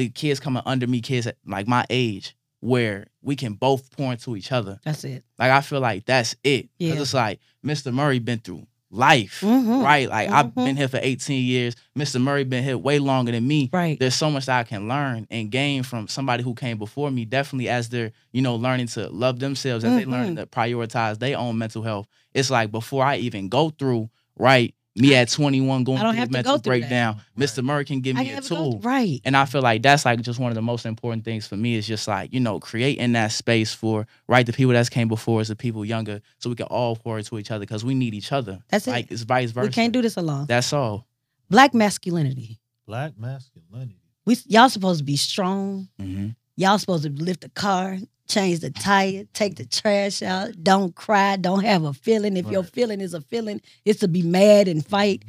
the 0.00 0.08
kids 0.08 0.40
coming 0.40 0.62
under 0.66 0.86
me, 0.86 1.00
kids 1.00 1.26
at, 1.26 1.36
like 1.46 1.68
my 1.68 1.84
age, 1.90 2.34
where 2.60 3.06
we 3.22 3.36
can 3.36 3.52
both 3.54 3.90
pour 3.96 4.12
into 4.12 4.34
each 4.36 4.50
other. 4.52 4.80
That's 4.84 5.04
it. 5.04 5.24
Like 5.38 5.50
I 5.50 5.60
feel 5.60 5.80
like 5.80 6.06
that's 6.06 6.34
it. 6.42 6.68
Yeah. 6.78 6.92
Cause 6.92 7.00
it's 7.02 7.14
like 7.14 7.38
Mr. 7.64 7.92
Murray 7.92 8.18
been 8.18 8.38
through 8.38 8.66
life, 8.90 9.40
Mhm. 9.42 9.84
right? 9.84 10.08
Like 10.08 10.28
I've 10.30 10.46
Mhm. 10.46 10.64
been 10.64 10.76
here 10.76 10.88
for 10.88 10.98
18 11.00 11.44
years. 11.44 11.76
Mr. 11.96 12.20
Murray 12.20 12.44
been 12.44 12.64
here 12.64 12.76
way 12.76 12.98
longer 12.98 13.30
than 13.32 13.46
me. 13.46 13.70
Right. 13.72 13.98
There's 14.00 14.16
so 14.16 14.30
much 14.30 14.46
that 14.46 14.58
I 14.58 14.64
can 14.64 14.88
learn 14.88 15.26
and 15.30 15.50
gain 15.50 15.82
from 15.84 16.08
somebody 16.08 16.42
who 16.42 16.54
came 16.54 16.76
before 16.78 17.10
me. 17.10 17.24
Definitely 17.24 17.68
as 17.68 17.88
they're, 17.90 18.10
you 18.32 18.42
know, 18.42 18.56
learning 18.56 18.88
to 18.88 19.08
love 19.10 19.38
themselves, 19.38 19.84
as 19.84 19.94
they 19.96 20.04
learn 20.06 20.34
Mhm. 20.34 20.36
to 20.40 20.46
prioritize 20.46 21.18
their 21.20 21.38
own 21.38 21.56
mental 21.56 21.82
health. 21.82 22.08
It's 22.34 22.50
like 22.50 22.72
before 22.72 23.04
I 23.04 23.18
even 23.18 23.48
go 23.48 23.70
through, 23.70 24.10
right? 24.36 24.74
Me 25.00 25.14
at 25.14 25.28
21 25.30 25.84
going 25.84 25.98
I 25.98 26.02
don't 26.02 26.12
through 26.12 26.18
have 26.20 26.28
a 26.28 26.32
to 26.32 26.32
mental 26.32 26.52
go 26.54 26.58
through 26.58 26.72
that. 26.72 26.80
breakdown. 26.80 27.20
Mr. 27.38 27.62
Murray 27.64 27.84
can 27.84 28.00
give 28.00 28.16
me 28.16 28.30
a 28.30 28.34
have 28.34 28.44
to 28.44 28.50
go- 28.50 28.56
tool. 28.72 28.80
right. 28.82 29.20
And 29.24 29.36
I 29.36 29.44
feel 29.44 29.62
like 29.62 29.82
that's 29.82 30.04
like 30.04 30.20
just 30.20 30.38
one 30.38 30.50
of 30.50 30.54
the 30.54 30.62
most 30.62 30.86
important 30.86 31.24
things 31.24 31.46
for 31.46 31.56
me 31.56 31.74
is 31.76 31.86
just 31.86 32.06
like, 32.06 32.32
you 32.32 32.40
know, 32.40 32.60
creating 32.60 33.12
that 33.12 33.32
space 33.32 33.72
for 33.74 34.06
right 34.28 34.44
the 34.46 34.52
people 34.52 34.72
that's 34.72 34.88
came 34.88 35.08
before 35.08 35.40
us, 35.40 35.48
the 35.48 35.56
people 35.56 35.84
younger, 35.84 36.20
so 36.38 36.50
we 36.50 36.56
can 36.56 36.66
all 36.66 36.96
pour 36.96 37.18
into 37.18 37.38
each 37.38 37.50
other 37.50 37.60
because 37.60 37.84
we 37.84 37.94
need 37.94 38.14
each 38.14 38.32
other. 38.32 38.60
That's 38.68 38.86
it. 38.86 38.90
Like 38.90 39.10
it's 39.10 39.22
vice 39.22 39.50
versa. 39.52 39.66
We 39.66 39.72
can't 39.72 39.92
do 39.92 40.02
this 40.02 40.16
alone. 40.16 40.46
That's 40.46 40.72
all. 40.72 41.06
Black 41.48 41.74
masculinity. 41.74 42.58
Black 42.86 43.12
masculinity. 43.18 43.96
We 44.26 44.36
y'all 44.46 44.68
supposed 44.68 44.98
to 44.98 45.04
be 45.04 45.16
strong. 45.16 45.88
Mm-hmm. 46.00 46.28
Y'all 46.56 46.78
supposed 46.78 47.04
to 47.04 47.10
lift 47.10 47.42
a 47.44 47.48
car, 47.48 47.96
change 48.30 48.60
the 48.60 48.70
tire, 48.70 49.24
take 49.34 49.56
the 49.56 49.66
trash 49.66 50.22
out. 50.22 50.52
Don't 50.62 50.94
cry. 50.94 51.36
Don't 51.36 51.64
have 51.64 51.84
a 51.84 51.92
feeling. 51.92 52.36
If 52.36 52.46
your 52.50 52.62
Right. 52.62 52.72
feeling 52.72 53.00
is 53.00 53.12
a 53.14 53.20
feeling, 53.20 53.60
it's 53.84 54.00
to 54.00 54.08
be 54.08 54.22
mad 54.22 54.68
and 54.68 54.84
fight. 54.86 55.24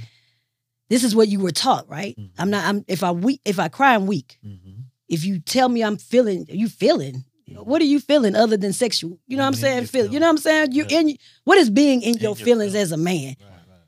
This 0.89 1.03
is 1.03 1.15
what 1.15 1.27
you 1.29 1.39
were 1.39 1.51
taught, 1.51 1.89
right? 1.89 2.15
Mhm. 2.17 2.29
I'm 2.37 2.49
not. 2.49 2.65
I'm 2.65 2.85
if 2.87 3.03
I 3.03 3.11
weak. 3.11 3.41
If 3.45 3.59
I 3.59 3.67
cry, 3.69 3.95
I'm 3.95 4.05
weak. 4.07 4.37
Mm-hmm. 4.45 4.81
If 5.09 5.25
you 5.25 5.39
tell 5.39 5.67
me 5.69 5.83
I'm 5.83 5.97
feeling, 5.97 6.45
you 6.49 6.67
feeling. 6.69 7.25
What 7.53 7.81
are 7.81 7.85
you 7.85 7.99
feeling 7.99 8.33
other 8.33 8.55
than 8.55 8.71
sexual? 8.71 9.19
You 9.27 9.35
know 9.35 9.43
what 9.43 9.47
I'm 9.47 9.53
saying? 9.55 9.85
Feel. 9.87 10.07
You 10.11 10.21
know 10.21 10.27
what 10.27 10.31
I'm 10.31 10.37
saying? 10.37 10.71
You 10.71 10.85
Yeah. 10.89 10.99
in 10.99 11.17
what 11.43 11.57
is 11.57 11.69
being 11.69 12.01
in, 12.01 12.15
In 12.15 12.21
your 12.21 12.29
your 12.29 12.35
feelings 12.35 12.75
as 12.75 12.93
a 12.93 12.97
man? 12.97 13.35
Right, 13.41 13.49
right. 13.69 13.79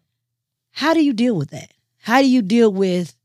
How 0.71 0.93
do 0.93 1.01
you 1.03 1.13
deal 1.13 1.35
with 1.35 1.51
that? 1.51 1.71
How 1.99 2.21
do 2.21 2.27
you 2.27 2.41
deal 2.41 2.71
with 2.73 3.15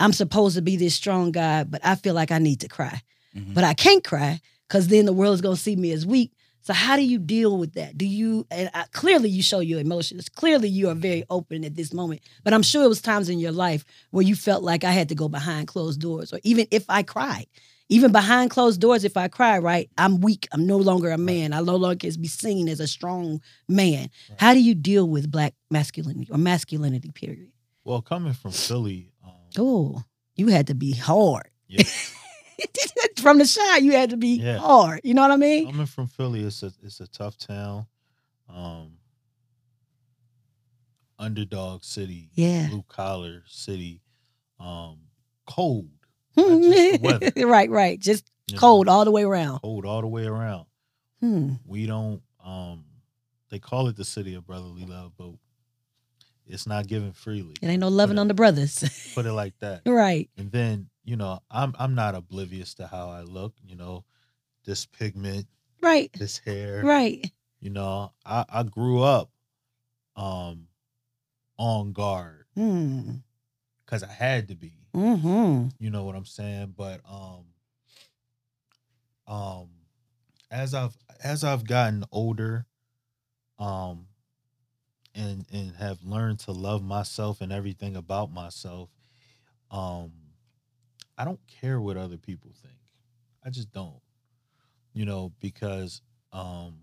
I'm 0.00 0.12
supposed 0.12 0.56
to 0.56 0.62
be 0.62 0.74
this 0.74 0.96
strong 0.96 1.30
guy, 1.30 1.62
but 1.62 1.80
I 1.84 1.94
feel 1.94 2.12
like 2.14 2.32
I 2.32 2.38
need 2.38 2.58
to 2.62 2.68
cry. 2.68 3.02
Mhm. 3.36 3.54
But 3.54 3.62
I 3.62 3.72
can't 3.74 4.02
cry 4.02 4.40
because 4.72 4.88
then 4.88 5.04
the 5.04 5.12
world 5.12 5.34
is 5.34 5.42
going 5.42 5.54
to 5.54 5.60
see 5.60 5.76
me 5.76 5.92
as 5.92 6.06
weak. 6.06 6.32
So 6.62 6.72
how 6.72 6.96
do 6.96 7.02
you 7.02 7.18
deal 7.18 7.58
with 7.58 7.74
that? 7.74 7.98
Do 7.98 8.06
you 8.06 8.46
and 8.50 8.70
I, 8.72 8.84
clearly 8.92 9.28
you 9.28 9.42
show 9.42 9.60
your 9.60 9.80
emotions. 9.80 10.30
Clearly 10.30 10.70
you 10.70 10.88
are 10.88 10.94
very 10.94 11.24
open 11.28 11.62
at 11.62 11.74
this 11.76 11.92
moment. 11.92 12.22
But 12.42 12.54
I'm 12.54 12.62
sure 12.62 12.82
it 12.82 12.88
was 12.88 13.02
times 13.02 13.28
in 13.28 13.38
your 13.38 13.52
life 13.52 13.84
where 14.12 14.24
you 14.24 14.34
felt 14.34 14.62
like 14.62 14.82
I 14.82 14.92
had 14.92 15.10
to 15.10 15.14
go 15.14 15.28
behind 15.28 15.68
closed 15.68 16.00
doors 16.00 16.32
or 16.32 16.40
even 16.42 16.68
if 16.70 16.86
I 16.88 17.02
cried. 17.02 17.48
Even 17.90 18.12
behind 18.12 18.50
closed 18.50 18.80
doors, 18.80 19.04
if 19.04 19.18
I 19.18 19.28
cry, 19.28 19.58
right, 19.58 19.90
I'm 19.98 20.22
weak. 20.22 20.48
I'm 20.52 20.66
no 20.66 20.78
longer 20.78 21.10
a 21.10 21.18
man. 21.18 21.52
I 21.52 21.60
no 21.60 21.76
longer 21.76 21.98
can 22.08 22.22
be 22.22 22.28
seen 22.28 22.66
as 22.70 22.80
a 22.80 22.86
strong 22.86 23.42
man. 23.68 24.08
How 24.38 24.54
do 24.54 24.62
you 24.62 24.74
deal 24.74 25.06
with 25.06 25.30
black 25.30 25.52
masculinity 25.70 26.32
or 26.32 26.38
masculinity, 26.38 27.10
period? 27.10 27.50
Well, 27.84 28.00
coming 28.00 28.32
from 28.32 28.52
Philly, 28.52 29.12
um, 29.22 29.32
Oh, 29.58 30.02
you 30.34 30.46
had 30.46 30.68
to 30.68 30.74
be 30.74 30.92
hard. 30.92 31.50
Yeah. 31.68 31.82
From 33.20 33.38
the 33.38 33.44
shy, 33.44 33.78
you 33.78 33.92
had 33.92 34.10
to 34.10 34.16
be 34.16 34.36
Yeah. 34.36 34.58
hard. 34.58 35.00
You 35.04 35.14
know 35.14 35.22
what 35.22 35.30
I 35.30 35.36
mean? 35.36 35.66
coming 35.66 35.86
from 35.86 36.06
Philly, 36.08 36.42
it's 36.42 36.62
a 36.62 36.72
it's 36.82 37.00
a 37.00 37.06
tough 37.06 37.36
town, 37.38 37.86
um, 38.48 38.92
underdog 41.18 41.84
city, 41.84 42.30
Yeah. 42.34 42.68
blue 42.68 42.84
collar 42.88 43.44
city, 43.46 44.00
um, 44.58 44.98
cold, 45.46 45.90
just 46.36 46.60
the 46.60 46.98
weather, 47.02 47.46
right, 47.46 47.70
right. 47.70 47.98
Just 48.00 48.30
you 48.48 48.54
know, 48.54 48.60
cold 48.60 48.88
all 48.88 49.04
the 49.04 49.10
way 49.10 49.22
around. 49.22 49.60
cold 49.60 49.84
all 49.86 50.00
the 50.00 50.06
way 50.08 50.24
around. 50.26 50.66
Hmm. 51.20 51.52
We 51.64 51.86
don't. 51.86 52.22
Um, 52.44 52.84
they 53.50 53.58
call 53.60 53.86
it 53.88 53.96
the 53.96 54.04
city 54.04 54.34
of 54.34 54.46
brotherly 54.46 54.84
love, 54.84 55.12
but 55.16 55.30
it's 56.46 56.66
not 56.66 56.88
given 56.88 57.12
freely. 57.12 57.54
It 57.62 57.66
ain't 57.68 57.80
no 57.80 57.88
loving 57.88 58.16
it- 58.16 58.20
on 58.20 58.28
the 58.28 58.34
brothers. 58.34 59.12
Put 59.14 59.26
it 59.26 59.32
like 59.32 59.54
that. 59.60 59.82
right. 59.86 60.28
And 60.36 60.50
then 60.50 60.88
you 61.04 61.16
know, 61.16 61.40
I'm 61.50 61.74
I'm 61.78 61.94
not 61.94 62.14
oblivious 62.14 62.74
to 62.74 62.86
how 62.86 63.08
I 63.08 63.22
look. 63.22 63.54
You 63.66 63.76
know, 63.76 64.04
this 64.64 64.86
pigment, 64.86 65.46
Right. 65.80 66.12
this 66.14 66.38
hair. 66.38 66.82
Right. 66.84 67.30
You 67.60 67.70
know, 67.70 68.12
I 68.24 68.44
I 68.48 68.62
grew 68.64 69.02
up, 69.02 69.30
um, 70.16 70.68
on 71.58 71.92
guard 71.92 72.46
Hmm. 72.54 73.16
because 73.84 74.02
I 74.02 74.12
had 74.12 74.48
to 74.48 74.54
be. 74.54 74.72
Mm-hmm. 74.94 75.68
You 75.78 75.90
know 75.90 76.04
what 76.04 76.16
I'm 76.16 76.24
saying? 76.26 76.74
But 76.76 77.00
um, 77.08 77.44
um, 79.26 79.68
as 80.50 80.74
I've 80.74 80.96
as 81.22 81.44
I've 81.44 81.66
gotten 81.66 82.04
older, 82.12 82.66
um, 83.58 84.06
and 85.14 85.46
and 85.52 85.74
have 85.76 86.02
learned 86.02 86.40
to 86.40 86.52
love 86.52 86.82
myself 86.82 87.40
and 87.40 87.52
everything 87.52 87.96
about 87.96 88.32
myself, 88.32 88.90
um, 89.70 90.12
I 91.18 91.24
don't 91.24 91.40
care 91.60 91.80
what 91.80 91.96
other 91.96 92.16
people 92.16 92.52
think. 92.62 92.74
I 93.44 93.50
just 93.50 93.72
don't. 93.72 94.00
You 94.94 95.04
know, 95.04 95.32
because 95.40 96.02
um, 96.32 96.74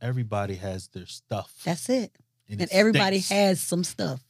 everybody 0.00 0.54
has 0.56 0.88
their 0.88 1.06
stuff. 1.06 1.52
That's 1.64 1.88
it. 1.88 2.12
and, 2.48 2.60
And 2.60 2.62
it 2.62 2.68
everybody 2.72 3.20
stinks, 3.20 3.28
has 3.28 3.60
some 3.60 3.84
stuff. 3.84 4.20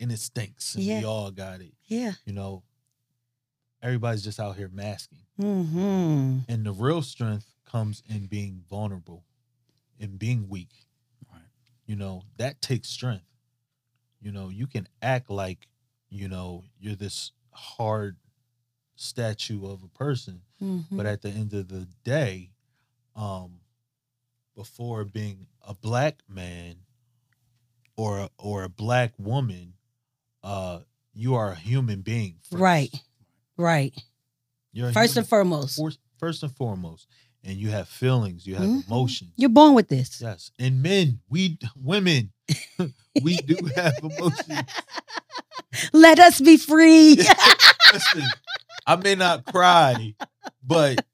and 0.00 0.10
it 0.10 0.18
stinks, 0.18 0.74
and 0.74 0.84
Yeah. 0.84 0.98
we 1.00 1.04
all 1.04 1.30
got 1.30 1.60
it. 1.60 1.74
Yeah. 1.86 2.12
You 2.24 2.32
know, 2.32 2.62
everybody's 3.82 4.24
just 4.24 4.40
out 4.40 4.56
here 4.56 4.68
masking. 4.72 5.18
Mm-hmm. 5.40 6.38
And 6.48 6.64
the 6.66 6.72
real 6.72 7.02
strength 7.02 7.46
comes 7.64 8.02
in 8.08 8.26
being 8.26 8.62
vulnerable 8.68 9.24
and 10.00 10.18
being 10.18 10.48
weak. 10.48 10.70
Right. 11.32 11.40
You 11.86 11.96
know, 11.96 12.22
that 12.38 12.60
takes 12.60 12.88
strength. 12.88 13.24
You 14.20 14.32
know, 14.32 14.48
you 14.50 14.66
can 14.66 14.88
act 15.00 15.30
like, 15.30 15.68
you 16.08 16.28
know, 16.28 16.64
you're 16.78 16.94
this 16.96 17.32
hard 17.52 18.16
statue 18.96 19.66
of 19.66 19.82
a 19.82 19.88
person, 19.88 20.42
Mm-hmm. 20.62 20.96
but 20.96 21.06
at 21.06 21.22
the 21.22 21.28
end 21.30 21.52
of 21.54 21.68
the 21.68 21.88
day, 22.04 22.50
um, 23.16 23.60
before 24.56 25.04
being 25.04 25.46
a 25.66 25.74
black 25.74 26.18
man 26.28 26.76
or 27.96 28.18
a, 28.20 28.30
or 28.38 28.62
a 28.64 28.68
black 28.68 29.12
woman, 29.18 29.74
uh, 30.42 30.80
you 31.14 31.34
are 31.34 31.50
a 31.52 31.56
human 31.56 32.00
being. 32.02 32.36
First. 32.48 32.60
Right. 32.60 32.94
Right. 33.56 33.94
You're 34.72 34.92
First 34.92 35.16
and 35.16 35.26
foremost, 35.26 35.78
first, 35.78 35.98
first 36.18 36.42
and 36.42 36.52
foremost, 36.56 37.06
and 37.44 37.56
you 37.58 37.68
have 37.70 37.88
feelings, 37.88 38.46
you 38.46 38.54
have 38.54 38.64
Mhm. 38.68 38.86
emotions. 38.86 39.32
you're 39.36 39.50
born 39.50 39.74
with 39.74 39.88
this. 39.88 40.20
Yes, 40.20 40.50
and 40.58 40.80
men, 40.82 41.20
we 41.28 41.58
women, 41.76 42.31
we 43.22 43.36
do 43.38 43.56
have 43.76 43.94
emotions. 44.02 44.62
Let 45.92 46.18
us 46.18 46.40
be 46.40 46.56
free. 46.56 47.16
Listen, 47.92 48.24
I 48.86 48.96
may 48.96 49.14
not 49.14 49.44
cry, 49.46 50.14
but 50.62 51.04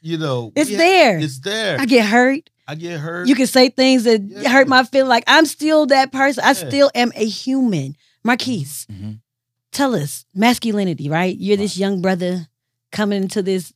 you 0.00 0.18
know, 0.18 0.52
it's 0.56 0.68
we 0.70 0.76
ha- 0.76 0.78
there. 0.78 1.18
It's 1.18 1.38
there. 1.40 1.78
I 1.80 1.86
get 1.86 2.06
hurt. 2.06 2.50
I 2.66 2.74
get 2.74 2.98
hurt. 3.00 3.28
You 3.28 3.34
can 3.34 3.46
say 3.46 3.68
things 3.68 4.04
that 4.04 4.20
Yeah. 4.22 4.48
hurt 4.48 4.66
my 4.68 4.84
feeling. 4.84 5.08
Like 5.08 5.24
I'm 5.26 5.46
still 5.46 5.86
that 5.86 6.10
person. 6.12 6.42
I 6.44 6.52
still 6.54 6.90
am 6.94 7.12
a 7.14 7.24
human. 7.24 7.96
Marquis, 8.24 8.86
Mhm. 8.90 9.20
tell 9.72 9.94
us 9.96 10.24
masculinity, 10.34 11.08
right? 11.08 11.36
You're 11.36 11.56
this 11.56 11.76
young 11.76 12.00
brother 12.00 12.46
coming 12.92 13.22
into 13.24 13.42
this 13.42 13.72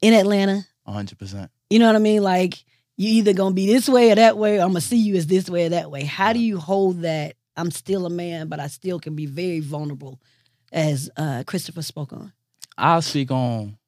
in 0.00 0.14
Atlanta. 0.14 0.66
Hundred 0.86 1.18
percent. 1.18 1.50
You 1.70 1.78
know 1.78 1.86
what 1.86 1.96
I 1.96 2.00
mean? 2.00 2.22
Like 2.22 2.64
you 2.96 3.08
either 3.10 3.32
gonna 3.32 3.54
be 3.54 3.66
this 3.66 3.88
way 3.88 4.10
or 4.10 4.14
that 4.14 4.38
way, 4.38 4.58
or 4.58 4.62
I'm 4.62 4.68
gonna 4.68 4.80
see 4.80 4.96
you 4.96 5.16
as 5.16 5.26
this 5.26 5.50
way 5.50 5.66
or 5.66 5.68
that 5.70 5.90
way. 5.90 6.04
How 6.04 6.32
do 6.32 6.38
you 6.38 6.58
hold 6.58 7.02
that? 7.02 7.34
I'm 7.56 7.70
still 7.70 8.06
a 8.06 8.10
man, 8.10 8.48
but 8.48 8.60
I 8.60 8.66
still 8.66 8.98
can 9.00 9.14
be 9.14 9.26
very 9.26 9.60
vulnerable, 9.60 10.20
as 10.72 11.10
uh, 11.16 11.42
Kristofer 11.46 11.84
spoke 11.84 12.12
on. 12.12 12.32
I'll 12.76 13.02
speak 13.02 13.30
on 13.30 13.78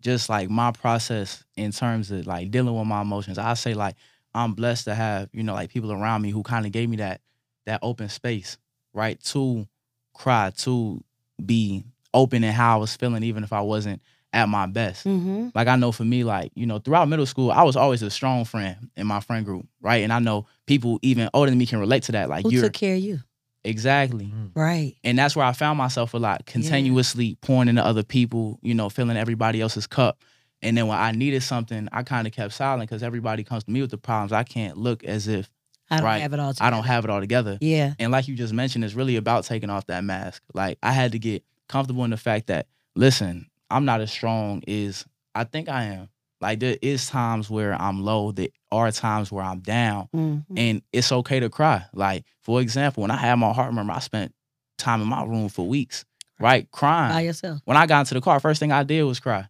just 0.00 0.28
like 0.28 0.48
my 0.50 0.72
process 0.72 1.44
in 1.56 1.72
terms 1.72 2.10
of 2.10 2.26
like 2.26 2.50
dealing 2.50 2.74
with 2.74 2.86
my 2.86 3.02
emotions. 3.02 3.38
I 3.38 3.54
say 3.54 3.74
like 3.74 3.96
I'm 4.34 4.54
blessed 4.54 4.84
to 4.86 4.94
have, 4.94 5.28
you 5.32 5.42
know, 5.42 5.54
like 5.54 5.70
people 5.70 5.92
around 5.92 6.22
me 6.22 6.30
who 6.30 6.42
kind 6.42 6.66
of 6.66 6.72
gave 6.72 6.88
me 6.88 6.96
that 6.98 7.20
that 7.66 7.80
open 7.82 8.08
space, 8.08 8.58
right? 8.94 9.22
To 9.24 9.66
cry, 10.14 10.52
to 10.58 11.02
be 11.44 11.84
open 12.12 12.44
in 12.44 12.52
how 12.52 12.76
I 12.76 12.80
was 12.80 12.96
feeling, 12.96 13.22
even 13.22 13.44
if 13.44 13.52
I 13.52 13.60
wasn't 13.60 14.02
at 14.32 14.48
my 14.48 14.66
best. 14.66 15.06
Mm-hmm. 15.06 15.48
Like 15.54 15.68
I 15.68 15.76
know 15.76 15.92
for 15.92 16.04
me, 16.04 16.24
like, 16.24 16.52
you 16.54 16.66
know, 16.66 16.78
throughout 16.78 17.08
middle 17.08 17.26
school, 17.26 17.50
I 17.50 17.62
was 17.62 17.76
always 17.76 18.02
a 18.02 18.10
strong 18.10 18.44
friend 18.44 18.90
in 18.96 19.06
my 19.06 19.20
friend 19.20 19.44
group, 19.44 19.66
right? 19.80 20.02
And 20.04 20.12
I 20.12 20.18
know 20.18 20.46
people 20.66 20.98
even 21.02 21.28
older 21.34 21.50
than 21.50 21.58
me 21.58 21.66
can 21.66 21.80
relate 21.80 22.04
to 22.04 22.12
that. 22.12 22.28
Like 22.28 22.44
you're 22.48 22.62
took 22.62 22.72
care 22.72 22.94
of 22.94 23.00
you? 23.00 23.20
exactly. 23.64 24.26
Mhm. 24.26 24.50
Right. 24.54 24.94
And 25.04 25.18
that's 25.18 25.36
where 25.36 25.44
I 25.44 25.52
found 25.52 25.78
myself 25.78 26.14
a 26.14 26.18
lot, 26.18 26.46
continuously 26.46 27.36
pouring 27.40 27.68
into 27.68 27.84
other 27.84 28.02
people, 28.02 28.58
you 28.62 28.74
know, 28.74 28.88
filling 28.88 29.16
everybody 29.16 29.60
else's 29.60 29.86
cup. 29.86 30.22
And 30.62 30.76
then 30.76 30.86
when 30.86 30.98
I 30.98 31.12
needed 31.12 31.42
something, 31.42 31.88
I 31.90 32.02
kind 32.02 32.26
of 32.26 32.32
kept 32.32 32.52
silent 32.52 32.88
because 32.88 33.02
everybody 33.02 33.44
comes 33.44 33.64
to 33.64 33.70
me 33.70 33.80
with 33.80 33.90
the 33.90 33.98
problems. 33.98 34.32
I 34.32 34.44
can't 34.44 34.76
look 34.76 35.04
as 35.04 35.26
if 35.26 35.50
I 35.90 35.96
don't 35.96 36.04
right? 36.04 36.22
have 36.22 36.32
it 36.32 36.40
all 36.40 36.54
I 36.60 36.70
don't 36.70 36.84
have 36.84 37.04
it 37.04 37.10
all 37.10 37.20
together. 37.20 37.58
Yeah. 37.60 37.94
And 37.98 38.12
like 38.12 38.28
you 38.28 38.36
just 38.36 38.52
mentioned, 38.52 38.84
it's 38.84 38.94
really 38.94 39.16
about 39.16 39.44
taking 39.44 39.70
off 39.70 39.86
that 39.86 40.04
mask. 40.04 40.42
Like 40.54 40.78
I 40.82 40.92
had 40.92 41.12
to 41.12 41.18
get 41.18 41.42
comfortable 41.68 42.04
in 42.04 42.10
the 42.10 42.16
fact 42.16 42.46
that, 42.46 42.66
listen, 42.94 43.49
I'm 43.70 43.84
not 43.84 44.00
as 44.00 44.10
strong 44.10 44.62
as 44.68 45.04
I 45.34 45.44
think 45.44 45.68
I 45.68 45.84
am. 45.84 46.08
Like 46.40 46.60
there 46.60 46.76
is 46.80 47.06
times 47.08 47.50
where 47.50 47.74
I'm 47.74 48.02
low. 48.02 48.32
There 48.32 48.48
are 48.72 48.90
times 48.90 49.30
where 49.30 49.44
I'm 49.44 49.60
down, 49.60 50.08
Mhm. 50.14 50.44
and 50.56 50.82
it's 50.92 51.12
okay 51.12 51.38
to 51.40 51.50
cry. 51.50 51.84
Like 51.92 52.24
for 52.42 52.60
example, 52.62 53.02
when 53.02 53.10
I 53.10 53.16
had 53.16 53.34
my 53.36 53.52
heart 53.52 53.72
murmur, 53.74 53.92
I 53.92 53.98
spent 53.98 54.32
time 54.78 55.02
in 55.02 55.08
my 55.08 55.22
room 55.24 55.48
for 55.50 55.66
weeks, 55.68 56.04
right, 56.38 56.70
crying. 56.70 57.12
By 57.12 57.20
yourself. 57.22 57.60
when 57.66 57.76
I 57.76 57.86
got 57.86 58.00
into 58.00 58.14
the 58.14 58.20
car, 58.22 58.40
first 58.40 58.58
thing 58.58 58.72
I 58.72 58.82
did 58.84 59.02
was 59.04 59.20
cry. 59.20 59.48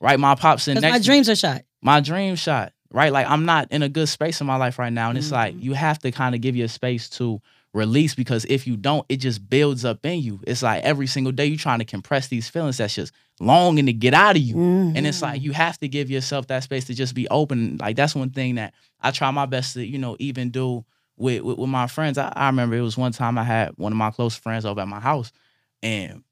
Right, 0.00 0.20
my 0.20 0.36
pops 0.36 0.66
Because 0.66 0.80
next. 0.82 0.92
my 0.92 0.98
me 0.98 1.04
dreams 1.04 1.28
are 1.28 1.34
shot. 1.34 1.62
my 1.82 1.98
dream 1.98 2.36
shot, 2.36 2.72
right? 2.92 3.12
Like 3.12 3.28
I'm 3.28 3.44
not 3.44 3.72
in 3.72 3.82
a 3.82 3.88
good 3.88 4.08
space 4.08 4.40
in 4.40 4.46
my 4.46 4.54
life 4.56 4.78
right 4.78 4.92
now. 4.92 5.08
And 5.08 5.18
it's 5.18 5.32
like 5.32 5.56
Mhm. 5.56 5.62
you 5.64 5.72
have 5.74 5.98
to 6.00 6.12
kind 6.12 6.36
of 6.36 6.40
give 6.40 6.54
your 6.54 6.68
space 6.68 7.08
to 7.10 7.42
release 7.74 8.14
because 8.14 8.44
if 8.48 8.64
you 8.68 8.76
don't, 8.76 9.04
it 9.08 9.16
just 9.16 9.48
builds 9.50 9.84
up 9.84 10.06
in 10.06 10.20
you. 10.20 10.38
It's 10.46 10.62
like 10.62 10.84
every 10.84 11.08
single 11.08 11.32
day 11.32 11.46
you're 11.46 11.58
trying 11.58 11.80
to 11.80 11.84
compress 11.84 12.28
these 12.28 12.48
feelings 12.48 12.76
that's 12.76 12.94
just 12.94 13.12
longing 13.40 13.86
to 13.86 13.92
get 13.92 14.14
out 14.14 14.36
of 14.36 14.42
you. 14.42 14.56
And 14.56 15.06
it's 15.06 15.18
Mhm. 15.18 15.22
like 15.22 15.42
you 15.42 15.52
have 15.52 15.78
to 15.78 15.88
give 15.88 16.10
yourself 16.10 16.46
that 16.48 16.62
space 16.64 16.84
to 16.86 16.94
just 16.94 17.14
be 17.14 17.28
open. 17.28 17.76
Like 17.80 17.96
that's 17.96 18.14
one 18.14 18.30
thing 18.30 18.56
that 18.56 18.74
I 19.00 19.10
try 19.10 19.30
my 19.30 19.46
best 19.46 19.74
to, 19.74 19.86
you 19.86 19.98
know, 19.98 20.16
even 20.18 20.50
do 20.50 20.84
with 21.16 21.42
with, 21.42 21.58
with 21.58 21.68
my 21.70 21.86
friends. 21.86 22.18
I, 22.18 22.32
I 22.34 22.46
remember 22.46 22.76
it 22.76 22.80
was 22.82 22.96
one 22.96 23.12
time 23.12 23.38
I 23.38 23.44
had 23.44 23.72
one 23.76 23.92
of 23.92 23.96
my 23.98 24.10
close 24.10 24.34
friends 24.36 24.64
over 24.64 24.80
at 24.80 24.88
my 24.88 25.00
house 25.00 25.30
and 25.82 26.22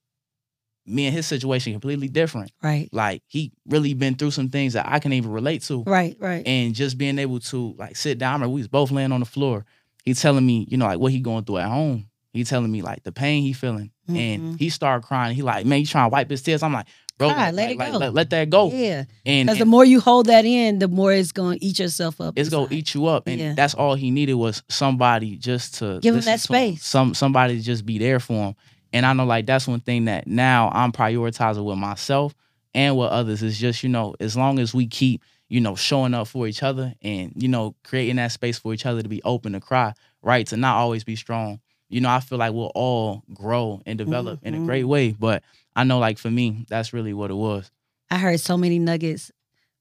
me 0.89 1.07
and 1.07 1.15
his 1.15 1.27
situation 1.27 1.73
completely 1.73 2.09
different. 2.09 2.53
right. 2.63 2.89
Like 2.93 3.23
he 3.27 3.53
really 3.69 3.93
been 3.95 4.15
through 4.15 4.31
some 4.31 4.49
things 4.51 4.75
that 4.75 4.87
I 4.89 4.99
can 5.01 5.13
even 5.13 5.33
relate 5.33 5.63
to 5.65 5.83
Right, 5.85 6.17
right. 6.21 6.47
and 6.47 6.75
just 6.75 6.97
being 6.97 7.19
able 7.19 7.41
to 7.41 7.75
like 7.79 7.97
sit 7.97 8.19
down 8.19 8.43
and 8.43 8.53
we 8.53 8.61
was 8.61 8.69
both 8.69 8.91
laying 8.93 9.11
on 9.13 9.21
the 9.21 9.27
floor 9.27 9.65
he 10.05 10.15
telling 10.15 10.47
me 10.47 10.65
you 10.71 10.77
know 10.77 10.87
like 10.87 11.01
what 11.01 11.11
he 11.11 11.19
going 11.19 11.45
through 11.45 11.59
at 11.59 11.69
home 11.69 12.07
he 12.33 12.45
telling 12.45 12.71
me 12.71 12.83
like 12.83 13.03
the 13.03 13.11
pain 13.11 13.43
he 13.43 13.53
feeling 13.53 13.91
Mhm. 14.09 14.17
and 14.19 14.59
he 14.59 14.71
started 14.71 15.07
crying 15.07 15.35
he 15.35 15.43
like 15.43 15.67
man 15.67 15.81
you 15.81 15.87
trying 15.87 16.07
to 16.09 16.13
wipe 16.13 16.31
his 16.31 16.43
tears 16.43 16.63
i'm 16.63 16.73
like 16.73 16.87
bro 17.19 17.31
Cry, 17.33 17.47
like, 17.51 17.55
let 17.55 17.71
it 17.71 17.79
like, 17.79 17.93
go. 17.93 17.99
let, 17.99 18.15
let 18.15 18.31
that 18.31 18.51
go 18.51 18.71
Yeah. 18.71 19.05
and, 19.25 19.47
Because 19.47 19.59
the 19.59 19.65
more 19.65 19.85
you 19.87 20.01
hold 20.01 20.27
that 20.27 20.45
in, 20.45 20.79
the 20.81 20.87
more 20.89 21.13
it's 21.15 21.33
going 21.33 21.59
to 21.59 21.65
eat 21.65 21.79
yourself 21.79 22.21
up. 22.21 22.35
it's 22.37 22.51
gonna 22.51 22.69
eat 22.71 22.95
you 22.95 23.07
up 23.07 23.27
and 23.27 23.41
Yeah. 23.41 23.55
that's 23.55 23.73
all 23.75 23.95
he 23.95 24.11
needed 24.11 24.35
was 24.35 24.63
somebody 24.69 25.37
just 25.37 25.77
to 25.79 25.99
Give 26.03 26.15
him 26.15 26.21
that 26.23 26.41
to 26.41 26.53
him. 26.55 26.75
space. 26.75 26.85
some 26.85 27.15
somebody 27.15 27.57
to 27.57 27.63
just 27.63 27.87
be 27.87 27.99
there 27.99 28.21
for 28.21 28.49
him 28.49 28.55
and 28.93 29.05
i 29.07 29.13
know 29.15 29.25
like 29.25 29.47
that's 29.47 29.67
one 29.67 29.81
thing 29.81 30.05
that 30.05 30.27
now 30.27 30.71
i'm 30.75 30.93
prioritizing 30.93 31.65
with 31.65 31.79
myself 31.79 32.35
and 32.75 32.97
with 32.99 33.09
others 33.09 33.43
is 33.43 33.59
just 33.59 33.83
you 33.83 33.89
know 33.89 34.15
as 34.21 34.37
long 34.37 34.59
as 34.59 34.75
we 34.75 34.87
keep 34.87 35.23
you 35.49 35.61
know 35.61 35.75
showing 35.75 36.13
up 36.15 36.29
for 36.29 36.47
each 36.47 36.63
other 36.63 36.93
and 37.03 37.33
you 37.37 37.49
know 37.49 37.75
creating 37.83 38.17
that 38.17 38.31
space 38.33 38.59
for 38.59 38.75
each 38.75 38.85
other 38.85 39.03
to 39.03 39.09
be 39.09 39.23
open 39.25 39.53
to 39.53 39.61
cry 39.61 39.93
right 40.23 40.47
to 40.49 40.57
not 40.57 40.77
always 40.77 41.03
be 41.03 41.17
strong 41.17 41.59
you 41.89 42.01
know 42.01 42.09
i 42.11 42.21
feel 42.21 42.39
like 42.39 42.53
we'll 42.53 42.73
all 42.75 43.23
grow 43.33 43.81
and 43.87 43.99
develop 43.99 44.41
in 44.43 44.55
a 44.55 44.65
great 44.65 44.85
way 44.85 45.13
but 45.13 45.43
i 45.75 45.85
know 45.85 45.99
like 45.99 46.19
for 46.19 46.31
me 46.31 46.65
that's 46.69 46.93
really 46.93 47.13
what 47.15 47.31
it 47.31 47.35
was 47.35 47.71
I 48.11 48.19
heard 48.19 48.39
so 48.39 48.57
many 48.57 48.79
nuggets 48.79 49.33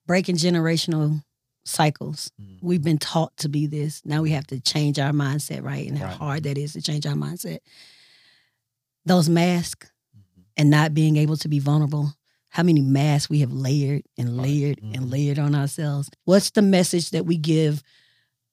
breaking 0.08 0.38
generational 0.38 1.24
cycles. 1.64 2.32
Mm. 2.42 2.58
We've 2.64 2.82
been 2.84 2.98
taught 2.98 3.38
to 3.38 3.50
be 3.50 3.68
this. 3.68 4.02
Now 4.04 4.24
we 4.24 4.32
have 4.32 4.48
to 4.48 4.60
change 4.60 4.98
our 4.98 5.12
mindset, 5.12 5.62
right? 5.62 5.88
And 5.88 5.96
how 5.98 6.08
Right. 6.08 6.16
hard 6.18 6.44
that 6.44 6.58
is 6.58 6.74
to 6.74 6.82
change 6.82 7.06
our 7.06 7.14
mindset. 7.14 7.60
Those 9.06 9.30
masks 9.30 9.92
Mhm. 10.18 10.44
and 10.58 10.70
not 10.72 10.94
being 10.96 11.18
able 11.18 11.38
to 11.38 11.48
be 11.48 11.60
vulnerable. 11.60 12.16
How 12.50 12.64
many 12.64 12.82
masks 12.82 13.30
we 13.30 13.42
have 13.42 13.52
layered 13.52 14.04
and 14.18 14.30
Right. 14.38 14.44
layered 14.48 14.80
and 14.82 15.10
layered 15.12 15.38
on 15.38 15.54
ourselves. 15.54 16.10
What's 16.24 16.50
the 16.52 16.62
message 16.64 17.12
that 17.12 17.26
we 17.28 17.38
give 17.38 17.84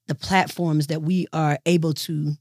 the 0.07 0.15
platforms 0.15 0.85
that 0.87 1.01
we 1.01 1.25
are 1.33 1.57
able 1.65 1.93
to 1.93 2.35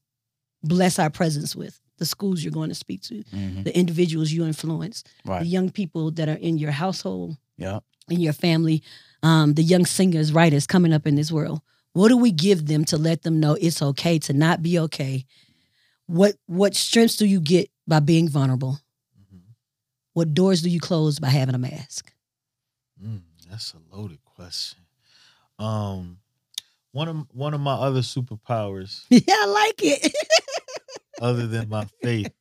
bless 0.63 0.99
our 0.99 1.11
presence 1.11 1.55
with? 1.57 1.79
The 1.99 2.07
schools 2.07 2.43
you're 2.43 2.53
going 2.53 2.71
to 2.71 2.75
speak 2.75 3.03
to, 3.03 3.23
the 3.63 3.77
individuals 3.77 4.33
you 4.33 4.45
influence, 4.45 5.05
right. 5.25 5.41
the 5.41 5.47
young 5.47 5.71
people 5.71 6.11
that 6.13 6.29
are 6.29 6.35
in 6.39 6.59
your 6.59 6.73
household, 6.73 7.37
yeah 7.57 7.81
in 8.09 8.21
your 8.21 8.33
family, 8.33 8.83
um, 9.23 9.55
the 9.55 9.63
young 9.63 9.87
singers, 9.87 10.33
writers 10.33 10.67
coming 10.67 10.93
up 10.93 11.07
in 11.07 11.15
this 11.15 11.31
world. 11.33 11.61
What 11.93 12.09
do 12.09 12.17
we 12.17 12.31
give 12.33 12.67
them 12.67 12.85
to 12.87 12.97
let 12.97 13.23
them 13.23 13.39
know 13.41 13.55
it's 13.61 13.83
okay 13.83 14.19
to 14.21 14.33
not 14.33 14.63
be 14.63 14.79
okay? 14.79 15.27
What 16.07 16.37
what 16.47 16.75
strengths 16.75 17.17
do 17.17 17.27
you 17.27 17.41
get 17.41 17.71
by 17.87 18.01
being 18.01 18.29
vulnerable? 18.29 18.81
Mhm. 19.19 19.41
What 20.15 20.35
doors 20.35 20.63
do 20.63 20.71
you 20.71 20.81
close 20.81 21.19
by 21.19 21.29
having 21.29 21.55
a 21.55 21.59
mask? 21.59 22.13
Mm, 23.03 23.23
that's 23.49 23.75
a 23.75 23.97
loaded 23.97 24.25
question. 24.25 24.81
Um, 25.59 26.19
one 26.93 27.09
of 27.09 27.27
one 27.33 27.55
of 27.55 27.61
my 27.61 27.75
other 27.75 28.01
superpowers, 28.01 29.05
yeah, 29.11 29.21
I 29.29 29.47
like 29.47 29.81
it. 29.83 30.13
other 31.21 31.47
than 31.47 31.69
my 31.69 31.87
faith, 32.03 32.33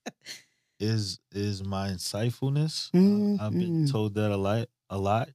is 0.80 1.20
is 1.32 1.64
my 1.64 1.90
insightfulness. 1.90 2.90
Uh, 2.94 3.44
I've 3.44 3.52
been 3.54 3.86
Mhm. 3.86 3.92
told 3.92 4.16
that 4.16 4.32
a 4.32 4.38
lot. 4.38 4.70
A 4.90 4.98
lot. 4.98 5.30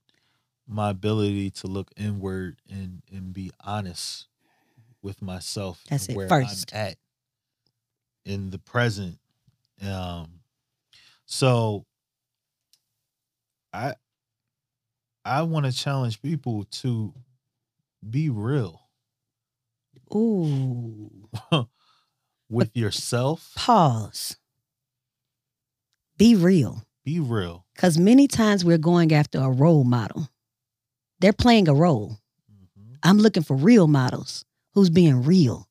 My 0.69 0.91
ability 0.91 1.51
to 1.51 1.67
look 1.69 1.91
inward 1.97 2.61
and 2.71 3.03
and 3.13 3.33
be 3.33 3.51
honest 3.65 4.27
with 5.03 5.23
myself. 5.23 5.83
That's 5.89 6.09
it, 6.09 6.17
where 6.17 6.29
first. 6.29 6.73
I'm 6.75 6.79
at 6.81 6.97
in 8.25 8.51
the 8.51 8.59
present. 8.59 9.19
Um, 9.83 10.41
so 11.27 11.87
I 13.73 13.95
I 15.25 15.43
want 15.43 15.67
to 15.67 15.73
challenge 15.73 16.23
people 16.23 16.65
to 16.65 17.13
be 18.09 18.31
real 18.31 18.83
Ooh. 20.15 21.11
with 22.49 22.77
yourself. 22.77 23.53
Pause. 23.57 24.37
Be 26.19 26.35
real. 26.35 26.83
Be 27.05 27.21
real. 27.21 27.65
Because 27.75 27.99
many 27.99 28.27
times 28.27 28.65
we're 28.65 28.79
going 28.79 29.13
after 29.13 29.39
a 29.39 29.51
role 29.51 29.85
model. 29.85 30.29
They're 31.21 31.33
playing 31.33 31.69
a 31.69 31.75
role. 31.75 32.19
Mhm. 32.51 32.97
I'm 33.03 33.19
looking 33.19 33.43
for 33.43 33.57
real 33.57 33.87
models 33.87 34.45
who's 34.75 34.91
being 34.91 35.23
real. 35.23 35.69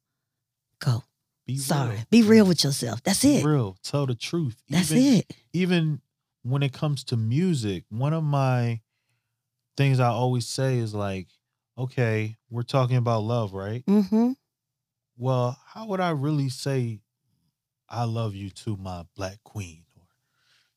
Go. 0.79 1.03
Be 1.47 1.57
Sorry. 1.57 1.95
real. 1.95 2.05
Be 2.09 2.21
real 2.23 2.45
with 2.45 2.63
yourself. 2.63 3.03
That's 3.03 3.21
Be 3.21 3.37
it. 3.37 3.45
real. 3.45 3.77
Tell 3.83 4.05
the 4.05 4.15
truth. 4.15 4.61
That's 4.69 4.91
even, 4.91 5.19
it. 5.19 5.35
Even 5.53 6.01
when 6.43 6.63
it 6.63 6.73
comes 6.73 7.03
to 7.05 7.17
music, 7.17 7.83
one 7.89 8.13
of 8.13 8.23
my 8.23 8.81
things 9.77 9.99
I 9.99 10.07
always 10.07 10.47
say 10.47 10.77
is 10.77 10.93
like, 10.93 11.27
okay, 11.77 12.35
we're 12.49 12.63
talking 12.63 12.97
about 12.97 13.23
love, 13.23 13.53
right? 13.53 13.85
Mm-hmm. 13.85 14.31
Well, 15.17 15.57
how 15.65 15.87
would 15.87 15.99
I 16.01 16.09
really 16.11 16.49
say 16.49 16.99
I 17.89 18.03
love 18.03 18.35
you 18.35 18.49
to 18.49 18.75
my 18.77 19.03
black 19.15 19.37
queen? 19.43 19.83
Or, 19.97 20.03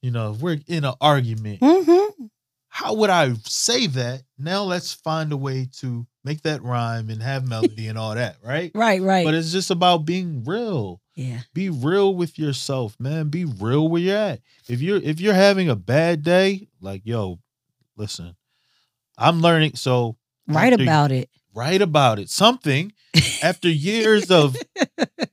you 0.03 0.11
know, 0.11 0.33
if 0.33 0.41
we're 0.41 0.59
in 0.67 0.85
an 0.85 0.95
argument, 1.01 1.61
Mm-hmm. 1.61 2.25
how 2.69 2.95
would 2.95 3.11
I 3.11 3.33
say 3.45 3.87
that? 3.89 4.23
Now 4.39 4.63
let's 4.65 4.93
find 4.93 5.33
a 5.33 5.37
way 5.37 5.69
to 5.79 6.07
make 6.25 6.43
that 6.43 6.63
rhyme 6.63 7.11
and 7.11 7.23
have 7.23 7.49
melody 7.49 7.89
and 7.89 7.99
all 7.99 8.15
that, 8.15 8.37
right? 8.45 8.71
Right, 8.75 9.01
right. 9.03 9.25
But 9.25 9.35
it's 9.35 9.51
just 9.53 9.71
about 9.71 10.05
being 10.05 10.45
real. 10.45 11.01
yeah. 11.15 11.41
Be 11.55 11.71
real 11.71 12.15
with 12.15 12.39
yourself, 12.39 12.95
man. 13.01 13.29
Be 13.31 13.45
real 13.47 13.89
where 13.89 14.03
you're 14.03 14.17
at. 14.17 14.41
If 14.69 14.81
you're 14.83 14.99
if 14.99 15.21
you're 15.21 15.35
having 15.35 15.69
a 15.69 15.75
bad 15.77 16.23
day, 16.23 16.69
like 16.81 17.03
yo, 17.05 17.39
listen, 17.97 18.37
I'm 19.17 19.41
learning. 19.41 19.75
So 19.77 20.17
Right 20.49 20.73
after- 20.73 20.83
about 20.83 21.13
it. 21.13 21.29
write 21.55 21.83
about 21.83 22.19
it. 22.19 22.31
Something 22.31 22.93
after 23.43 23.69
years 23.69 24.31
of 24.31 24.57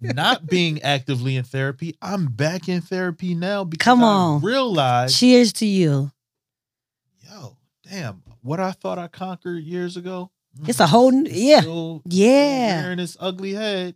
not 0.01 0.45
being 0.49 0.81
actively 0.81 1.35
in 1.37 1.43
therapy, 1.43 1.95
I'm 2.01 2.27
back 2.27 2.67
in 2.69 2.81
therapy 2.81 3.35
now 3.35 3.63
because 3.63 3.83
Come 3.85 4.03
I 4.03 4.07
on. 4.07 4.41
realized, 4.41 5.17
Cheers 5.17 5.53
to 5.53 5.65
you. 5.65 6.11
yo, 7.29 7.57
damn, 7.89 8.23
what 8.41 8.59
I 8.59 8.71
thought 8.71 8.97
I 8.99 9.07
conquered 9.07 9.63
years 9.63 9.97
ago. 9.97 10.31
It's 10.67 10.79
a 10.79 10.87
whole 10.87 11.13
yeah. 11.27 11.61
still 11.61 12.01
Yeah. 12.05 12.81
rearing 12.83 12.97
this 12.97 13.17
ugly 13.19 13.53
head. 13.53 13.95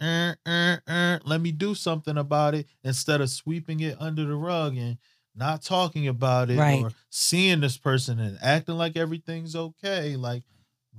Er, 0.00 0.36
er, 0.46 0.82
er, 0.88 1.20
let 1.24 1.40
me 1.40 1.50
do 1.50 1.74
something 1.74 2.16
about 2.16 2.54
it 2.54 2.66
instead 2.84 3.20
of 3.20 3.30
sweeping 3.30 3.80
it 3.80 3.96
under 3.98 4.24
the 4.24 4.36
rug 4.36 4.76
and 4.76 4.98
not 5.38 5.62
talking 5.62 6.08
about 6.08 6.50
it 6.50 6.58
Right. 6.58 6.82
or 6.82 6.90
seeing 7.10 7.60
this 7.60 7.76
person 7.78 8.18
and 8.18 8.38
acting 8.42 8.76
like 8.76 8.96
everything's 8.96 9.54
okay. 9.56 10.16
Like, 10.16 10.42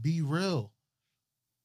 be 0.02 0.22
real. 0.22 0.72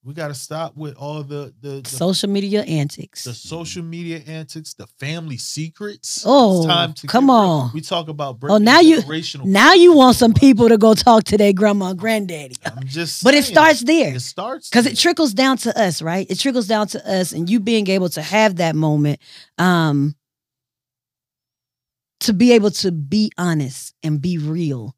We 0.06 0.12
got 0.12 0.28
to 0.28 0.34
stop 0.34 0.76
with 0.76 0.96
all 0.96 1.22
the 1.22 1.54
the, 1.62 1.80
the 1.80 1.88
Social 1.88 2.28
media 2.28 2.62
antics. 2.64 3.24
the 3.24 3.32
social 3.32 3.82
media 3.82 4.18
antics, 4.26 4.74
the 4.74 4.86
family 5.00 5.38
secrets. 5.38 6.22
Oh, 6.26 6.58
It's 6.58 6.66
time 6.66 6.92
to 6.92 7.06
come 7.06 7.30
on. 7.30 7.70
We 7.72 7.80
talk 7.80 8.08
about 8.10 8.36
Oh, 8.42 8.58
now 8.58 8.80
you- 8.80 9.02
now 9.44 9.72
you 9.72 9.94
want 9.94 10.16
some 10.16 10.34
people 10.34 10.68
to 10.68 10.76
go 10.76 10.92
talk 10.92 11.24
to 11.24 11.38
their 11.38 11.54
grandma 11.54 11.86
and 11.90 11.98
granddaddy. 11.98 12.54
I'm 12.66 12.84
just 12.86 13.24
But 13.24 13.32
it 13.32 13.44
starts 13.44 13.80
there. 13.80 14.14
It 14.14 14.20
starts 14.20 14.68
because 14.68 14.84
it 14.84 14.98
trickles 14.98 15.32
down 15.32 15.56
to 15.58 15.80
us 15.80 16.02
right 16.02 16.26
it 16.30 16.38
trickles 16.38 16.66
down 16.66 16.86
to 16.88 17.10
us 17.10 17.32
and 17.32 17.48
you 17.48 17.58
being 17.58 17.88
able 17.88 18.10
to 18.10 18.20
have 18.20 18.56
that 18.56 18.76
moment 18.76 19.20
um 19.56 20.14
to 22.24 22.32
be 22.32 22.52
able 22.52 22.70
to 22.70 22.90
be 22.92 23.30
honest 23.38 23.94
and 24.02 24.20
be 24.20 24.38
real 24.38 24.94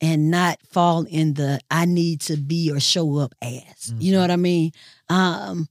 and 0.00 0.30
not 0.30 0.58
fall 0.70 1.04
in 1.08 1.34
the 1.34 1.60
i 1.70 1.84
need 1.84 2.20
to 2.20 2.36
be 2.36 2.70
or 2.72 2.80
show 2.80 3.18
up 3.18 3.34
as 3.42 3.92
you 3.98 4.12
know 4.12 4.18
Mhm. 4.18 4.22
what 4.22 4.30
i 4.30 4.36
mean 4.36 4.72
um 5.08 5.68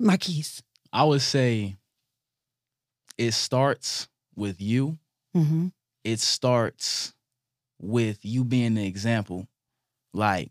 Marquis. 0.00 0.44
I 0.92 1.04
would 1.04 1.22
say 1.22 1.76
it 3.16 3.32
starts 3.32 4.08
with 4.34 4.60
you. 4.60 4.98
Mm-hmm. 5.36 5.68
It 6.02 6.18
starts 6.20 7.14
with 7.80 8.18
you 8.24 8.44
being 8.44 8.74
the 8.74 8.86
example. 8.86 9.46
Like, 10.12 10.50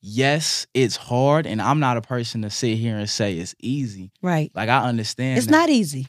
yes, 0.00 0.66
it's 0.72 0.96
hard, 0.96 1.46
and 1.46 1.60
I'm 1.60 1.80
not 1.80 1.96
a 1.96 2.00
person 2.00 2.42
to 2.42 2.50
sit 2.50 2.76
here 2.78 2.96
and 2.96 3.10
say 3.10 3.34
it's 3.36 3.54
easy. 3.60 4.12
Right. 4.22 4.50
Like, 4.54 4.68
I 4.68 4.84
understand 4.88 5.38
It's 5.38 5.46
that. 5.46 5.52
not 5.52 5.68
easy. 5.68 6.06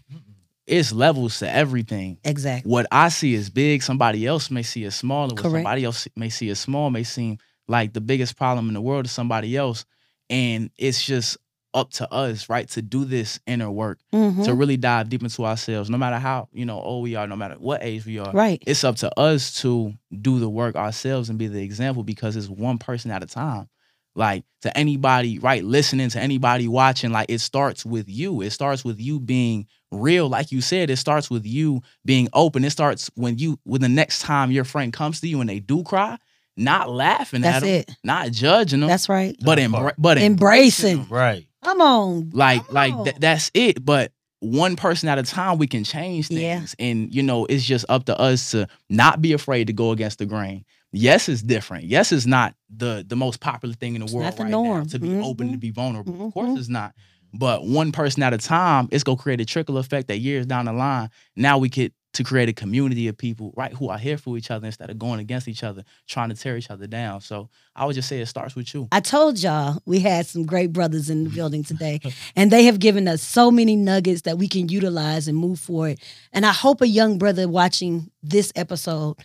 It's 0.68 0.94
levels 0.94 1.40
to 1.40 1.52
everything. 1.54 2.18
Exactly. 2.24 2.70
What 2.70 2.86
I 2.92 3.10
see 3.10 3.36
as 3.36 3.50
big, 3.50 3.84
somebody 3.84 4.26
else 4.28 4.52
may 4.52 4.64
see 4.64 4.86
as 4.86 4.96
small, 4.96 5.24
and 5.24 5.32
what 5.34 5.42
Correct. 5.42 5.56
somebody 5.56 5.84
else 5.84 6.08
may 6.16 6.30
see 6.30 6.50
as 6.50 6.60
small 6.60 6.90
may 6.90 7.04
seem 7.04 7.38
like 7.68 7.94
the 7.94 8.02
biggest 8.02 8.38
problem 8.38 8.68
in 8.68 8.74
the 8.74 8.82
world 8.82 9.06
to 9.06 9.12
somebody 9.12 9.58
else. 9.58 9.86
And 10.30 10.70
it's 10.78 11.04
just 11.04 11.38
up 11.74 11.90
to 11.92 12.12
us, 12.14 12.50
right, 12.50 12.68
to 12.70 12.82
do 12.82 13.06
this 13.06 13.40
inner 13.48 13.72
work, 13.72 14.00
Mhm. 14.14 14.44
to 14.46 14.54
really 14.54 14.76
dive 14.78 15.10
deep 15.10 15.24
into 15.24 15.46
ourselves, 15.46 15.90
no 15.90 15.98
matter 15.98 16.20
how, 16.20 16.50
you 16.52 16.66
know, 16.66 16.80
old 16.82 17.04
we 17.04 17.16
are, 17.16 17.28
no 17.28 17.36
matter 17.38 17.56
what 17.56 17.82
age 17.82 18.06
we 18.06 18.20
are. 18.20 18.32
Right. 18.34 18.62
It's 18.68 18.84
up 18.84 18.98
to 18.98 19.20
us 19.20 19.60
to 19.62 19.94
do 20.22 20.40
the 20.40 20.50
work 20.50 20.76
ourselves 20.76 21.30
and 21.30 21.40
be 21.40 21.48
the 21.48 21.62
example 21.64 22.04
because 22.04 22.36
it's 22.36 22.50
one 22.50 22.78
person 22.78 23.10
at 23.10 23.24
a 23.24 23.26
time. 23.26 23.70
Like 24.16 24.44
to 24.64 24.78
anybody, 24.78 25.40
right, 25.40 25.64
listening 25.64 26.10
to 26.10 26.20
anybody 26.20 26.68
watching, 26.68 27.12
like 27.12 27.30
it 27.30 27.40
starts 27.40 27.86
with 27.86 28.10
you. 28.10 28.42
It 28.42 28.50
starts 28.52 28.84
with 28.84 29.00
you 29.00 29.20
being 29.20 29.68
real. 29.92 30.28
Like 30.28 30.52
you 30.52 30.60
said, 30.62 30.90
it 30.90 30.98
starts 30.98 31.30
with 31.30 31.46
you 31.46 31.82
being 32.04 32.28
open. 32.34 32.66
It 32.66 32.72
starts 32.72 33.10
when 33.16 33.38
you 33.38 33.58
when 33.64 33.80
the 33.82 33.88
next 33.90 34.20
time 34.22 34.52
your 34.52 34.66
friend 34.66 34.92
comes 34.92 35.22
to 35.22 35.28
you 35.30 35.40
and 35.40 35.50
they 35.50 35.60
do 35.60 35.84
cry, 35.84 36.18
not 36.58 36.90
laughing 36.90 37.42
That's 37.42 37.58
at 37.58 37.62
them, 37.62 37.70
it. 37.70 37.92
not 38.04 38.32
judging 38.32 38.82
them, 38.82 38.90
That's 38.90 39.08
right. 39.08 39.36
but 39.44 39.56
That 39.56 39.70
embra- 39.70 39.96
but 39.98 40.18
Embracing. 40.18 40.98
them. 41.04 41.08
Right. 41.10 41.48
Come 41.64 41.80
on. 41.80 42.32
Like 42.34 42.66
Come 42.66 42.76
like 42.76 42.94
on. 42.94 43.04
th- 43.06 43.16
that's 43.18 43.50
it. 43.54 43.86
But 43.86 44.12
one 44.42 44.76
person 44.76 45.08
at 45.08 45.20
a 45.20 45.24
time, 45.24 45.58
we 45.58 45.68
can 45.68 45.84
change 45.86 46.28
things. 46.28 46.76
Yeah. 46.78 46.86
And 46.86 47.14
you 47.16 47.24
know, 47.24 47.46
it's 47.46 47.64
just 47.64 47.86
up 47.88 48.06
to 48.06 48.20
us 48.20 48.52
to 48.52 48.68
not 48.90 49.22
be 49.22 49.32
afraid 49.34 49.68
to 49.68 49.74
go 49.74 49.92
against 49.92 50.20
the 50.20 50.26
grain. 50.26 50.66
Yes, 50.92 51.30
is 51.30 51.42
different. 51.42 51.86
Yes, 51.86 52.12
is 52.12 52.28
not 52.28 52.56
the 52.70 53.06
the 53.08 53.16
most 53.16 53.40
popular 53.40 53.74
thing 53.76 53.96
in 53.96 54.02
the 54.02 54.06
It's 54.06 54.14
world 54.14 54.26
not 54.26 54.38
the 54.38 54.44
right 54.44 54.52
now 54.52 54.64
norm. 54.64 54.88
to 54.90 55.00
be 55.00 55.16
open 55.20 55.52
to 55.54 55.58
be 55.58 55.72
vulnerable. 55.72 56.14
Of 56.14 56.20
Mhm. 56.20 56.34
course, 56.34 56.60
it's 56.60 56.70
not. 56.70 56.94
But 57.34 57.66
one 57.66 57.94
person 57.94 58.24
at 58.24 58.34
a 58.34 58.38
time, 58.38 58.90
it's 58.92 59.04
gonna 59.06 59.18
create 59.18 59.40
a 59.40 59.46
trickle 59.46 59.78
effect 59.78 60.10
that 60.10 60.18
years 60.20 60.46
down 60.46 60.66
the 60.66 60.74
line. 60.74 61.10
Now 61.36 61.58
we 61.58 61.70
get 61.70 61.94
to 62.14 62.26
create 62.26 62.50
a 62.50 62.54
community 62.54 63.08
of 63.08 63.18
people, 63.18 63.54
right, 63.56 63.72
who 63.72 63.88
are 63.88 63.98
here 63.98 64.18
for 64.18 64.38
each 64.38 64.52
other 64.52 64.66
instead 64.66 64.90
of 64.90 65.00
going 65.00 65.22
against 65.22 65.48
each 65.48 65.64
other, 65.64 65.86
trying 66.08 66.28
to 66.28 66.36
tear 66.36 66.58
each 66.58 66.70
other 66.70 66.86
down. 66.88 67.22
So 67.22 67.48
I 67.74 67.86
would 67.86 67.96
just 67.96 68.10
say 68.10 68.20
it 68.20 68.26
starts 68.26 68.54
with 68.54 68.74
you. 68.74 68.90
I 68.92 69.00
told 69.00 69.42
y'all 69.42 69.82
we 69.86 70.00
had 70.02 70.26
some 70.26 70.46
great 70.46 70.74
brothers 70.74 71.10
in 71.10 71.24
the 71.24 71.30
building 71.40 71.64
today, 71.64 72.02
and 72.36 72.52
they 72.52 72.66
have 72.66 72.80
given 72.80 73.08
us 73.08 73.22
so 73.22 73.50
many 73.50 73.78
nuggets 73.78 74.24
that 74.24 74.38
we 74.38 74.50
can 74.50 74.68
utilize 74.68 75.30
and 75.30 75.38
move 75.38 75.58
forward. 75.58 76.00
And 76.34 76.46
I 76.46 76.52
hope 76.52 76.82
a 76.82 76.88
young 76.88 77.18
brother 77.18 77.48
watching 77.48 78.12
this 78.22 78.52
episode 78.58 79.16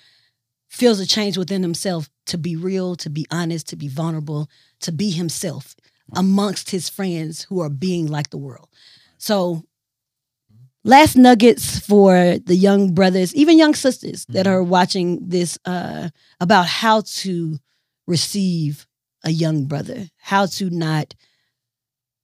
feels 0.69 1.01
a 1.01 1.07
change 1.07 1.39
within 1.39 1.63
himself 1.63 2.09
to 2.27 2.39
be 2.39 2.57
real, 2.57 2.97
to 2.97 3.11
be 3.11 3.27
honest, 3.31 3.69
to 3.69 3.77
be 3.77 3.89
vulnerable, 3.89 4.49
to 4.81 4.93
be 4.93 5.11
himself 5.11 5.75
amongst 6.15 6.71
his 6.71 6.89
friends 6.89 7.45
who 7.45 7.61
are 7.61 7.69
being 7.69 8.07
like 8.07 8.31
the 8.31 8.39
world. 8.39 8.69
So, 9.19 9.65
last 10.85 11.17
nuggets 11.17 11.79
for 11.81 12.39
the 12.39 12.55
young 12.55 12.95
brothers, 12.95 13.35
even 13.35 13.59
young 13.59 13.75
sisters 13.75 14.25
that 14.27 14.47
are 14.47 14.63
watching 14.63 15.29
this 15.29 15.59
uh, 15.65 16.11
about 16.41 16.67
how 16.67 17.03
to 17.07 17.59
receive 18.07 18.87
a 19.25 19.31
young 19.31 19.65
brother, 19.65 20.09
how 20.19 20.47
to 20.47 20.71
not 20.71 21.15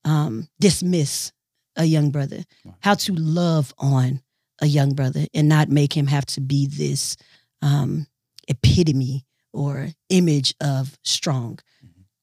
um, 0.05 0.49
dismiss 0.61 1.33
a 1.77 1.85
young 1.85 2.11
brother, 2.11 2.45
how 2.81 2.95
to 2.95 3.13
love 3.15 3.75
on 3.79 4.23
a 4.61 4.67
young 4.67 4.95
brother 4.95 5.27
and 5.35 5.49
not 5.49 5.69
make 5.69 5.97
him 5.97 6.07
have 6.07 6.27
to 6.27 6.41
be 6.41 6.67
this 6.67 7.17
um, 7.63 8.07
epitome 8.53 9.25
or 9.53 9.89
image 10.09 10.55
of 10.61 10.99
strong, 11.03 11.59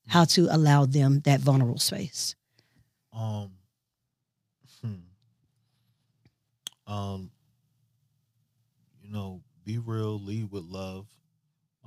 how 0.07 0.25
to 0.25 0.47
allow 0.49 0.85
them 0.85 1.21
that 1.21 1.39
vulnerable 1.39 1.79
space. 1.79 2.35
Um. 3.13 3.51
Hmm. 4.81 4.93
Um. 6.93 7.31
You 9.03 9.11
know, 9.11 9.41
be 9.65 9.77
real, 9.77 10.19
lead 10.19 10.51
with 10.51 10.63
love. 10.63 11.07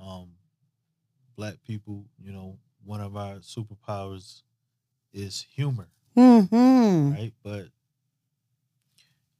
Um. 0.00 0.28
Black 1.36 1.56
people, 1.66 2.04
you 2.22 2.32
know, 2.32 2.58
one 2.84 3.00
of 3.00 3.16
our 3.16 3.36
superpowers 3.36 4.42
is 5.14 5.46
humor, 5.56 5.88
Mm-hmm. 6.16 7.12
right? 7.12 7.32
But 7.42 7.68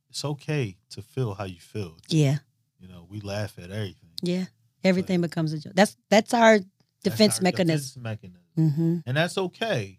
it's 0.08 0.24
okay 0.24 0.76
to 0.90 1.02
feel 1.02 1.34
how 1.34 1.44
you 1.44 1.60
feel. 1.60 1.98
Yeah, 2.08 2.38
You 2.80 2.88
know, 2.88 3.06
we 3.10 3.20
laugh 3.20 3.58
at 3.58 3.70
everything. 3.70 4.10
yeah. 4.22 4.46
Everything 4.84 5.20
becomes 5.20 5.52
a 5.52 5.58
joke. 5.58 5.72
That's 5.74 5.96
that's 6.10 6.34
our 6.34 6.58
That's 6.58 6.66
defense 7.02 7.38
our 7.38 7.42
mechanism. 7.44 8.02
defense 8.02 8.22
mechanism. 8.22 8.42
Mm-hmm. 8.58 8.96
And 9.06 9.16
that's 9.16 9.38
okay 9.38 9.98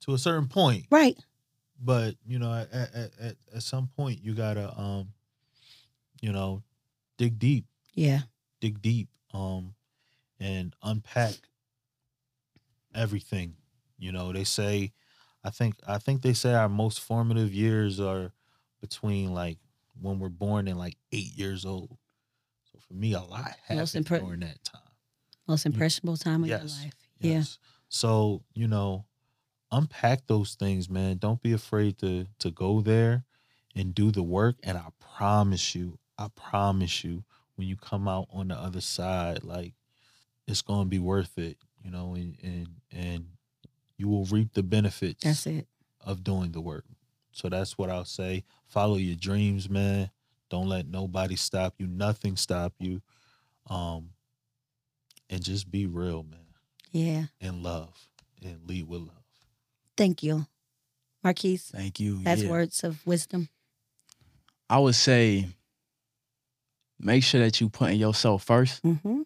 to 0.00 0.14
a 0.14 0.18
certain 0.18 0.48
point. 0.48 0.86
Right. 0.90 1.16
but 1.82 2.14
you 2.26 2.38
know 2.38 2.52
at, 2.52 2.72
at, 2.72 2.94
at, 3.20 3.36
at 3.56 3.62
some 3.62 3.88
point 3.96 4.20
you 4.22 4.34
gotta 4.34 4.72
um 4.78 5.08
you 6.20 6.32
know 6.32 6.62
dig 7.18 7.38
deep 7.38 7.66
Yeah. 7.94 8.20
dig 8.60 8.80
deep 8.80 9.08
um 9.32 9.74
and 10.40 10.74
unpack 10.82 11.34
everything 12.94 13.54
you 13.98 14.12
know 14.12 14.32
they 14.32 14.44
say 14.44 14.92
i 15.42 15.50
think 15.50 15.74
i 15.86 15.98
think 15.98 16.22
they 16.22 16.32
say 16.32 16.54
our 16.54 16.68
most 16.68 17.00
formative 17.00 17.52
years 17.52 17.98
are 18.00 18.32
between 18.80 19.34
like 19.34 19.58
when 20.00 20.18
we're 20.18 20.28
born 20.28 20.68
and 20.68 20.78
like 20.78 20.96
eight 21.12 21.32
years 21.36 21.64
old 21.64 21.96
for 22.86 22.94
me 22.94 23.12
a 23.14 23.20
lot 23.20 23.54
Most 23.70 23.92
happened 23.94 24.06
impre- 24.06 24.20
during 24.20 24.40
that 24.40 24.62
time 24.64 24.80
Most 25.46 25.66
impressionable 25.66 26.16
time 26.16 26.42
of 26.44 26.48
Yes. 26.48 26.60
your 26.62 26.84
life. 26.84 26.94
Yes. 27.20 27.58
So, 27.88 28.42
you 28.54 28.66
know, 28.68 29.04
unpack 29.70 30.26
those 30.26 30.54
things, 30.54 30.88
man. 30.90 31.18
Don't 31.18 31.40
be 31.42 31.52
afraid 31.52 31.98
to 31.98 32.26
to 32.38 32.50
go 32.50 32.80
there 32.80 33.24
and 33.74 33.94
do 33.94 34.10
the 34.10 34.22
work. 34.22 34.56
And 34.62 34.76
I 34.78 34.88
promise 35.00 35.74
you, 35.74 35.98
I 36.18 36.28
promise 36.28 37.04
you, 37.04 37.24
when 37.56 37.66
you 37.68 37.76
come 37.76 38.08
out 38.08 38.26
on 38.30 38.48
the 38.48 38.56
other 38.56 38.80
side, 38.80 39.44
like 39.44 39.74
it's 40.46 40.62
gonna 40.62 40.88
be 40.88 40.98
worth 40.98 41.38
it, 41.38 41.56
you 41.82 41.90
know, 41.90 42.14
and 42.14 42.36
and 42.42 42.68
and 42.92 43.26
you 43.96 44.08
will 44.08 44.24
reap 44.26 44.52
the 44.54 44.62
benefits 44.62 45.22
That's 45.24 45.46
it. 45.46 45.66
of 46.00 46.24
doing 46.24 46.52
the 46.52 46.60
work. 46.60 46.84
So 47.32 47.48
that's 47.48 47.78
what 47.78 47.90
I'll 47.90 48.04
say. 48.04 48.44
Follow 48.66 48.96
your 48.96 49.16
dreams, 49.16 49.68
man. 49.70 50.10
Don't 50.54 50.68
let 50.68 50.86
nobody 50.86 51.34
stop 51.34 51.74
you. 51.78 51.88
Nothing 51.88 52.36
stop 52.36 52.74
you. 52.78 53.02
Um, 53.68 54.10
and 55.28 55.42
just 55.42 55.68
be 55.68 55.86
real, 55.86 56.22
man 56.22 56.38
Yeah. 56.92 57.24
and 57.40 57.60
love 57.64 57.92
and 58.40 58.60
lead 58.64 58.86
with 58.86 59.00
love. 59.00 59.24
Thank 59.96 60.22
you. 60.22 60.46
Marquis, 61.24 61.56
Thank 61.56 61.98
you. 61.98 62.22
that's 62.22 62.42
yeah. 62.44 62.50
words 62.50 62.84
of 62.84 63.04
wisdom. 63.04 63.48
I 64.70 64.78
would 64.78 64.94
say 64.94 65.48
make 67.00 67.24
sure 67.24 67.40
that 67.40 67.60
you 67.60 67.68
putting 67.68 67.98
yourself 67.98 68.44
first 68.44 68.80
Mm-hmm. 68.84 69.22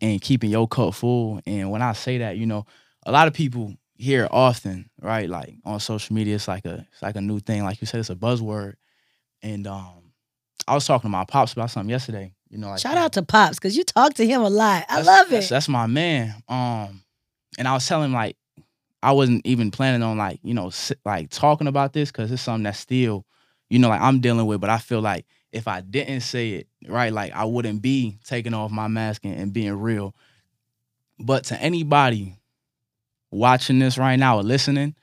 and 0.00 0.22
keeping 0.22 0.48
your 0.48 0.66
cup 0.66 0.94
full. 0.94 1.42
And 1.44 1.70
when 1.70 1.82
I 1.82 1.92
say 1.92 2.16
that, 2.18 2.38
you 2.38 2.46
know, 2.46 2.64
a 3.04 3.12
lot 3.12 3.28
of 3.28 3.34
people 3.34 3.74
hear 3.96 4.24
it 4.24 4.30
often, 4.32 4.88
right? 4.98 5.28
Like 5.28 5.56
on 5.66 5.78
social 5.78 6.14
media, 6.14 6.36
it's 6.36 6.48
like 6.48 6.64
a 6.64 6.86
it's 6.90 7.02
like 7.02 7.16
a 7.16 7.20
new 7.20 7.38
thing. 7.38 7.64
Like 7.64 7.82
you 7.82 7.86
said, 7.86 8.00
it's 8.00 8.08
a 8.08 8.14
buzzword. 8.16 8.76
And 9.42 9.66
um, 9.66 9.99
I 10.70 10.74
was 10.74 10.86
talking 10.86 11.08
to 11.08 11.12
my 11.12 11.24
pops 11.24 11.52
about 11.52 11.70
something 11.70 11.90
yesterday. 11.90 12.32
You 12.48 12.58
know, 12.58 12.68
like 12.70 12.80
Shout 12.80 12.96
out 12.96 13.12
to 13.14 13.22
Pops 13.22 13.56
because 13.56 13.76
you 13.76 13.84
talk 13.84 14.14
to 14.14 14.26
him 14.26 14.42
a 14.42 14.48
lot. 14.50 14.84
I 14.88 14.96
That's- 14.96 15.06
love 15.06 15.28
That's, 15.30 15.46
it. 15.46 15.50
that's 15.50 15.68
my 15.68 15.86
man. 15.86 16.34
Um, 16.48 17.02
and 17.58 17.68
I 17.68 17.74
was 17.74 17.86
telling 17.86 18.06
him 18.06 18.12
like 18.12 18.36
I 19.02 19.12
wasn't 19.12 19.46
even 19.46 19.70
planning 19.70 20.02
on 20.02 20.18
like 20.18 20.40
you 20.42 20.54
know 20.54 20.70
like 21.04 21.30
talking 21.30 21.66
about 21.66 21.92
this 21.92 22.10
because 22.10 22.30
it's 22.32 22.42
something 22.42 22.64
that's 22.64 22.78
still 22.78 23.24
you 23.68 23.78
know 23.78 23.88
like 23.88 24.00
I'm 24.00 24.20
dealing 24.20 24.46
with. 24.46 24.60
But 24.60 24.70
I 24.70 24.78
feel 24.78 25.00
like 25.00 25.26
if 25.52 25.66
I 25.68 25.80
didn't 25.80 26.20
say 26.20 26.50
it 26.50 26.68
right, 26.88 27.12
like 27.12 27.32
I 27.32 27.44
wouldn't 27.44 27.82
be 27.82 28.18
taking 28.24 28.54
off 28.54 28.70
my 28.70 28.88
mask 28.88 29.24
and, 29.24 29.34
and 29.40 29.52
being 29.52 29.74
real. 29.74 30.14
But 31.18 31.44
to 31.46 31.60
anybody 31.60 32.36
watching 33.30 33.78
this 33.78 33.96
right 33.98 34.16
now 34.16 34.38
or 34.38 34.42
listening, 34.42 34.94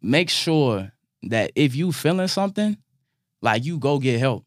make 0.00 0.30
sure 0.30 0.92
that 1.24 1.52
if 1.54 1.74
you 1.74 1.92
feeling 1.92 2.28
something, 2.28 2.76
like 3.42 3.64
you 3.64 3.78
go 3.78 3.98
get 3.98 4.18
help. 4.18 4.46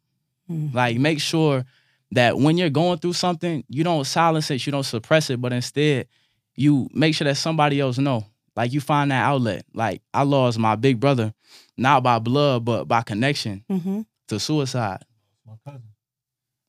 Mhm. 0.49 0.73
Like 0.73 0.97
make 0.97 1.19
sure 1.19 1.63
that 2.11 2.37
when 2.37 2.57
you're 2.57 2.69
going 2.69 2.97
through 2.99 3.13
something, 3.13 3.63
you 3.67 3.83
don't 3.83 4.05
silence 4.05 4.49
it, 4.51 4.65
you 4.65 4.71
don't 4.71 4.83
suppress 4.83 5.29
it, 5.29 5.39
but 5.41 5.53
instead 5.53 6.07
you 6.55 6.89
make 6.93 7.13
sure 7.15 7.25
that 7.25 7.35
somebody 7.35 7.79
else 7.79 7.97
know. 7.97 8.25
Like 8.55 8.71
you 8.71 8.79
find 8.79 9.11
that 9.11 9.23
outlet. 9.25 9.65
Like 9.73 10.01
I 10.13 10.23
lost 10.23 10.57
my 10.57 10.75
big 10.75 10.99
brother, 10.99 11.33
not 11.77 12.03
by 12.03 12.19
blood, 12.19 12.63
but 12.65 12.85
by 12.85 13.01
connection 13.01 13.65
Mm-hmm. 13.69 14.01
to 14.29 14.39
suicide. 14.39 15.03
My 15.45 15.53
cousin. 15.65 15.83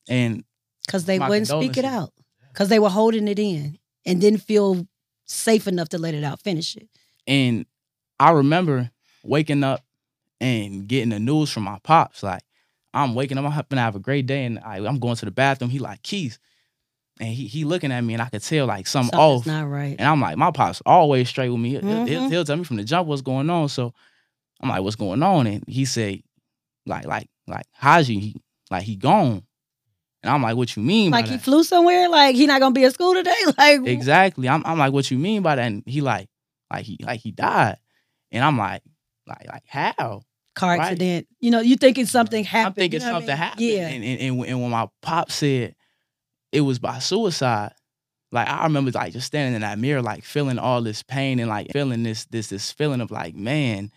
And 0.09 0.43
Because 0.85 1.05
they 1.05 1.19
wouldn't 1.19 1.47
speak 1.47 1.77
it 1.77 1.85
out. 1.85 2.11
Because 2.51 2.69
they 2.69 2.79
were 2.79 2.89
holding 2.89 3.27
it 3.27 3.39
in 3.39 3.77
and 4.05 4.19
didn't 4.19 4.41
feel 4.41 4.85
safe 5.25 5.67
enough 5.67 5.89
to 5.89 5.97
let 5.97 6.13
it 6.13 6.23
out, 6.23 6.41
finish 6.41 6.75
it. 6.75 6.89
and 7.27 7.65
I 8.19 8.31
remember 8.31 8.89
waking 9.23 9.63
up 9.63 9.83
and 10.39 10.87
getting 10.87 11.09
the 11.09 11.19
news 11.19 11.51
from 11.51 11.63
my 11.63 11.79
pops. 11.83 12.23
Like, 12.23 12.41
I'm 12.93 13.15
waking 13.15 13.37
up, 13.37 13.45
I'm 13.45 13.51
gonna 13.69 13.81
have 13.81 13.95
a 13.95 13.99
great 13.99 14.25
day, 14.25 14.45
and 14.45 14.59
I, 14.59 14.77
I'm 14.77 14.99
going 14.99 15.15
to 15.15 15.25
the 15.25 15.31
bathroom. 15.31 15.69
He 15.69 15.79
like 15.79 16.01
keys, 16.03 16.39
and 17.19 17.29
he 17.29 17.47
he 17.47 17.63
looking 17.63 17.91
at 17.91 18.01
me, 18.01 18.13
and 18.13 18.21
I 18.21 18.29
could 18.29 18.43
tell 18.43 18.65
like 18.65 18.87
something 18.87 19.11
Something's 19.17 19.41
off. 19.41 19.45
not 19.47 19.63
right. 19.69 19.95
And 19.97 20.07
I'm 20.07 20.21
like, 20.21 20.37
my 20.37 20.51
pops 20.51 20.81
always 20.85 21.29
straight 21.29 21.49
with 21.49 21.59
me. 21.59 21.69
He'll- 21.71 21.81
He'll, 21.81 22.05
mm-hmm. 22.05 22.29
he'll 22.31 22.45
tell 22.45 22.57
me 22.57 22.63
from 22.63 22.77
the 22.77 22.83
jump 22.83 23.07
what's 23.07 23.21
going 23.21 23.49
on. 23.49 23.69
So 23.69 23.93
I'm 24.61 24.69
like, 24.69 24.81
what's 24.81 24.95
going 24.95 25.21
on? 25.21 25.47
And 25.47 25.63
he 25.67 25.85
said, 25.85 26.21
like, 26.85 27.05
like, 27.05 27.29
like, 27.47 27.65
Haji, 27.73 28.19
he 28.19 28.35
like 28.71 28.83
he 28.83 28.95
gone. 28.95 29.43
And 30.23 30.31
I'm 30.33 30.41
like, 30.41 30.55
what 30.57 30.75
you 30.75 30.81
mean 30.83 31.11
Like 31.11 31.25
he 31.27 31.33
that? 31.35 31.41
flew 31.43 31.63
somewhere. 31.63 32.09
Like 32.09 32.35
he 32.35 32.47
not 32.47 32.59
gonna 32.59 32.73
be 32.73 32.83
at 32.85 32.93
school 32.93 33.13
today. 33.13 33.35
Like 33.57 33.85
exactly. 33.85 34.49
I'm 34.49 34.63
I'm 34.65 34.77
like, 34.79 34.91
what 34.93 35.09
you 35.11 35.17
mean 35.17 35.41
by 35.43 35.55
that? 35.55 35.65
And 35.67 35.83
he 35.85 36.01
like, 36.01 36.27
like 36.71 36.85
he 36.85 36.97
like 37.01 37.19
he 37.21 37.31
died. 37.31 37.77
And 38.31 38.43
I'm 38.43 38.57
like, 38.57 38.81
like, 39.27 39.45
like 39.47 39.63
how? 39.67 40.23
Car 40.57 40.77
Right. 40.77 40.81
accident. 40.91 41.27
You 41.39 41.51
know, 41.51 41.61
you 41.61 41.75
thinking 41.77 42.05
something 42.05 42.43
happened. 42.43 42.67
I'm 42.67 42.73
thinking 42.73 42.99
you 43.01 43.05
know 43.07 43.13
what 43.13 43.17
I 43.17 43.19
something 43.19 43.27
mean? 43.33 43.37
happened. 43.37 43.61
Yeah. 43.65 43.87
And, 43.87 44.03
and, 44.03 44.45
and 44.49 44.61
when 44.61 44.71
my 44.71 44.87
pop 45.01 45.31
said 45.31 45.75
it 46.51 46.61
was 46.61 46.79
by 46.79 46.99
suicide, 46.99 47.71
like 48.31 48.47
I 48.49 48.63
remember 48.63 48.91
like 48.91 49.13
just 49.13 49.27
standing 49.27 49.55
in 49.55 49.61
that 49.61 49.79
mirror, 49.79 50.01
like 50.01 50.23
feeling 50.25 50.59
all 50.59 50.81
this 50.81 51.03
pain 51.03 51.39
and 51.39 51.47
like 51.49 51.71
feeling 51.71 52.03
this 52.03 52.25
this 52.25 52.47
this 52.49 52.71
feeling 52.71 52.99
of 53.01 53.11
like, 53.11 53.35
man, 53.35 53.91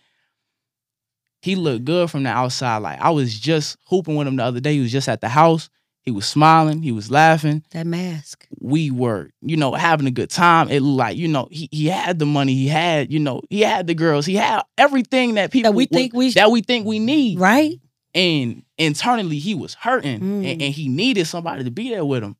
he 1.41 1.55
looked 1.55 1.85
good 1.85 2.09
from 2.09 2.23
the 2.23 2.29
outside. 2.29 2.77
Like 2.77 3.01
I 3.01 3.09
was 3.09 3.37
just 3.37 3.77
hooping 3.87 4.15
with 4.15 4.27
him 4.27 4.35
the 4.37 4.43
other 4.43 4.59
day. 4.59 4.73
He 4.75 4.79
was 4.81 4.91
just 4.91 5.09
at 5.09 5.21
the 5.21 5.29
house. 5.29 5.69
He 6.03 6.11
was 6.11 6.25
smiling. 6.27 6.81
He 6.81 6.91
was 6.91 7.11
laughing. 7.11 7.63
that 7.71 7.85
mask. 7.85 8.47
We 8.59 8.89
were, 8.89 9.29
you 9.41 9.55
know, 9.55 9.73
having 9.73 10.07
a 10.07 10.11
good 10.11 10.29
time. 10.31 10.69
It 10.69 10.81
looked 10.81 10.97
like, 10.97 11.17
you 11.17 11.27
know, 11.27 11.47
he, 11.51 11.69
he 11.71 11.87
had 11.87 12.17
the 12.17 12.25
money. 12.25 12.55
He 12.55 12.67
had, 12.67 13.11
you 13.13 13.19
know, 13.19 13.41
he 13.49 13.61
had 13.61 13.85
the 13.87 13.93
girls. 13.93 14.25
He 14.25 14.35
had 14.35 14.63
everything 14.79 15.35
that 15.35 15.51
people 15.51 15.71
That 15.71 15.75
we 15.77 15.85
think 15.85 16.13
we- 16.13 16.31
that 16.31 16.49
we 16.51 16.61
think 16.61 16.85
we 16.87 16.97
need 16.99 17.39
Right? 17.39 17.79
and 18.15 18.63
internally 18.77 19.37
he 19.39 19.55
was 19.55 19.73
hurting 19.75 20.19
Mm. 20.19 20.51
and, 20.51 20.61
and 20.63 20.73
he 20.73 20.89
needed 20.89 21.25
somebody 21.27 21.63
to 21.63 21.71
be 21.71 21.89
there 21.91 22.03
with 22.03 22.21
him 22.23 22.35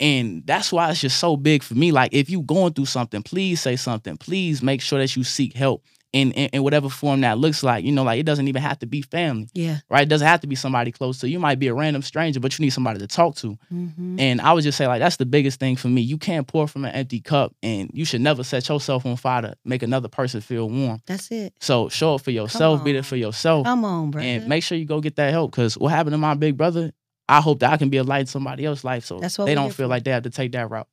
and 0.00 0.42
that's 0.44 0.72
why 0.72 0.90
it's 0.90 1.00
just 1.00 1.20
so 1.20 1.36
big 1.36 1.62
for 1.62 1.74
me 1.74 1.92
like 1.92 2.12
if 2.12 2.28
you 2.28 2.42
going 2.42 2.72
through 2.72 2.86
something 2.86 3.22
please 3.22 3.60
say 3.60 3.76
something 3.76 4.16
please 4.16 4.60
make 4.60 4.80
sure 4.80 4.98
that 4.98 5.14
you 5.14 5.22
seek 5.22 5.54
help 5.54 5.84
in, 6.14 6.30
in, 6.32 6.48
in 6.52 6.62
whatever 6.62 6.88
form 6.88 7.20
that 7.22 7.38
looks 7.38 7.62
like 7.62 7.84
you 7.84 7.90
know 7.92 8.04
like 8.04 8.20
it 8.20 8.22
doesn't 8.22 8.46
even 8.48 8.62
have 8.62 8.78
to 8.78 8.86
be 8.86 9.02
family 9.02 9.48
Yeah. 9.52 9.78
right 9.90 10.02
it 10.04 10.08
doesn't 10.08 10.26
have 10.26 10.40
to 10.42 10.46
be 10.46 10.54
somebody 10.54 10.92
close 10.92 11.18
to 11.20 11.28
you 11.28 11.32
You 11.34 11.38
might 11.40 11.58
be 11.58 11.66
a 11.66 11.74
random 11.74 12.02
stranger 12.02 12.38
but 12.40 12.56
you 12.58 12.64
need 12.64 12.70
somebody 12.70 13.00
to 13.00 13.06
talk 13.06 13.34
to 13.36 13.58
hmm 13.68 14.16
and 14.18 14.40
i 14.40 14.52
would 14.52 14.62
just 14.62 14.78
say 14.78 14.86
like 14.86 15.00
that's 15.00 15.16
the 15.16 15.26
biggest 15.26 15.58
thing 15.58 15.74
for 15.76 15.88
me 15.88 16.00
you 16.00 16.16
can't 16.18 16.46
pour 16.46 16.68
from 16.68 16.84
an 16.84 16.92
empty 16.94 17.20
cup 17.20 17.52
and 17.62 17.90
you 17.92 18.04
should 18.04 18.20
never 18.20 18.44
set 18.44 18.68
yourself 18.68 19.04
on 19.04 19.16
fire 19.16 19.42
to 19.42 19.54
make 19.64 19.82
another 19.82 20.08
person 20.08 20.40
feel 20.40 20.70
warm 20.70 21.00
That's 21.06 21.30
it. 21.32 21.52
so 21.60 21.88
show 21.88 22.14
up 22.14 22.20
for 22.22 22.30
yourself 22.30 22.84
be 22.84 22.92
there 22.92 23.02
for 23.02 23.16
yourself 23.16 23.66
Come 23.66 23.84
on, 23.84 24.10
bro. 24.12 24.22
and 24.22 24.46
make 24.46 24.62
sure 24.62 24.78
you 24.78 24.84
go 24.86 25.00
get 25.00 25.16
that 25.16 25.30
help. 25.32 25.50
Because 25.50 25.76
what 25.76 25.88
happened 25.90 26.14
to 26.14 26.18
my 26.18 26.34
big 26.34 26.56
brother, 26.56 26.92
I 27.28 27.40
hope 27.40 27.58
that 27.60 27.72
I 27.72 27.76
can 27.76 27.88
be 27.90 27.96
a 27.96 28.04
light 28.04 28.20
in 28.20 28.26
somebody 28.26 28.64
else's 28.64 28.84
life, 28.84 29.04
so 29.04 29.18
That's 29.18 29.36
what 29.38 29.46
they 29.46 29.54
don't 29.56 29.70
feel 29.72 29.86
for. 29.86 29.90
like 29.90 30.04
they 30.04 30.10
have 30.12 30.22
to 30.24 30.30
take 30.30 30.52
that 30.52 30.70
route. 30.70 30.86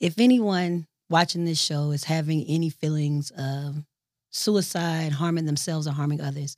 if 0.00 0.18
anyone 0.18 0.86
watching 1.10 1.44
this 1.44 1.60
show 1.60 1.90
is 1.90 2.04
having 2.04 2.44
any 2.48 2.68
feelings 2.70 3.30
of 3.38 3.84
suicide, 4.36 5.12
harming 5.12 5.46
themselves, 5.46 5.86
or 5.86 5.92
harming 5.92 6.20
others, 6.20 6.56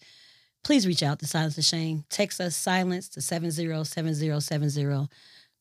please 0.64 0.86
reach 0.86 1.02
out 1.02 1.18
to 1.20 1.26
Silence 1.26 1.56
the 1.56 1.62
Shame. 1.62 2.04
Text 2.10 2.40
us 2.40 2.56
silence 2.56 3.08
to 3.10 3.20
707070. 3.20 5.08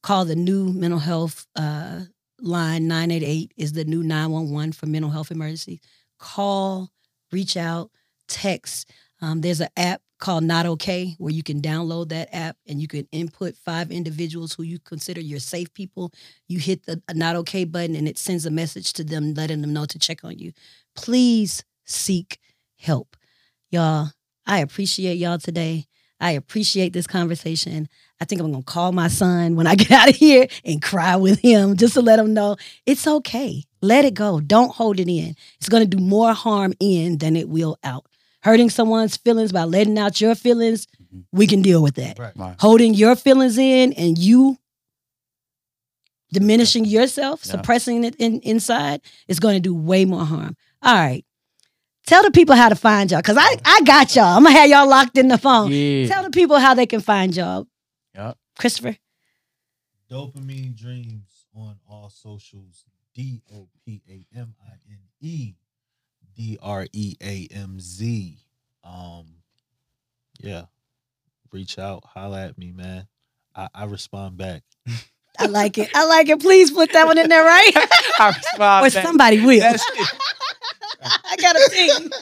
Call 0.04 0.26
the 0.26 0.36
new 0.36 0.74
mental 0.74 1.00
health 1.00 1.48
uh, 1.56 2.02
line 2.42 2.88
988 2.88 3.52
is 3.58 3.74
the 3.74 3.86
new 3.86 4.04
911 4.04 4.74
for 4.74 4.86
mental 4.86 5.12
health 5.12 5.32
emergencies. 5.32 5.80
Call, 6.20 6.90
reach 7.32 7.58
out, 7.58 7.92
text. 8.28 8.92
Um, 9.22 9.42
there's 9.42 9.62
an 9.62 9.70
app 9.76 10.02
called 10.20 10.44
Not 10.44 10.66
Okay 10.66 11.16
where 11.20 11.34
you 11.34 11.44
can 11.44 11.62
download 11.62 12.10
that 12.10 12.30
app 12.34 12.58
and 12.68 12.82
you 12.82 12.88
can 12.88 13.08
input 13.12 13.56
five 13.56 13.92
individuals 13.92 14.54
who 14.54 14.64
you 14.64 14.80
consider 14.80 15.22
your 15.22 15.40
safe 15.40 15.72
people 15.76 16.12
you 16.48 16.60
hit 16.60 16.86
the 16.88 17.00
not 17.14 17.36
okay 17.36 17.66
button 17.66 17.96
and 17.96 18.08
it 18.08 18.18
sends 18.18 18.46
a 18.48 18.52
message 18.52 18.94
to 18.94 19.04
them 19.04 19.36
letting 19.36 19.62
them 19.62 19.74
know 19.74 19.86
to 19.86 20.00
check 20.00 20.24
on 20.24 20.38
you. 20.38 20.52
Please 20.96 21.64
seek 21.88 22.40
help. 22.78 23.18
Y'all, 23.72 24.10
I 24.46 24.60
appreciate 24.60 25.16
y'all 25.18 25.40
today. 25.40 25.86
I 26.20 26.32
appreciate 26.32 26.94
this 26.94 27.06
conversation. 27.08 27.88
I 28.20 28.26
think 28.26 28.42
I'm 28.42 28.52
going 28.52 28.64
to 28.64 28.72
call 28.72 28.92
my 28.92 29.08
son 29.08 29.56
when 29.56 29.68
I 29.68 29.76
get 29.84 29.92
out 29.92 30.10
of 30.10 30.16
here 30.16 30.48
and 30.66 30.82
cry 30.82 31.16
with 31.16 31.40
him 31.40 31.76
just 31.78 31.94
to 31.96 32.02
let 32.02 32.20
him 32.20 32.34
know 32.34 32.58
it's 32.86 33.06
okay. 33.08 33.64
Let 33.82 34.06
it 34.06 34.14
go. 34.16 34.40
Don't 34.40 34.72
hold 34.72 35.00
it 35.00 35.08
in. 35.08 35.36
It's 35.60 35.70
going 35.70 35.88
to 35.88 35.98
do 35.98 36.04
more 36.04 36.34
harm 36.34 36.74
in 36.80 37.20
than 37.20 37.36
it 37.36 37.50
will 37.50 37.78
out. 37.84 38.06
Hurting 38.42 38.70
someone's 38.70 39.18
feelings 39.18 39.52
by 39.52 39.64
letting 39.66 39.98
out 40.00 40.20
your 40.22 40.34
feelings, 40.34 40.88
mm-hmm. 41.04 41.20
we 41.32 41.46
can 41.46 41.62
deal 41.62 41.84
with 41.84 41.96
that 41.96 42.18
Right. 42.18 42.34
Right. 42.36 42.56
holding 42.60 42.94
your 42.94 43.16
feelings 43.16 43.58
in 43.58 43.94
and 43.94 44.18
you 44.18 44.58
diminishing 46.32 46.86
yourself, 46.86 47.42
Yeah. 47.46 47.52
suppressing 47.52 48.04
it 48.04 48.16
in, 48.16 48.40
inside 48.42 49.02
is 49.28 49.40
going 49.40 49.56
to 49.56 49.60
do 49.60 49.76
way 49.76 50.06
more 50.06 50.26
harm. 50.26 50.56
All 50.82 50.96
right. 50.96 51.26
Tell 52.08 52.24
the 52.24 52.32
people 52.32 52.56
how 52.56 52.70
to 52.70 52.76
find 52.76 53.12
y'all. 53.12 53.22
Cause 53.22 53.36
I, 53.38 53.58
I 53.66 53.82
got 53.82 54.16
y'all. 54.16 54.38
I'm 54.38 54.44
gonna 54.44 54.58
have 54.58 54.70
y'all 54.70 54.88
locked 54.88 55.18
in 55.18 55.28
the 55.28 55.38
phone. 55.38 55.72
Yeah. 55.72 56.08
Tell 56.08 56.24
the 56.24 56.30
people 56.30 56.58
how 56.58 56.74
they 56.74 56.86
can 56.86 57.02
find 57.02 57.36
y'all. 57.36 57.68
Yup. 58.16 58.38
Kristofer. 58.58 58.98
Dopamine 60.10 60.74
Dreamz 60.74 61.46
on 61.54 61.76
all 61.90 62.10
socials. 62.10 62.86
D 63.14 63.42
O 63.54 63.68
P 63.86 64.02
A 64.10 64.26
M 64.40 64.56
I 64.66 64.74
N 64.90 65.00
E 65.20 65.56
D 66.34 66.58
R 66.62 66.88
E 66.94 67.16
A 67.22 67.48
M 67.52 67.78
Z. 67.80 68.38
Um, 68.86 69.26
yeah. 70.40 70.66
Reach 71.52 71.78
out, 71.78 72.06
holla 72.06 72.46
at 72.46 72.58
me, 72.58 72.72
man. 72.72 73.08
I, 73.54 73.68
I 73.74 73.84
respond 73.86 74.38
back. 74.38 74.64
I 75.40 75.48
like 75.48 75.78
it. 75.78 75.90
I 75.94 76.06
like 76.06 76.30
it. 76.30 76.40
Please 76.40 76.72
put 76.72 76.94
that 76.94 77.06
one 77.06 77.18
in 77.18 77.28
there, 77.28 77.44
right? 77.44 77.72
I 78.20 78.28
respond 78.30 78.86
or 78.86 78.90
back. 78.90 79.06
somebody 79.06 79.46
will. 79.46 79.76
I 81.04 81.36
got 81.38 81.56
a 81.56 81.70
team. 81.72 82.10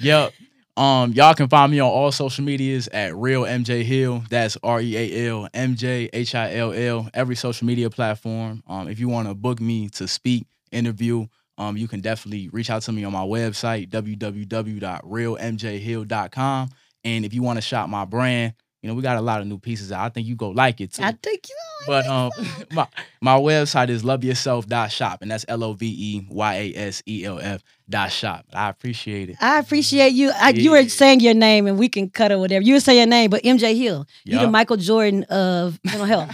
Yep. 0.00 0.32
Um, 0.76 1.12
y'all 1.12 1.34
can 1.34 1.48
find 1.48 1.70
me 1.70 1.80
on 1.80 1.90
all 1.90 2.12
social 2.12 2.44
medias 2.44 2.88
at 2.88 3.14
Real 3.14 3.42
MJ 3.42 3.82
Hill. 3.82 4.22
That's 4.30 4.56
R 4.62 4.80
E 4.80 4.96
A 4.96 5.28
L 5.28 5.48
M 5.52 5.74
J 5.74 6.08
H 6.12 6.34
I 6.34 6.54
L 6.54 6.72
L. 6.72 7.10
Every 7.12 7.36
social 7.36 7.66
media 7.66 7.90
platform. 7.90 8.62
Um, 8.66 8.88
if 8.88 8.98
you 8.98 9.08
want 9.08 9.28
to 9.28 9.34
book 9.34 9.60
me 9.60 9.88
to 9.90 10.08
speak, 10.08 10.46
interview, 10.70 11.26
um, 11.58 11.76
you 11.76 11.88
can 11.88 12.00
definitely 12.00 12.48
reach 12.52 12.70
out 12.70 12.82
to 12.82 12.92
me 12.92 13.04
on 13.04 13.12
my 13.12 13.24
website 13.24 13.90
www.realmjhill.com. 13.90 16.68
And 17.04 17.24
if 17.24 17.34
you 17.34 17.42
want 17.42 17.56
to 17.56 17.62
shop 17.62 17.88
my 17.88 18.04
brand, 18.04 18.54
you 18.82 18.88
know 18.88 18.94
we 18.94 19.02
got 19.02 19.16
a 19.16 19.20
lot 19.20 19.40
of 19.40 19.46
new 19.46 19.58
pieces 19.58 19.92
out. 19.92 20.04
I 20.04 20.08
think 20.08 20.26
you 20.26 20.34
go 20.34 20.50
like 20.50 20.80
it 20.80 20.92
too. 20.92 21.02
I 21.04 21.12
think 21.12 21.48
you 21.48 21.56
Like 21.88 22.04
But 22.04 22.06
um, 22.06 22.32
my 22.72 22.86
my 23.20 23.36
website 23.38 23.88
is 23.88 24.02
loveyaself.shop, 24.02 25.22
and 25.22 25.30
that's 25.30 25.44
L 25.48 25.62
O 25.62 25.72
V 25.72 25.86
E 25.86 26.26
Y 26.28 26.54
A 26.54 26.74
S 26.76 27.02
E 27.06 27.24
L 27.24 27.38
F 27.38 27.62
dot 27.88 28.10
shop. 28.12 28.46
I 28.52 28.68
appreciate 28.68 29.30
it. 29.30 29.36
I 29.40 29.58
appreciate 29.58 30.12
you. 30.12 30.30
I, 30.34 30.50
You 30.50 30.70
were 30.72 30.88
saying 30.88 31.20
your 31.20 31.34
name, 31.34 31.66
and 31.66 31.78
we 31.78 31.88
can 31.88 32.08
cut 32.10 32.32
or 32.32 32.38
whatever. 32.38 32.62
You 32.64 32.74
were 32.74 32.80
saying 32.80 32.98
your 32.98 33.06
name, 33.06 33.30
but 33.30 33.42
MJ 33.42 33.76
Hill, 33.76 34.06
you 34.24 34.38
the 34.38 34.48
Michael 34.48 34.76
Jordan 34.76 35.24
of 35.24 35.78
mental 35.84 36.06
health. 36.06 36.30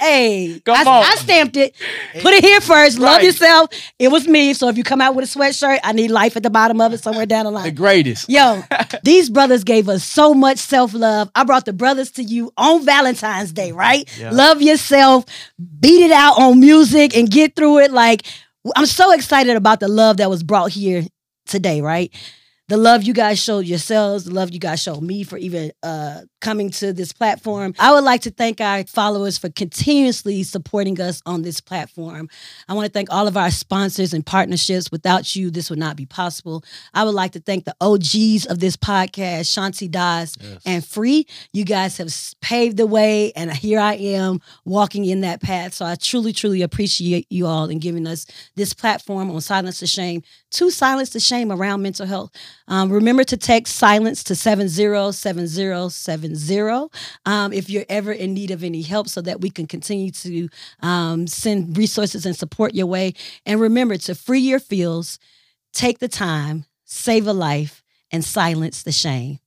hey, 0.00 0.60
Come 0.64 0.76
I, 0.76 0.90
on. 0.90 1.04
I 1.04 1.14
stamped 1.16 1.56
it. 1.56 1.74
Put 2.20 2.32
it 2.34 2.44
here 2.44 2.60
first. 2.60 2.98
Love 2.98 3.22
yourself. 3.22 3.70
It 3.98 4.08
was 4.08 4.26
me. 4.26 4.54
So 4.54 4.68
if 4.68 4.76
you 4.76 4.84
come 4.84 5.00
out 5.00 5.14
with 5.14 5.24
a 5.34 5.38
sweatshirt, 5.38 5.78
I 5.84 5.92
need 5.92 6.10
life 6.10 6.36
at 6.36 6.42
the 6.42 6.50
bottom 6.50 6.80
of 6.80 6.92
it 6.92 6.98
somewhere 7.02 7.26
down 7.26 7.44
the 7.44 7.50
line. 7.50 7.64
The 7.64 7.70
greatest. 7.72 8.28
Yo, 8.28 8.62
these 9.02 9.28
brothers 9.30 9.64
gave 9.64 9.88
us 9.88 10.04
so 10.04 10.34
much 10.34 10.58
self 10.58 10.94
love. 10.94 11.30
I 11.34 11.44
brought 11.44 11.64
the 11.64 11.72
brothers 11.72 12.10
to 12.12 12.22
you 12.22 12.52
on 12.56 12.84
Valentine's 12.84 13.52
Day, 13.52 13.72
right? 13.72 14.08
Yeah. 14.18 14.30
Love 14.30 14.62
yourself, 14.62 15.24
beat 15.80 16.04
it 16.04 16.12
out 16.12 16.38
on 16.38 16.60
music, 16.60 17.16
and 17.16 17.30
get 17.30 17.54
through 17.56 17.80
it. 17.80 17.90
Like, 17.92 18.22
I'm 18.76 18.86
so 18.86 19.12
excited 19.12 19.56
about 19.56 19.80
the 19.80 19.88
love 19.88 20.18
that 20.18 20.30
was 20.30 20.42
brought 20.42 20.70
here 20.70 21.04
today, 21.46 21.80
right? 21.80 22.12
The 22.72 22.78
love 22.78 23.02
you 23.02 23.12
guys 23.12 23.38
showed 23.38 23.66
yourselves, 23.66 24.24
the 24.24 24.32
love 24.32 24.50
you 24.50 24.58
guys 24.58 24.82
showed 24.82 25.02
me 25.02 25.24
for 25.24 25.36
even 25.36 25.72
uh, 25.82 26.22
coming 26.40 26.70
to 26.70 26.94
this 26.94 27.12
platform. 27.12 27.74
I 27.78 27.92
would 27.92 28.02
like 28.02 28.22
to 28.22 28.30
thank 28.30 28.62
our 28.62 28.82
followers 28.84 29.36
for 29.36 29.50
continuously 29.50 30.42
supporting 30.42 30.98
us 30.98 31.20
on 31.26 31.42
this 31.42 31.60
platform. 31.60 32.30
I 32.70 32.72
want 32.72 32.86
to 32.86 32.90
thank 32.90 33.12
all 33.12 33.28
of 33.28 33.36
our 33.36 33.50
sponsors 33.50 34.14
and 34.14 34.24
partnerships. 34.24 34.90
Without 34.90 35.36
you, 35.36 35.50
this 35.50 35.68
would 35.68 35.78
not 35.78 35.96
be 35.96 36.06
possible. 36.06 36.64
I 36.94 37.04
would 37.04 37.14
like 37.14 37.32
to 37.32 37.40
thank 37.40 37.66
the 37.66 37.76
OGs 37.82 38.46
of 38.46 38.58
this 38.58 38.78
podcast, 38.78 39.52
Shanti 39.52 39.90
Das 39.90 40.38
Yes. 40.40 40.62
and 40.64 40.82
Free. 40.82 41.26
You 41.52 41.66
guys 41.66 41.98
have 41.98 42.08
paved 42.40 42.78
the 42.78 42.86
way, 42.86 43.32
and 43.32 43.52
here 43.52 43.80
I 43.80 43.96
am 43.96 44.40
walking 44.64 45.04
in 45.04 45.20
that 45.20 45.42
path. 45.42 45.74
So 45.74 45.84
I 45.84 45.96
truly, 45.96 46.32
truly 46.32 46.62
appreciate 46.62 47.26
you 47.28 47.46
all 47.46 47.68
in 47.68 47.80
giving 47.80 48.06
us 48.06 48.24
this 48.56 48.72
platform 48.72 49.30
on 49.30 49.42
Silence 49.42 49.80
the 49.80 49.86
Shame 49.86 50.22
to 50.52 50.70
silence 50.70 51.10
the 51.10 51.20
shame 51.20 51.50
around 51.50 51.82
mental 51.82 52.06
health. 52.06 52.30
Um, 52.68 52.90
remember 52.90 53.24
to 53.24 53.36
text 53.36 53.76
silence 53.76 54.22
to 54.24 54.34
707070 54.34 56.90
um, 57.26 57.52
if 57.52 57.68
you're 57.68 57.84
ever 57.88 58.12
in 58.12 58.34
need 58.34 58.50
of 58.50 58.64
any 58.64 58.82
help 58.82 59.08
so 59.08 59.20
that 59.22 59.40
we 59.40 59.50
can 59.50 59.66
continue 59.66 60.10
to 60.12 60.48
um, 60.80 61.26
send 61.26 61.76
resources 61.76 62.26
and 62.26 62.36
support 62.36 62.74
your 62.74 62.86
way. 62.86 63.14
And 63.44 63.60
remember 63.60 63.96
to 63.98 64.14
free 64.14 64.40
your 64.40 64.60
feels, 64.60 65.18
take 65.72 65.98
the 65.98 66.08
time, 66.08 66.64
save 66.84 67.26
a 67.26 67.32
life, 67.32 67.82
and 68.10 68.24
silence 68.24 68.82
the 68.82 68.92
shame. 68.92 69.38